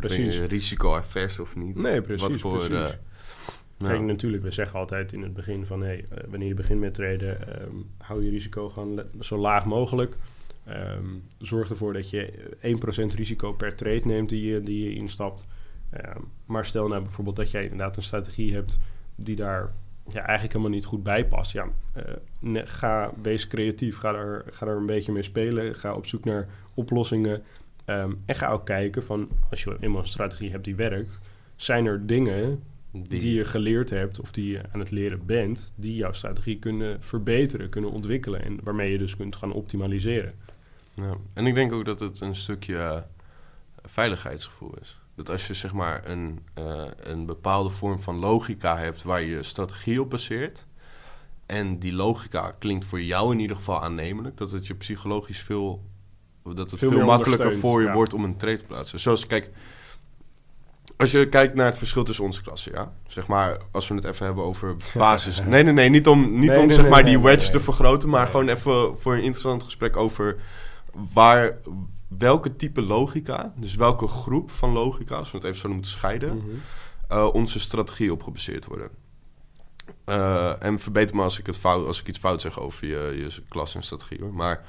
Precies. 0.01 0.40
Risico-avers 0.40 1.38
of 1.38 1.57
niet? 1.57 1.77
Nee, 1.77 2.01
precies. 2.01 2.27
Wat 2.27 2.37
voor... 2.37 2.59
Precies. 2.59 2.96
Uh, 3.79 3.88
Kijk, 3.88 4.01
natuurlijk, 4.01 4.42
we 4.42 4.51
zeggen 4.51 4.79
altijd 4.79 5.12
in 5.12 5.22
het 5.22 5.35
begin 5.35 5.66
van... 5.66 5.83
Hey, 5.83 6.05
uh, 6.12 6.18
wanneer 6.29 6.49
je 6.49 6.55
begint 6.55 6.81
met 6.81 6.94
traden, 6.94 7.62
um, 7.62 7.90
hou 7.99 8.25
je 8.25 8.31
risico 8.31 8.68
gewoon 8.68 9.03
zo 9.20 9.37
laag 9.37 9.64
mogelijk. 9.64 10.16
Um, 10.68 11.22
zorg 11.38 11.70
ervoor 11.70 11.92
dat 11.92 12.11
je 12.11 12.33
1% 13.12 13.14
risico 13.14 13.53
per 13.53 13.75
trade 13.75 14.01
neemt 14.05 14.29
die 14.29 14.53
je, 14.53 14.61
die 14.62 14.85
je 14.85 14.94
instapt. 14.94 15.46
Um, 15.94 16.31
maar 16.46 16.64
stel 16.64 16.88
nou 16.88 17.03
bijvoorbeeld 17.03 17.37
dat 17.37 17.51
jij 17.51 17.62
inderdaad 17.62 17.96
een 17.96 18.03
strategie 18.03 18.55
hebt... 18.55 18.79
die 19.14 19.37
daar 19.37 19.72
ja, 20.08 20.20
eigenlijk 20.20 20.52
helemaal 20.52 20.70
niet 20.70 20.84
goed 20.84 21.02
bij 21.02 21.24
past. 21.24 21.52
Ja, 21.52 21.68
uh, 22.42 22.60
ga, 22.64 23.12
wees 23.22 23.46
creatief. 23.46 23.98
Ga 23.98 24.14
er, 24.14 24.44
ga 24.50 24.66
er 24.66 24.76
een 24.76 24.86
beetje 24.86 25.12
mee 25.12 25.22
spelen. 25.22 25.74
Ga 25.74 25.94
op 25.94 26.06
zoek 26.06 26.24
naar 26.24 26.48
oplossingen. 26.74 27.42
Um, 27.86 28.22
en 28.26 28.34
ga 28.34 28.50
ook 28.50 28.66
kijken 28.66 29.02
van, 29.02 29.28
als 29.50 29.62
je 29.62 29.76
eenmaal 29.80 30.00
een 30.00 30.06
strategie 30.06 30.50
hebt 30.50 30.64
die 30.64 30.74
werkt... 30.74 31.20
zijn 31.56 31.86
er 31.86 32.06
dingen 32.06 32.62
die... 32.90 33.18
die 33.18 33.34
je 33.34 33.44
geleerd 33.44 33.90
hebt 33.90 34.20
of 34.20 34.32
die 34.32 34.50
je 34.50 34.60
aan 34.72 34.80
het 34.80 34.90
leren 34.90 35.26
bent... 35.26 35.72
die 35.76 35.94
jouw 35.94 36.12
strategie 36.12 36.58
kunnen 36.58 37.02
verbeteren, 37.02 37.68
kunnen 37.68 37.90
ontwikkelen... 37.90 38.42
en 38.42 38.58
waarmee 38.62 38.90
je 38.90 38.98
dus 38.98 39.16
kunt 39.16 39.36
gaan 39.36 39.52
optimaliseren. 39.52 40.34
Ja. 40.94 41.16
En 41.32 41.46
ik 41.46 41.54
denk 41.54 41.72
ook 41.72 41.84
dat 41.84 42.00
het 42.00 42.20
een 42.20 42.36
stukje 42.36 43.04
veiligheidsgevoel 43.82 44.74
is. 44.80 45.00
Dat 45.16 45.31
als 45.31 45.46
je 45.46 45.55
zeg 45.55 45.72
maar 45.72 46.02
een, 46.05 46.40
uh, 46.59 46.85
een 46.96 47.26
bepaalde 47.26 47.70
vorm 47.70 48.00
van 48.00 48.18
logica 48.18 48.76
hebt 48.76 49.02
waar 49.02 49.22
je 49.22 49.42
strategie 49.42 50.00
op 50.00 50.11
baseert. 50.11 50.66
En 51.46 51.79
die 51.79 51.92
logica 51.92 52.55
klinkt 52.59 52.85
voor 52.85 53.02
jou 53.02 53.33
in 53.33 53.40
ieder 53.40 53.57
geval 53.57 53.83
aannemelijk. 53.83 54.37
Dat 54.37 54.50
het 54.50 54.66
je 54.66 54.74
psychologisch 54.74 55.40
veel. 55.40 55.85
Dat 56.42 56.70
het 56.70 56.81
veel, 56.81 57.05
makkelijker 57.05 57.59
voor 57.59 57.83
je 57.83 57.92
wordt 57.92 58.14
om 58.14 58.24
een 58.24 58.37
trade 58.37 58.61
te 58.61 58.66
plaatsen. 58.66 59.00
Zoals, 59.00 59.26
kijk, 59.26 59.50
als 60.96 61.11
je 61.11 61.29
kijkt 61.29 61.55
naar 61.55 61.66
het 61.66 61.79
verschil 61.79 62.05
tussen 62.05 62.24
onze 62.24 62.42
klassen, 62.42 62.72
ja. 62.72 62.92
Zeg 63.07 63.26
maar, 63.26 63.59
als 63.70 63.88
we 63.88 63.94
het 63.94 64.05
even 64.05 64.26
hebben 64.26 64.44
over 64.44 64.76
basis. 64.94 65.42
Nee, 65.44 65.62
nee, 65.62 65.72
nee, 65.72 65.88
niet 65.88 66.09
om, 66.09 66.38
niet 66.38 66.57
om 66.57 66.70
zeg 66.70 66.88
maar 66.88 67.05
die 67.05 67.20
wedge 67.20 67.50
te 67.50 67.61
vergroten, 67.61 68.09
maar 68.09 68.26
gewoon 68.26 68.48
even 68.48 68.98
voor 68.98 69.14
een 69.14 69.22
interessant 69.22 69.64
gesprek 69.64 69.96
over 69.96 70.37
waar, 71.12 71.59
welke 72.08 72.56
type 72.56 72.82
logica, 72.82 73.52
dus 73.56 73.74
welke 73.74 74.08
groep 74.08 74.50
van 74.50 74.70
logica, 74.70 75.16
als 75.16 75.30
we 75.30 75.36
het 75.36 75.46
even 75.46 75.60
zo 75.60 75.68
moeten 75.68 75.90
scheiden, 75.90 76.36
mhm. 76.36 76.46
eh, 77.08 77.28
onze 77.32 77.60
strategie 77.60 78.12
op 78.12 78.22
gebaseerd 78.22 78.66
worden. 78.66 78.90
Uh, 80.06 80.62
en 80.62 80.78
verbeter 80.78 81.16
me 81.16 81.22
als 81.22 81.38
ik, 81.38 81.46
het 81.46 81.58
fout, 81.58 81.86
als 81.86 82.00
ik 82.00 82.09
iets 82.09 82.18
fout 82.18 82.40
zeg 82.40 82.61
over 82.61 82.86
je, 82.86 83.16
je 83.16 83.42
klas 83.48 83.74
en 83.74 83.82
strategie 83.82 84.20
hoor. 84.20 84.34
Maar 84.34 84.66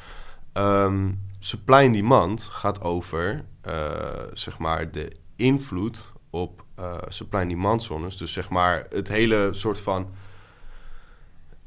um, 0.54 1.22
supply 1.40 1.86
and 1.86 1.94
demand 1.94 2.44
gaat 2.44 2.82
over 2.82 3.46
uh, 3.68 4.00
zeg 4.34 4.58
maar 4.58 4.92
de 4.92 5.12
invloed 5.36 6.12
op 6.30 6.66
supply 7.08 7.40
and 7.40 7.50
demand 7.50 7.84
zones. 7.84 8.18
Dus 8.18 8.34
zeg 8.34 8.50
maar 8.50 8.86
het 8.90 9.08
hele 9.08 9.50
soort 9.52 9.80
van 9.80 10.10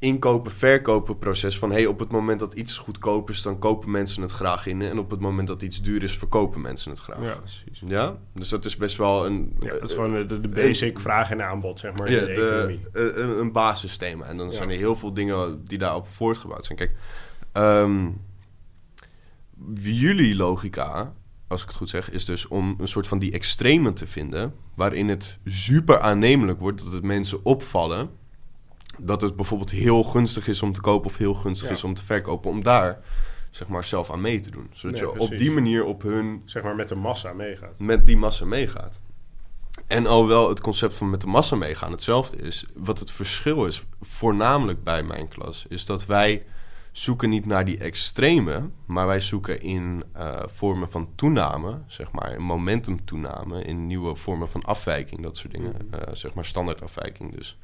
inkopen, 0.01 0.53
verkopen 0.53 1.18
proces 1.18 1.59
van 1.59 1.70
hey, 1.70 1.86
op 1.86 1.98
het 1.98 2.11
moment 2.11 2.40
dat 2.40 2.55
iets 2.55 2.78
goedkoop 2.78 3.30
is, 3.30 3.42
dan 3.42 3.59
kopen 3.59 3.90
mensen 3.90 4.22
het 4.22 4.32
graag 4.32 4.66
in. 4.66 4.82
En 4.82 4.98
op 4.98 5.11
het 5.11 5.20
moment 5.20 5.48
dat 5.48 5.62
iets 5.62 5.82
duur 5.82 6.03
is, 6.03 6.18
verkopen 6.18 6.61
mensen 6.61 6.90
het 6.90 7.01
graag. 7.01 7.22
Ja, 7.22 7.34
precies. 7.34 7.82
Ja, 7.86 8.16
dus 8.34 8.48
dat 8.48 8.64
is 8.64 8.76
best 8.76 8.96
wel 8.96 9.26
een. 9.26 9.57
Ja, 9.59 9.70
dat 9.70 9.82
is 9.82 9.94
gewoon 9.94 10.26
de, 10.26 10.40
de 10.40 10.48
basic 10.48 10.94
een, 10.94 11.01
vraag 11.01 11.30
en 11.30 11.44
aanbod, 11.44 11.78
zeg 11.78 11.96
maar. 11.96 12.11
Ja, 12.11 12.20
in 12.20 12.26
de, 12.26 12.78
de 12.92 13.20
een, 13.20 13.38
een 13.38 13.53
basisthema. 13.53 14.26
En 14.26 14.36
dan 14.36 14.53
zijn 14.53 14.70
er 14.70 14.76
heel 14.76 14.96
veel 14.96 15.12
dingen 15.12 15.64
die 15.64 15.78
daarop 15.78 16.09
voortgebouwd 16.09 16.64
zijn. 16.64 16.78
Kijk, 16.78 16.92
Ehm, 17.53 18.09
jullie 19.82 20.34
logica, 20.34 21.12
als 21.46 21.62
ik 21.62 21.68
het 21.68 21.76
goed 21.76 21.90
zeg, 21.90 22.11
is 22.11 22.24
dus 22.24 22.48
om 22.48 22.74
een 22.78 22.88
soort 22.88 23.07
van 23.07 23.18
die 23.18 23.32
extremen 23.32 23.94
te 23.94 24.07
vinden. 24.07 24.55
Waarin 24.74 25.09
het 25.09 25.38
super 25.44 26.01
aannemelijk 26.01 26.61
wordt 26.61 26.84
dat 26.84 26.92
het 26.92 27.03
mensen 27.03 27.44
opvallen. 27.44 28.11
Dat 29.01 29.20
het 29.20 29.36
bijvoorbeeld 29.36 29.70
heel 29.70 30.03
gunstig 30.05 30.48
is 30.48 30.62
om 30.62 30.72
te 30.72 30.80
kopen 30.80 31.07
of 31.11 31.16
heel 31.16 31.34
gunstig 31.34 31.68
Ja. 31.68 31.74
is 31.74 31.84
om 31.84 31.94
te 31.94 32.05
verkopen. 32.05 32.51
Om 32.51 32.62
daar 32.62 33.01
zeg 33.51 33.68
maar 33.68 33.84
zelf 33.84 34.11
aan 34.11 34.20
mee 34.20 34.40
te 34.40 34.51
doen. 34.51 34.66
Zodat 34.72 35.01
Nee, 35.01 35.11
je 35.12 35.18
op 35.20 35.38
die 35.38 35.51
manier 35.51 35.84
op 35.84 36.03
hun 36.03 36.42
Zeg 36.44 36.62
maar 36.62 36.74
met 36.74 36.88
de 36.88 36.94
massa 36.94 37.32
meegaat. 37.32 37.78
met 37.78 38.07
die 38.07 38.16
massa 38.16 38.44
meegaat. 38.44 39.01
En 39.86 40.07
alhoewel 40.07 40.48
het 40.48 40.61
concept 40.61 40.96
van 40.96 41.11
met 41.11 41.20
de 41.20 41.26
massa 41.26 41.57
meegaan 41.57 41.90
hetzelfde 41.92 42.36
is, 42.36 42.64
wat 42.74 42.98
het 42.98 43.11
verschil 43.11 43.66
is, 43.66 43.84
voornamelijk 44.01 44.84
bij 44.84 45.03
mijn 45.03 45.28
klas, 45.28 45.66
is 45.68 45.86
dat 45.86 46.07
wij 46.07 46.42
zoeken 46.92 47.28
niet 47.30 47.46
naar 47.46 47.64
die 47.64 47.78
extreme, 47.78 48.70
maar 48.86 49.07
wij 49.07 49.20
zoeken 49.20 49.61
in 49.62 50.05
eh, 50.12 50.42
vormen 50.46 50.90
van 50.90 51.09
toename, 51.14 51.78
zeg 51.86 52.12
maar, 52.12 52.32
in 52.32 52.42
momentumtoename, 52.42 53.62
in 53.62 53.86
nieuwe 53.86 54.14
vormen 54.16 54.48
van 54.48 54.62
afwijking, 54.62 55.22
dat 55.22 55.36
soort 55.36 55.53
dingen, 55.53 55.74
Mhm. 55.90 55.94
eh, 56.03 56.14
zeg 56.14 56.34
maar 56.34 56.44
standaardafwijking 56.44 57.34
dus. 57.36 57.59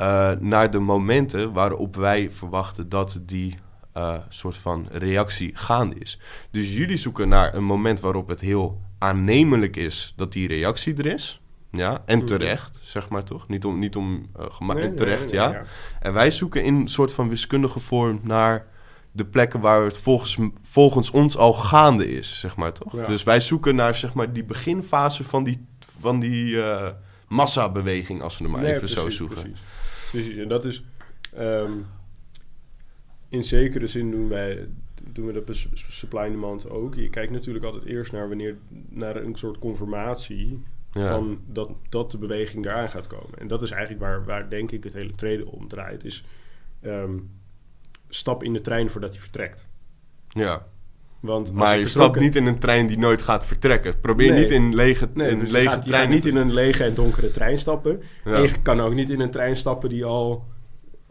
Eh, 0.00 0.30
naar 0.38 0.70
de 0.70 0.78
momenten 0.78 1.52
waarop 1.52 1.96
wij 1.96 2.30
verwachten 2.30 2.88
dat 2.88 3.20
die 3.22 3.58
eh, 3.92 4.14
soort 4.28 4.56
van 4.56 4.88
reactie 4.90 5.50
gaande 5.54 5.94
is. 5.98 6.20
Dus 6.50 6.74
jullie 6.76 6.96
zoeken 6.96 7.28
naar 7.28 7.54
een 7.54 7.64
moment 7.64 8.00
waarop 8.00 8.28
het 8.28 8.40
heel 8.40 8.80
aannemelijk 8.98 9.76
is 9.76 10.14
dat 10.16 10.32
die 10.32 10.48
reactie 10.48 10.96
er 10.96 11.06
is. 11.06 11.40
Ja, 11.70 12.02
en 12.06 12.26
terecht, 12.26 12.80
zeg 12.82 13.08
maar 13.08 13.24
toch? 13.24 13.48
Niet 13.48 13.64
om, 13.64 13.78
niet 13.78 13.96
om 13.96 14.26
eh, 14.36 14.60
Nee, 14.60 14.76
nee, 14.76 14.94
terecht, 14.94 15.24
nee, 15.24 15.34
ja. 15.34 15.50
ja. 15.50 15.62
En 16.00 16.12
wij 16.12 16.30
zoeken 16.30 16.64
in 16.64 16.74
een 16.74 16.88
soort 16.88 17.14
van 17.14 17.28
wiskundige 17.28 17.80
vorm 17.80 18.20
naar 18.22 18.66
de 19.12 19.24
plekken 19.24 19.60
waar 19.60 19.82
het 19.82 19.98
volgens, 19.98 20.38
volgens 20.62 21.10
ons 21.10 21.36
al 21.36 21.52
gaande 21.52 22.10
is, 22.10 22.40
zeg 22.40 22.56
maar 22.56 22.72
toch? 22.72 22.96
Ja. 22.96 23.04
Dus 23.04 23.22
wij 23.22 23.40
zoeken 23.40 23.74
naar 23.74 23.94
zeg 23.94 24.14
maar 24.14 24.32
die 24.32 24.44
beginfase 24.44 25.24
van 25.24 25.44
die, 25.44 25.66
van 26.00 26.20
die 26.20 26.62
eh, 26.62 26.90
massabeweging, 27.28 28.22
als 28.22 28.38
we 28.38 28.44
hem 28.44 28.52
maar 28.52 28.64
even 28.64 28.88
zo 28.88 29.08
zoeken. 29.08 29.40
Precies. 29.40 29.60
Precies. 30.10 30.36
En 30.36 30.48
dat 30.48 30.64
is... 30.64 30.84
ehm, 31.34 31.72
in 33.28 33.44
zekere 33.44 33.86
zin 33.86 34.10
doen 34.10 34.28
wij 34.28 34.68
doen 35.12 35.26
we 35.26 35.32
dat 35.32 35.44
bij 35.44 35.54
supply 35.88 36.20
and 36.20 36.30
demand 36.30 36.70
ook. 36.70 36.94
Je 36.94 37.10
kijkt 37.10 37.32
natuurlijk 37.32 37.64
altijd 37.64 37.84
eerst 37.84 38.12
naar 38.12 38.28
wanneer 38.28 38.56
naar 38.88 39.16
een 39.16 39.34
soort 39.34 39.58
conformatie 39.58 40.62
Ja. 40.92 41.10
van 41.10 41.40
dat, 41.46 41.70
dat 41.88 42.10
de 42.10 42.18
beweging 42.18 42.64
eraan 42.64 42.90
gaat 42.90 43.06
komen. 43.06 43.38
En 43.38 43.48
dat 43.48 43.62
is 43.62 43.70
eigenlijk 43.70 44.02
waar, 44.02 44.24
waar 44.24 44.48
denk 44.50 44.70
ik 44.70 44.84
het 44.84 44.92
hele 44.92 45.10
traden 45.10 45.46
om 45.46 45.68
draait. 45.68 46.04
Is 46.04 46.24
ehm, 46.80 47.18
stap 48.08 48.42
in 48.42 48.52
de 48.52 48.60
trein 48.60 48.90
voordat 48.90 49.10
hij 49.10 49.20
vertrekt. 49.20 49.68
Ja. 50.28 50.66
Want 51.20 51.52
Maar 51.52 51.78
je 51.78 51.88
stapt 51.88 52.18
niet 52.20 52.36
in 52.36 52.46
een 52.46 52.58
trein 52.58 52.86
die 52.86 52.98
nooit 52.98 53.22
gaat 53.22 53.44
vertrekken. 53.46 54.00
Probeer 54.00 54.30
Nee. 54.30 54.40
niet 54.40 54.50
in 54.50 54.74
lege, 54.74 55.08
Nee, 55.14 55.30
in 55.30 55.38
dus 55.38 55.48
je, 55.48 55.52
lege 55.54 55.68
gaat, 55.68 55.76
je 55.76 55.82
gaat 55.82 55.88
treinen 55.92 56.14
niet 56.14 56.26
in 56.26 56.36
een 56.36 56.52
lege 56.52 56.84
en 56.84 56.94
donkere 56.94 57.30
trein 57.30 57.58
stappen. 57.58 58.02
Ja. 58.24 58.32
En 58.32 58.42
je 58.42 58.62
kan 58.62 58.80
ook 58.80 58.94
niet 58.94 59.10
in 59.10 59.20
een 59.20 59.30
trein 59.30 59.56
stappen 59.56 59.88
die 59.88 60.04
al, 60.04 60.44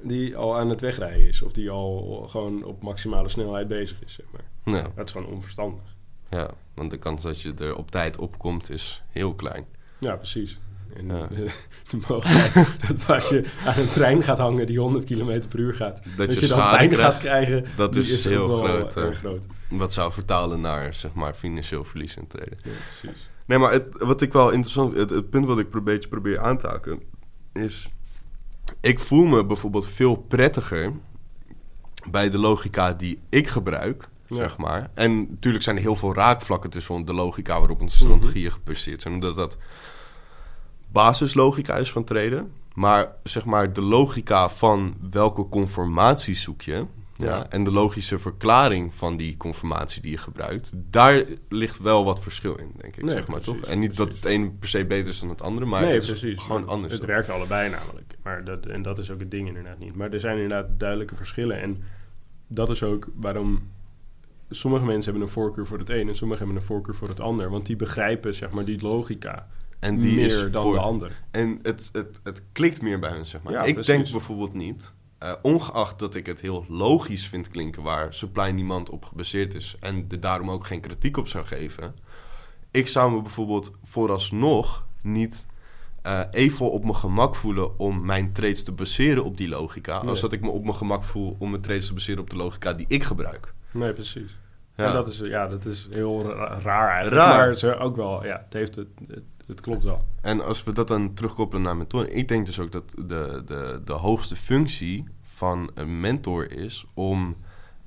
die 0.02 0.36
al 0.38 0.58
aan 0.58 0.70
het 0.70 0.82
wegrijden 0.82 1.28
is. 1.28 1.42
Of 1.42 1.52
die 1.52 1.70
al 1.70 2.26
gewoon 2.30 2.64
op 2.64 2.82
maximale 2.84 3.30
snelheid 3.30 3.68
bezig 3.68 3.98
is, 4.06 4.14
zeg 4.14 4.26
maar. 4.32 4.84
Dat 4.96 5.06
is 5.06 5.12
gewoon 5.12 5.28
onverstandig. 5.28 5.84
Ja, 6.30 6.50
want 6.74 6.92
de 6.92 6.98
kans 6.98 7.24
dat 7.24 7.42
je 7.42 7.54
er 7.60 7.76
op 7.76 7.92
tijd 7.92 8.18
opkomt 8.18 8.70
is 8.70 9.04
heel 9.10 9.34
klein. 9.34 9.66
Ja, 10.00 10.16
precies. 10.16 10.60
En 10.96 11.08
Ja. 11.08 11.28
de, 11.90 11.98
mogelijkheid 12.08 12.54
dat 12.88 13.10
als 13.10 13.30
je 13.30 13.46
aan 13.66 13.78
een 13.78 13.90
trein 13.90 14.24
gaat 14.24 14.38
hangen 14.38 14.68
die 14.68 14.80
100 14.80 15.06
km 15.06 15.42
per 15.50 15.60
uur 15.60 15.74
gaat... 15.74 16.02
Dat, 16.16 16.34
je 16.34 16.40
je, 16.40 16.48
dan 16.48 16.70
pijn 16.70 16.96
gaat 16.96 17.18
krijgen, 17.18 17.66
dat 17.76 17.96
is 17.96 18.24
heel 18.24 18.58
groot, 18.58 18.96
eh, 18.96 19.12
groot. 19.12 19.46
Wat 19.70 19.94
zou 19.94 20.12
vertalen 20.14 20.62
naar, 20.62 20.94
zeg 20.94 21.14
maar, 21.14 21.34
financieel 21.34 21.84
verlies 21.84 22.18
in 22.18 22.28
treden. 22.28 22.58
Ja, 22.64 22.72
precies. 23.00 23.30
Nee, 23.46 23.58
maar 23.58 23.72
het, 23.72 23.86
wat 23.98 24.22
ik 24.22 24.34
wel 24.34 24.50
interessant... 24.50 24.96
Het, 24.96 25.10
het 25.10 25.30
punt 25.30 25.46
wat 25.46 25.60
ik 25.60 25.74
een 25.74 25.84
beetje 25.84 26.10
probeer 26.10 26.40
aan 26.40 26.58
te 26.58 26.68
haken... 26.68 27.02
is... 27.54 27.90
Ik 28.82 29.00
voel 29.00 29.26
me 29.26 29.46
bijvoorbeeld 29.46 29.88
veel 29.88 30.16
prettiger... 30.16 30.94
bij 32.10 32.30
de 32.30 32.38
logica 32.38 32.94
die 32.94 33.20
ik 33.30 33.48
gebruik, 33.48 34.10
Ja. 34.28 34.36
zeg 34.36 34.58
maar. 34.58 34.90
En 34.94 35.28
natuurlijk 35.30 35.64
zijn 35.64 35.76
er 35.76 35.82
heel 35.82 35.96
veel 35.96 36.14
raakvlakken 36.14 36.70
tussen 36.70 37.06
de 37.06 37.14
logica... 37.14 37.60
waarop 37.60 37.82
onze 37.82 37.98
strategieën 37.98 38.52
gebaseerd 38.52 39.02
zijn. 39.02 39.14
Omdat 39.14 39.36
dat 39.36 39.58
basislogica 40.92 41.76
is 41.76 41.92
van 41.92 42.04
treden. 42.04 42.52
Maar 42.74 43.12
zeg 43.24 43.46
maar 43.46 43.74
de 43.74 43.82
logica 43.82 44.50
van 44.50 44.96
welke 45.12 45.50
conformatie 45.50 46.36
zoek 46.36 46.62
je... 46.62 46.86
Ja, 47.16 47.26
Ja. 47.26 47.46
en 47.50 47.64
de 47.64 47.72
logische 47.72 48.20
verklaring 48.20 48.94
van 48.94 49.18
die 49.18 49.38
conformatie 49.38 50.02
die 50.02 50.12
je 50.12 50.18
gebruikt... 50.18 50.72
daar 50.76 51.24
ligt 51.50 51.80
wel 51.80 52.06
wat 52.06 52.20
verschil 52.20 52.56
in, 52.56 52.72
denk 52.78 52.96
ik, 52.96 53.04
Nee, 53.04 53.14
zeg 53.16 53.28
maar, 53.28 53.40
precies, 53.40 53.62
toch? 53.62 53.70
En 53.72 53.80
niet 53.80 53.98
dat 53.98 54.14
het 54.14 54.26
ene 54.26 54.50
per 54.50 54.70
se 54.70 54.86
beter 54.86 55.10
is 55.10 55.20
dan 55.20 55.30
het 55.30 55.42
andere... 55.42 55.66
maar 55.66 55.82
nee, 55.82 55.94
het 55.94 56.04
is 56.04 56.10
precies. 56.10 56.42
gewoon 56.42 56.68
anders. 56.68 56.94
Het 56.94 57.06
werkt 57.06 57.30
allebei 57.30 57.70
namelijk. 57.70 58.18
Maar 58.24 58.44
dat, 58.44 58.66
en 58.66 58.82
dat 58.82 58.98
is 59.00 59.12
ook 59.12 59.20
het 59.20 59.32
ding 59.32 59.48
inderdaad 59.48 59.80
niet. 59.80 59.96
Maar 59.96 60.12
er 60.12 60.20
zijn 60.20 60.36
inderdaad 60.40 60.80
duidelijke 60.80 61.16
verschillen. 61.16 61.62
En 61.62 61.84
dat 62.48 62.70
is 62.70 62.84
ook 62.84 63.10
waarom 63.16 63.62
sommige 64.50 64.86
mensen 64.86 65.04
hebben 65.04 65.22
een 65.22 65.34
voorkeur 65.34 65.66
voor 65.66 65.80
het 65.80 65.90
een... 65.90 66.08
en 66.08 66.16
sommigen 66.16 66.46
hebben 66.46 66.62
een 66.62 66.68
voorkeur 66.68 66.96
voor 66.96 67.08
het 67.08 67.20
ander. 67.20 67.50
Want 67.50 67.66
die 67.66 67.76
begrijpen, 67.76 68.36
zeg 68.36 68.50
maar, 68.50 68.66
die 68.66 68.82
logica 68.82 69.48
en 69.80 70.00
die 70.00 70.16
meer 70.16 70.26
is 70.26 70.52
dan 70.52 70.64
voor- 70.64 70.74
de 70.74 70.80
ander. 70.80 71.12
En 71.32 71.60
het, 71.64 71.90
het, 71.94 72.20
het 72.24 72.44
klikt 72.52 72.82
meer 72.82 73.00
bij 73.00 73.12
hun, 73.12 73.26
zeg 73.26 73.42
maar. 73.42 73.54
Ja, 73.54 73.64
ik 73.64 73.74
precies. 73.74 73.94
denk 73.96 74.12
bijvoorbeeld 74.12 74.54
niet... 74.54 74.92
eh, 75.18 75.32
ongeacht 75.42 76.00
dat 76.00 76.16
ik 76.16 76.26
het 76.26 76.42
heel 76.42 76.66
logisch 76.68 77.28
vind 77.28 77.50
klinken... 77.50 77.84
waar 77.84 78.14
supply 78.14 78.44
and 78.44 78.58
demand 78.58 78.90
op 78.90 79.06
gebaseerd 79.06 79.54
is... 79.54 79.76
en 79.80 80.06
er 80.10 80.20
daarom 80.20 80.52
ook 80.52 80.66
geen 80.68 80.82
kritiek 80.82 81.18
op 81.18 81.28
zou 81.28 81.46
geven... 81.46 81.96
ik 82.72 82.88
zou 82.88 83.14
me 83.14 83.22
bijvoorbeeld 83.22 83.76
vooralsnog 83.84 84.86
niet... 85.02 85.46
eh, 86.02 86.22
even 86.32 86.72
op 86.72 86.84
mijn 86.84 86.96
gemak 86.96 87.36
voelen 87.36 87.80
om 87.80 88.06
mijn 88.06 88.32
trades 88.34 88.64
te 88.64 88.72
baseren 88.72 89.24
op 89.24 89.38
die 89.38 89.48
logica... 89.48 90.00
Nee. 90.00 90.10
als 90.10 90.22
dat 90.22 90.34
ik 90.34 90.42
me 90.42 90.50
op 90.50 90.64
mijn 90.64 90.76
gemak 90.76 91.04
voel 91.04 91.36
om 91.40 91.50
mijn 91.50 91.62
trades 91.62 91.88
te 91.88 91.94
baseren 91.94 92.22
op 92.22 92.30
de 92.30 92.36
logica 92.36 92.74
die 92.74 92.86
ik 92.90 93.04
gebruik. 93.04 93.54
Nee, 93.74 93.94
precies. 93.94 94.38
Ja. 94.76 94.86
En 94.88 94.94
dat 94.94 95.08
is, 95.08 95.20
ja, 95.20 95.48
dat 95.48 95.66
is 95.66 95.88
heel 95.92 96.24
ra- 96.24 96.60
raar 96.64 96.90
eigenlijk. 96.94 97.24
Raar. 97.24 97.38
Maar 97.38 97.56
ze 97.56 97.76
ook 97.78 97.96
wel, 97.96 98.26
ja, 98.26 98.42
het, 98.46 98.54
heeft 98.54 98.76
het, 98.76 98.88
het, 99.08 99.24
het 99.50 99.62
klopt 99.62 99.84
wel. 99.84 100.06
En 100.22 100.46
als 100.46 100.64
we 100.64 100.72
dat 100.72 100.88
dan 100.88 101.14
terugkoppelen 101.14 101.64
naar 101.64 101.78
mentoren, 101.78 102.16
ik 102.16 102.28
denk 102.28 102.46
dus 102.46 102.60
ook 102.60 102.72
dat 102.72 102.84
de, 102.96 103.42
de, 103.46 103.82
de 103.86 103.94
hoogste 103.94 104.36
functie 104.36 105.04
van 105.22 105.72
een 105.74 106.00
mentor 106.00 106.52
is 106.52 106.86
om 106.94 107.36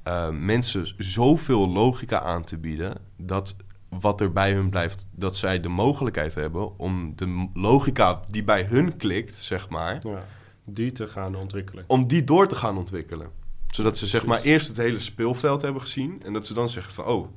eh, 0.03 0.31
mensen 0.31 0.95
zoveel 0.99 1.69
logica 1.69 2.21
aan 2.21 2.45
te 2.45 2.59
bieden 2.59 3.01
dat 3.17 3.57
wat 4.01 4.21
er 4.21 4.33
bij 4.33 4.53
hun 4.53 4.71
blijft, 4.71 5.07
dat 5.11 5.37
zij 5.37 5.61
de 5.61 5.69
mogelijkheid 5.69 6.35
hebben 6.35 6.79
om 6.79 7.13
de 7.17 7.49
logica 7.55 8.21
die 8.29 8.45
bij 8.45 8.65
hun 8.65 8.97
klikt, 8.97 9.35
zeg 9.35 9.69
maar, 9.69 9.99
Ja, 10.07 10.25
die 10.65 10.93
te 10.93 11.07
gaan 11.07 11.35
ontwikkelen. 11.35 11.85
om 11.87 12.07
die 12.07 12.25
door 12.25 12.49
te 12.49 12.57
gaan 12.57 12.77
ontwikkelen. 12.79 13.31
Zodat 13.67 13.99
ze 13.99 14.07
zeg 14.07 14.27
maar 14.27 14.43
eerst 14.43 14.69
het 14.69 14.77
hele 14.77 14.99
speelveld 14.99 15.63
hebben 15.63 15.81
gezien 15.81 16.23
en 16.25 16.33
dat 16.33 16.47
ze 16.47 16.55
dan 16.55 16.69
zeggen 16.69 16.93
van, 16.93 17.05
oh, 17.05 17.29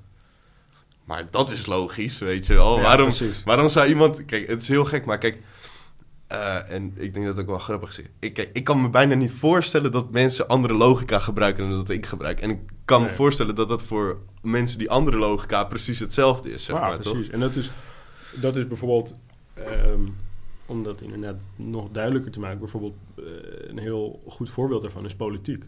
maar 1.06 1.28
dat 1.32 1.52
is 1.52 1.66
logisch, 1.66 2.20
weet 2.20 2.46
je 2.46 2.54
wel. 2.54 2.76
Ja, 2.76 2.82
waarom, 2.82 3.08
precies. 3.08 3.44
waarom 3.44 3.70
zou 3.70 3.88
iemand... 3.88 4.26
Kijk, 4.26 4.48
het 4.48 4.62
is 4.62 4.68
heel 4.68 4.86
gek, 4.86 5.06
maar 5.06 5.18
kijk... 5.18 5.38
eh, 6.28 6.72
en 6.72 6.94
ik 6.96 7.14
denk 7.14 7.26
dat 7.26 7.36
het 7.36 7.40
ook 7.46 7.52
wel 7.52 7.60
grappig 7.60 7.90
is. 8.00 8.06
Ik, 8.20 8.34
kijk, 8.34 8.50
ik 8.54 8.64
kan 8.64 8.82
me 8.82 8.90
bijna 8.90 9.16
niet 9.16 9.32
voorstellen 9.32 9.92
dat 9.92 10.12
mensen 10.12 10.48
andere 10.48 10.74
logica 10.74 11.20
gebruiken 11.20 11.70
dan 11.70 11.78
dat 11.78 11.90
ik 11.90 12.06
gebruik. 12.06 12.40
En 12.40 12.50
ik 12.50 12.60
kan 12.86 13.02
me 13.02 13.10
voorstellen 13.10 13.56
dat 13.56 13.68
dat 13.68 13.84
voor 13.84 14.18
mensen 14.42 14.78
die 14.78 14.90
andere 14.90 15.18
logica 15.18 15.64
precies 15.64 16.00
hetzelfde 16.00 16.52
is, 16.52 16.64
zeg 16.64 16.76
Ja, 16.76 16.82
maar, 16.82 17.00
toch? 17.00 17.14
precies. 17.14 17.32
En 17.32 17.40
dat 17.40 17.56
is, 17.56 17.72
dat 18.36 18.56
is 18.56 18.68
bijvoorbeeld, 18.68 19.14
ehm, 19.54 20.02
om 20.66 20.84
dat 20.84 21.02
inderdaad 21.02 21.36
nog 21.56 21.88
duidelijker 21.92 22.32
te 22.32 22.40
maken, 22.40 22.60
bijvoorbeeld 22.60 22.96
eh, 23.18 23.24
een 23.68 23.78
heel 23.78 24.24
goed 24.28 24.50
voorbeeld 24.50 24.82
daarvan 24.82 25.06
is 25.06 25.16
politiek. 25.16 25.64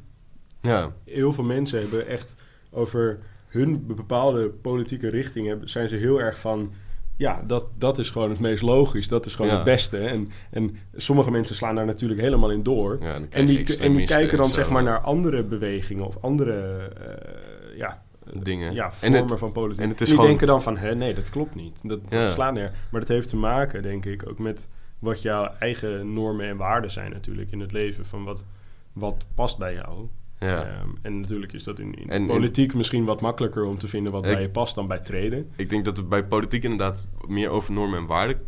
Ja, 0.61 0.93
Heel 1.05 1.33
veel 1.33 1.43
mensen 1.43 1.79
hebben 1.79 2.07
echt 2.07 2.33
over 2.69 3.19
hun 3.58 3.86
bepaalde 3.88 4.49
politieke 4.49 5.10
richting 5.10 5.47
hebben, 5.47 5.70
zijn 5.70 5.89
ze 5.89 5.95
heel 5.95 6.20
erg 6.22 6.39
van. 6.39 6.72
Ja, 7.16 7.41
dat, 7.47 7.66
dat 7.78 7.97
is 7.97 8.10
gewoon 8.10 8.30
het 8.30 8.39
meest 8.39 8.62
logisch. 8.64 9.08
Dat 9.08 9.26
is 9.26 9.36
gewoon 9.36 9.51
Ja. 9.51 9.55
het 9.58 9.66
beste. 9.66 9.97
En, 9.97 10.30
en 10.51 10.76
sommige 10.95 11.32
mensen 11.32 11.55
slaan 11.55 11.76
daar 11.76 11.86
natuurlijk 11.86 12.20
helemaal 12.22 12.51
in 12.51 12.64
door. 12.64 12.97
ja 13.01 13.14
En 13.30 13.45
die, 13.45 13.78
en 13.80 13.93
die 13.93 14.05
kijken 14.08 14.38
dan 14.38 14.47
en 14.47 14.53
zeg 14.53 14.70
maar 14.70 14.84
naar 14.84 14.99
andere 14.99 15.43
bewegingen 15.43 16.05
of 16.05 16.18
andere 16.22 16.78
eh, 16.88 17.78
ja, 17.78 18.03
Dingen. 18.34 18.74
ja, 18.74 18.86
En 18.86 18.91
vormen 18.91 19.26
het- 19.30 19.39
van 19.39 19.51
politiek. 19.51 19.84
en 19.84 19.89
het 19.89 20.01
is 20.01 20.08
die 20.08 20.16
gewoon- 20.16 20.30
denken 20.30 20.47
dan 20.47 20.62
van, 20.62 20.78
hè, 20.78 20.95
nee, 20.95 21.14
dat 21.14 21.30
klopt 21.30 21.55
niet. 21.55 21.80
Dat, 21.84 21.99
dat 22.10 22.20
Ja. 22.20 22.30
slaat 22.30 22.53
neer. 22.53 22.72
Maar 22.91 22.99
dat 22.99 23.10
heeft 23.10 23.28
te 23.28 23.38
maken, 23.38 23.82
denk 23.84 24.05
ik, 24.05 24.30
ook 24.30 24.39
met 24.39 24.70
wat 24.99 25.22
jouw 25.22 25.51
eigen 25.60 26.14
normen 26.14 26.45
en 26.47 26.58
waarden 26.58 26.91
zijn 26.91 27.12
natuurlijk 27.12 27.51
in 27.51 27.60
het 27.60 27.72
leven. 27.72 28.05
Van 28.05 28.24
wat, 28.24 28.45
wat 28.93 29.26
past 29.36 29.58
bij 29.58 29.74
jou. 29.74 30.08
Ja. 30.39 30.63
Ehm, 30.63 30.89
en 31.01 31.19
natuurlijk 31.21 31.53
is 31.53 31.63
dat 31.63 31.79
in, 31.79 31.93
in 31.93 32.09
En 32.09 32.21
in- 32.21 32.27
politiek 32.27 32.73
misschien 32.73 33.05
wat 33.05 33.21
makkelijker 33.21 33.63
om 33.63 33.77
te 33.77 33.88
vinden 33.88 34.11
wat 34.11 34.25
Ik- 34.25 34.31
bij 34.31 34.41
je 34.41 34.49
past 34.49 34.75
dan 34.75 34.88
bij 34.88 34.99
treden. 34.99 35.51
Ik 35.55 35.69
denk 35.69 35.85
dat 35.85 35.97
het 35.97 36.09
bij 36.09 36.23
politiek 36.25 36.63
inderdaad 36.63 37.07
meer 37.27 37.49
over 37.49 37.73
normen 37.73 37.99
en 37.99 38.05
waarden 38.05 38.45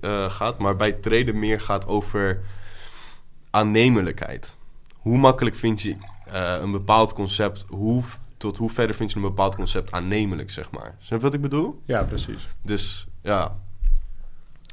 eh, 0.00 0.30
gaat. 0.30 0.58
Maar 0.58 0.76
bij 0.76 0.92
treden 0.92 1.38
meer 1.38 1.60
gaat 1.60 1.86
over 1.86 2.40
aannemelijkheid. 3.50 4.56
Hoe 4.96 5.18
makkelijk 5.18 5.56
vind 5.56 5.82
je 5.82 5.96
eh, 6.26 6.56
een 6.60 6.70
bepaald 6.70 7.12
concept, 7.12 7.64
hoe, 7.68 8.02
tot 8.36 8.56
hoe 8.56 8.70
verder 8.70 8.96
vind 8.96 9.10
je 9.10 9.16
een 9.16 9.22
bepaald 9.22 9.54
concept 9.54 9.92
aannemelijk, 9.92 10.50
zeg 10.50 10.70
maar. 10.70 10.96
Snap 10.98 11.18
je 11.18 11.24
wat 11.24 11.34
ik 11.34 11.40
bedoel? 11.40 11.80
Ja, 11.84 12.02
precies. 12.02 12.48
Dus 12.62 13.06
ja. 13.22 13.56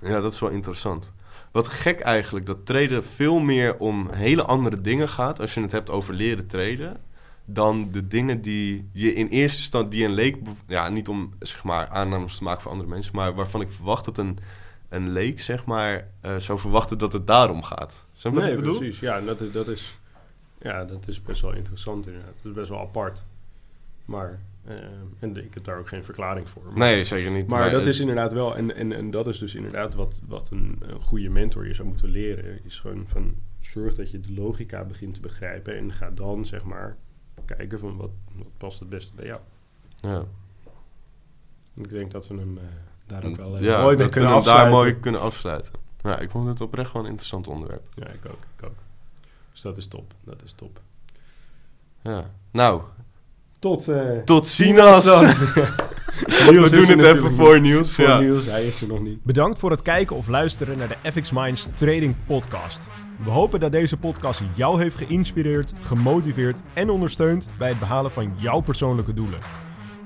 Ja, 0.03 0.21
dat 0.21 0.33
is 0.33 0.39
wel 0.39 0.49
interessant. 0.49 1.11
Wat 1.57 1.67
gek 1.67 1.99
eigenlijk, 1.99 2.45
dat 2.45 2.65
traden 2.65 3.03
veel 3.03 3.39
meer 3.39 3.77
om 3.77 4.09
hele 4.11 4.43
andere 4.43 4.81
dingen 4.81 5.09
gaat... 5.09 5.39
als 5.39 5.53
je 5.53 5.61
het 5.61 5.71
hebt 5.71 5.89
over 5.89 6.13
leren 6.13 6.47
traden... 6.47 6.97
dan 7.45 7.91
de 7.91 8.07
dingen 8.07 8.41
die 8.41 8.89
je 8.91 9.13
in 9.13 9.27
eerste 9.27 9.57
instantie... 9.57 9.89
die 9.89 10.05
een 10.05 10.13
leek... 10.13 10.37
ja, 10.67 10.89
niet 10.89 11.07
om 11.07 11.33
zeg 11.39 11.63
maar 11.63 11.87
aannames 11.87 12.37
te 12.37 12.43
maken 12.43 12.61
voor 12.61 12.71
andere 12.71 12.89
mensen... 12.89 13.15
maar 13.15 13.33
waarvan 13.35 13.61
ik 13.61 13.69
verwacht 13.69 14.05
dat 14.05 14.17
een, 14.17 14.39
een 14.89 15.09
leek, 15.11 15.41
zeg 15.41 15.65
maar... 15.65 16.07
eh, 16.21 16.35
zou 16.37 16.59
verwachten 16.59 16.97
dat 16.97 17.13
het 17.13 17.27
daarom 17.27 17.63
gaat. 17.63 18.05
Snap 18.13 18.33
je 18.33 18.39
wat 18.39 18.47
Nee, 18.47 18.57
ik 18.57 18.61
bedoel? 18.63 18.77
precies. 18.77 18.99
Ja, 18.99 19.21
dat, 19.21 19.41
is- 19.41 19.51
dat 19.51 19.67
is, 19.67 19.99
ja, 20.61 20.83
dat 20.83 21.07
is 21.07 21.21
best 21.21 21.41
wel 21.41 21.53
interessant 21.53 22.05
inderdaad. 22.07 22.33
Dat 22.41 22.51
is 22.51 22.57
best 22.57 22.69
wel 22.69 22.79
apart. 22.79 23.23
Maar, 24.05 24.39
en 25.20 25.38
ik 25.38 25.53
heb 25.53 25.63
daar 25.63 25.78
ook 25.78 25.88
geen 25.88 26.03
verklaring 26.03 26.49
voor. 26.49 26.63
Maar, 26.63 26.74
Nee, 26.78 27.03
zeker 27.03 27.32
niet. 27.32 27.47
maar 27.47 27.72
dat 27.72 27.86
is 27.86 27.99
inderdaad 27.99 28.34
wel, 28.34 28.55
en, 28.55 28.76
en, 28.76 28.91
en 28.91 29.11
dat 29.11 29.28
is 29.28 29.38
dus 29.38 29.55
inderdaad 29.55 29.95
wat, 29.95 30.22
wat 30.28 30.49
een, 30.49 30.78
een 30.80 31.01
goede 31.01 31.30
mentor 31.30 31.68
je 31.68 31.74
zou 31.74 31.88
moeten 31.88 32.09
leren. 32.09 32.65
Is 32.65 32.80
gewoon 32.80 33.07
van, 33.07 33.36
zorg 33.59 33.95
dat 33.95 34.11
je 34.11 34.20
de 34.20 34.34
logica 34.34 34.84
begint 34.84 35.13
te 35.13 35.22
begrijpen. 35.22 35.78
En 35.78 35.93
ga 35.93 36.11
dan, 36.11 36.45
zeg 36.45 36.63
maar, 36.63 36.97
kijken 37.45 37.80
van 37.80 37.97
wat, 37.97 38.11
wat 38.36 38.47
past 38.57 38.80
het 38.80 38.89
beste 38.89 39.13
bij 39.15 39.26
jou. 39.26 39.39
Ja. 40.01 40.24
Ik 41.74 41.89
denk 41.89 42.11
dat 42.11 42.28
we 42.28 42.36
hem 42.36 42.57
eh, 42.57 42.63
daar 43.05 43.26
ook 43.26 43.36
wel 43.36 43.57
eh, 43.57 43.61
ja, 43.61 43.82
mooi 43.82 43.97
mee 43.97 44.09
kunnen 44.09 44.32
afsluiten. 44.32 44.65
daar 44.65 44.76
mooi 44.80 44.95
kunnen 44.95 45.22
afsluiten. 45.22 45.74
Ja, 46.03 46.20
ik 46.20 46.30
vond 46.30 46.47
het 46.47 46.61
oprecht 46.61 46.93
wel 46.93 47.01
een 47.01 47.07
interessant 47.07 47.47
onderwerp. 47.47 47.84
Ja, 47.95 48.07
ik 48.07 48.26
ook, 48.26 48.45
ik 48.57 48.63
ook. 48.63 48.76
Dus 49.51 49.61
dat 49.61 49.78
is 49.78 49.88
top, 49.88 50.13
dat 50.24 50.43
is 50.43 50.51
top. 50.51 50.80
Ja. 52.01 52.32
Nou, 52.51 52.82
Tot, 53.59 53.87
eh 53.87 54.01
tot 54.25 54.47
ziens! 54.47 55.03
dan. 55.05 55.25
We 56.27 56.69
doen 56.69 56.99
het 56.99 57.15
even 57.15 57.33
voor 57.33 57.61
nieuws. 57.61 57.95
Voor 57.95 58.05
Ja. 58.05 58.19
Niels, 58.19 58.45
hij 58.45 58.65
is 58.65 58.81
er 58.81 58.87
nog 58.87 58.99
niet. 58.99 59.23
Bedankt 59.23 59.59
voor 59.59 59.71
het 59.71 59.81
kijken 59.81 60.15
of 60.15 60.27
luisteren 60.27 60.77
naar 60.77 60.87
de 60.87 61.11
FX 61.11 61.31
Minds 61.31 61.67
Trading 61.73 62.15
Podcast. 62.25 62.87
We 63.23 63.29
hopen 63.29 63.59
dat 63.59 63.71
deze 63.71 63.97
podcast 63.97 64.41
jou 64.53 64.81
heeft 64.81 64.95
geïnspireerd, 64.95 65.73
gemotiveerd 65.81 66.61
en 66.73 66.89
ondersteund 66.89 67.47
bij 67.57 67.69
het 67.69 67.79
behalen 67.79 68.11
van 68.11 68.33
jouw 68.37 68.59
persoonlijke 68.59 69.13
doelen. 69.13 69.39